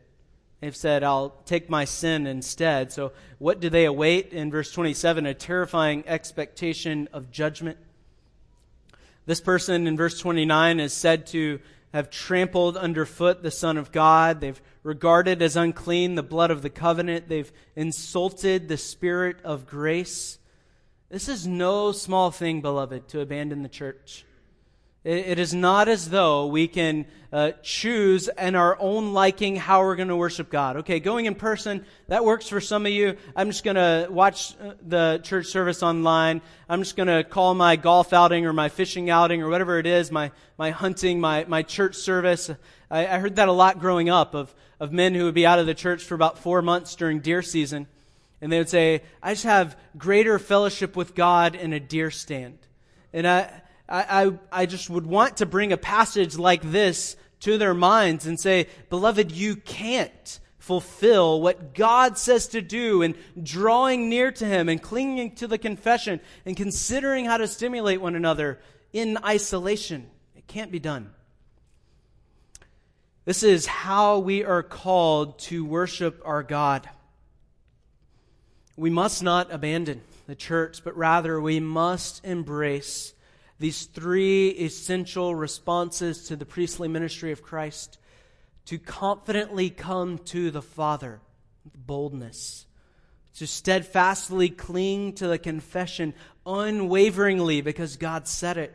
They've 0.61 0.75
said, 0.75 1.05
I'll 1.05 1.31
take 1.45 1.71
my 1.71 1.85
sin 1.85 2.27
instead. 2.27 2.93
So, 2.93 3.13
what 3.39 3.61
do 3.61 3.71
they 3.71 3.85
await? 3.85 4.33
In 4.33 4.51
verse 4.51 4.73
27, 4.73 5.25
a 5.25 5.35
terrifying 5.35 6.03
expectation 6.07 7.09
of 7.13 7.31
judgment. 7.31 7.79
This 9.27 9.41
person 9.41 9.87
in 9.87 9.97
verse 9.97 10.19
29 10.19 10.81
is 10.81 10.93
said 10.93 11.27
to 11.29 11.61
have 11.93 12.11
trampled 12.11 12.77
underfoot 12.77 13.43
the 13.43 13.51
Son 13.51 13.77
of 13.77 13.93
God. 13.93 14.41
They've 14.41 14.61
regarded 14.83 15.43
as 15.43 15.57
unclean 15.57 16.17
the 16.17 16.23
blood 16.23 16.51
of 16.51 16.63
the 16.63 16.71
covenant. 16.71 17.29
They've 17.29 17.53
insulted 17.77 18.69
the 18.69 18.77
Spirit 18.77 19.37
of 19.45 19.67
grace. 19.67 20.39
This 21.09 21.29
is 21.29 21.47
no 21.47 21.93
small 21.93 22.31
thing, 22.31 22.61
beloved, 22.61 23.09
to 23.09 23.21
abandon 23.21 23.63
the 23.63 23.69
church. 23.69 24.25
It 25.09 25.39
is 25.39 25.55
not 25.55 25.89
as 25.89 26.11
though 26.11 26.49
we 26.49 26.69
can 26.69 27.07
uh, 27.33 27.53
choose 27.63 28.29
in 28.29 28.55
our 28.55 28.77
own 28.79 29.15
liking 29.15 29.57
how 29.57 29.81
we're 29.81 29.97
going 29.97 30.09
to 30.09 30.17
worship 30.17 30.51
God. 30.51 30.77
Okay, 30.77 31.01
going 31.01 31.25
in 31.25 31.35
person, 31.35 31.87
that 32.09 32.27
works 32.27 32.47
for 32.47 32.61
some 32.61 32.85
of 32.85 32.93
you. 32.93 33.17
I'm 33.35 33.49
just 33.49 33.65
going 33.65 33.77
to 33.77 34.07
watch 34.11 34.55
uh, 34.61 34.75
the 34.87 35.19
church 35.25 35.47
service 35.47 35.83
online. 35.83 36.43
I'm 36.69 36.83
just 36.83 36.95
going 36.95 37.07
to 37.07 37.25
call 37.25 37.55
my 37.55 37.77
golf 37.77 38.13
outing 38.13 38.45
or 38.45 38.53
my 38.53 38.69
fishing 38.69 39.09
outing 39.09 39.41
or 39.41 39.49
whatever 39.49 39.79
it 39.79 39.87
is, 39.87 40.13
my, 40.13 40.31
my 40.59 40.73
hunting, 40.73 41.21
my, 41.21 41.47
my 41.49 41.63
church 41.63 41.95
service. 41.95 42.51
I, 42.91 43.07
I 43.07 43.19
heard 43.19 43.37
that 43.37 43.49
a 43.49 43.53
lot 43.53 43.81
growing 43.81 44.11
up 44.11 44.35
of, 44.35 44.55
of 44.79 44.93
men 44.93 45.15
who 45.15 45.25
would 45.25 45.35
be 45.35 45.47
out 45.47 45.59
of 45.59 45.65
the 45.65 45.75
church 45.75 46.05
for 46.05 46.17
about 46.17 46.39
four 46.39 46.61
months 46.61 46.95
during 46.95 47.21
deer 47.21 47.41
season. 47.41 47.87
And 48.43 48.53
they 48.53 48.59
would 48.59 48.69
say, 48.69 49.01
I 49.23 49.33
just 49.33 49.45
have 49.45 49.75
greater 49.97 50.39
fellowship 50.39 50.97
with 50.97 51.15
God 51.15 51.55
in 51.55 51.73
a 51.73 51.81
deer 51.81 52.11
stand. 52.11 52.59
And 53.15 53.27
I, 53.27 53.63
I, 53.89 54.33
I, 54.53 54.67
just 54.67 54.91
would 54.91 55.07
want 55.07 55.39
to 55.39 55.47
bring 55.47 55.73
a 55.73 55.79
passage 55.79 56.37
like 56.37 56.63
this 56.63 57.17
to 57.41 57.57
their 57.57 57.73
minds 57.73 58.27
and 58.27 58.39
say, 58.39 58.67
Beloved, 58.91 59.33
you 59.33 59.57
can't 59.57 60.41
fulfill 60.59 61.41
what 61.41 61.73
God 61.75 62.19
says 62.19 62.49
to 62.49 62.61
do 62.61 63.01
and 63.01 63.15
drawing 63.43 64.11
near 64.11 64.31
to 64.33 64.45
Him 64.45 64.69
and 64.69 64.83
clinging 64.83 65.37
to 65.37 65.47
the 65.47 65.57
confession 65.57 66.21
and 66.45 66.57
considering 66.57 67.25
how 67.25 67.39
to 67.39 67.49
stimulate 67.49 68.03
one 68.03 68.15
another 68.15 68.59
in 68.93 69.17
isolation. 69.25 70.07
It 70.37 70.47
can't 70.47 70.71
be 70.71 70.79
done. 70.79 71.15
This 73.25 73.43
is 73.43 73.65
how 73.65 74.19
we 74.19 74.45
are 74.45 74.63
called 74.63 75.39
to 75.41 75.65
worship 75.65 76.21
our 76.25 76.43
God. 76.43 76.89
We 78.77 78.91
must 78.91 79.23
not 79.23 79.51
abandon 79.51 80.03
the 80.27 80.35
church, 80.35 80.85
but 80.85 80.97
rather 80.97 81.41
we 81.41 81.61
must 81.61 82.25
embrace 82.25 83.15
these 83.59 83.87
three 83.87 84.51
essential 84.51 85.35
responses 85.35 86.29
to 86.29 86.37
the 86.37 86.47
priestly 86.47 86.89
ministry 86.89 87.33
of 87.33 87.43
Christ 87.43 87.99
to 88.67 88.79
confidently 88.79 89.71
come 89.71 90.19
to 90.19 90.51
the 90.51 90.63
Father 90.63 91.21
with 91.65 91.75
boldness, 91.87 92.67
to 93.37 93.47
steadfastly 93.47 94.51
cling 94.51 95.15
to 95.15 95.27
the 95.27 95.39
confession 95.39 96.15
unwaveringly 96.45 97.63
because 97.63 97.97
God 97.97 98.29
said 98.29 98.59
it, 98.59 98.75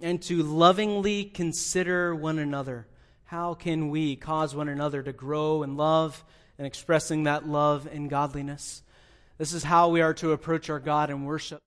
and 0.00 0.22
to 0.22 0.42
lovingly 0.42 1.24
consider 1.24 2.14
one 2.14 2.38
another. 2.38 2.86
How 3.24 3.54
can 3.54 3.90
we 3.90 4.14
cause 4.14 4.54
one 4.54 4.68
another 4.68 5.02
to 5.02 5.12
grow 5.12 5.62
in 5.62 5.76
love 5.76 6.24
and 6.58 6.66
expressing 6.66 7.24
that 7.24 7.48
love 7.48 7.88
in 7.90 8.08
godliness? 8.08 8.82
This 9.38 9.52
is 9.52 9.64
how 9.64 9.88
we 9.88 10.00
are 10.00 10.14
to 10.14 10.32
approach 10.32 10.70
our 10.70 10.80
God 10.80 11.10
in 11.10 11.24
worship. 11.24 11.62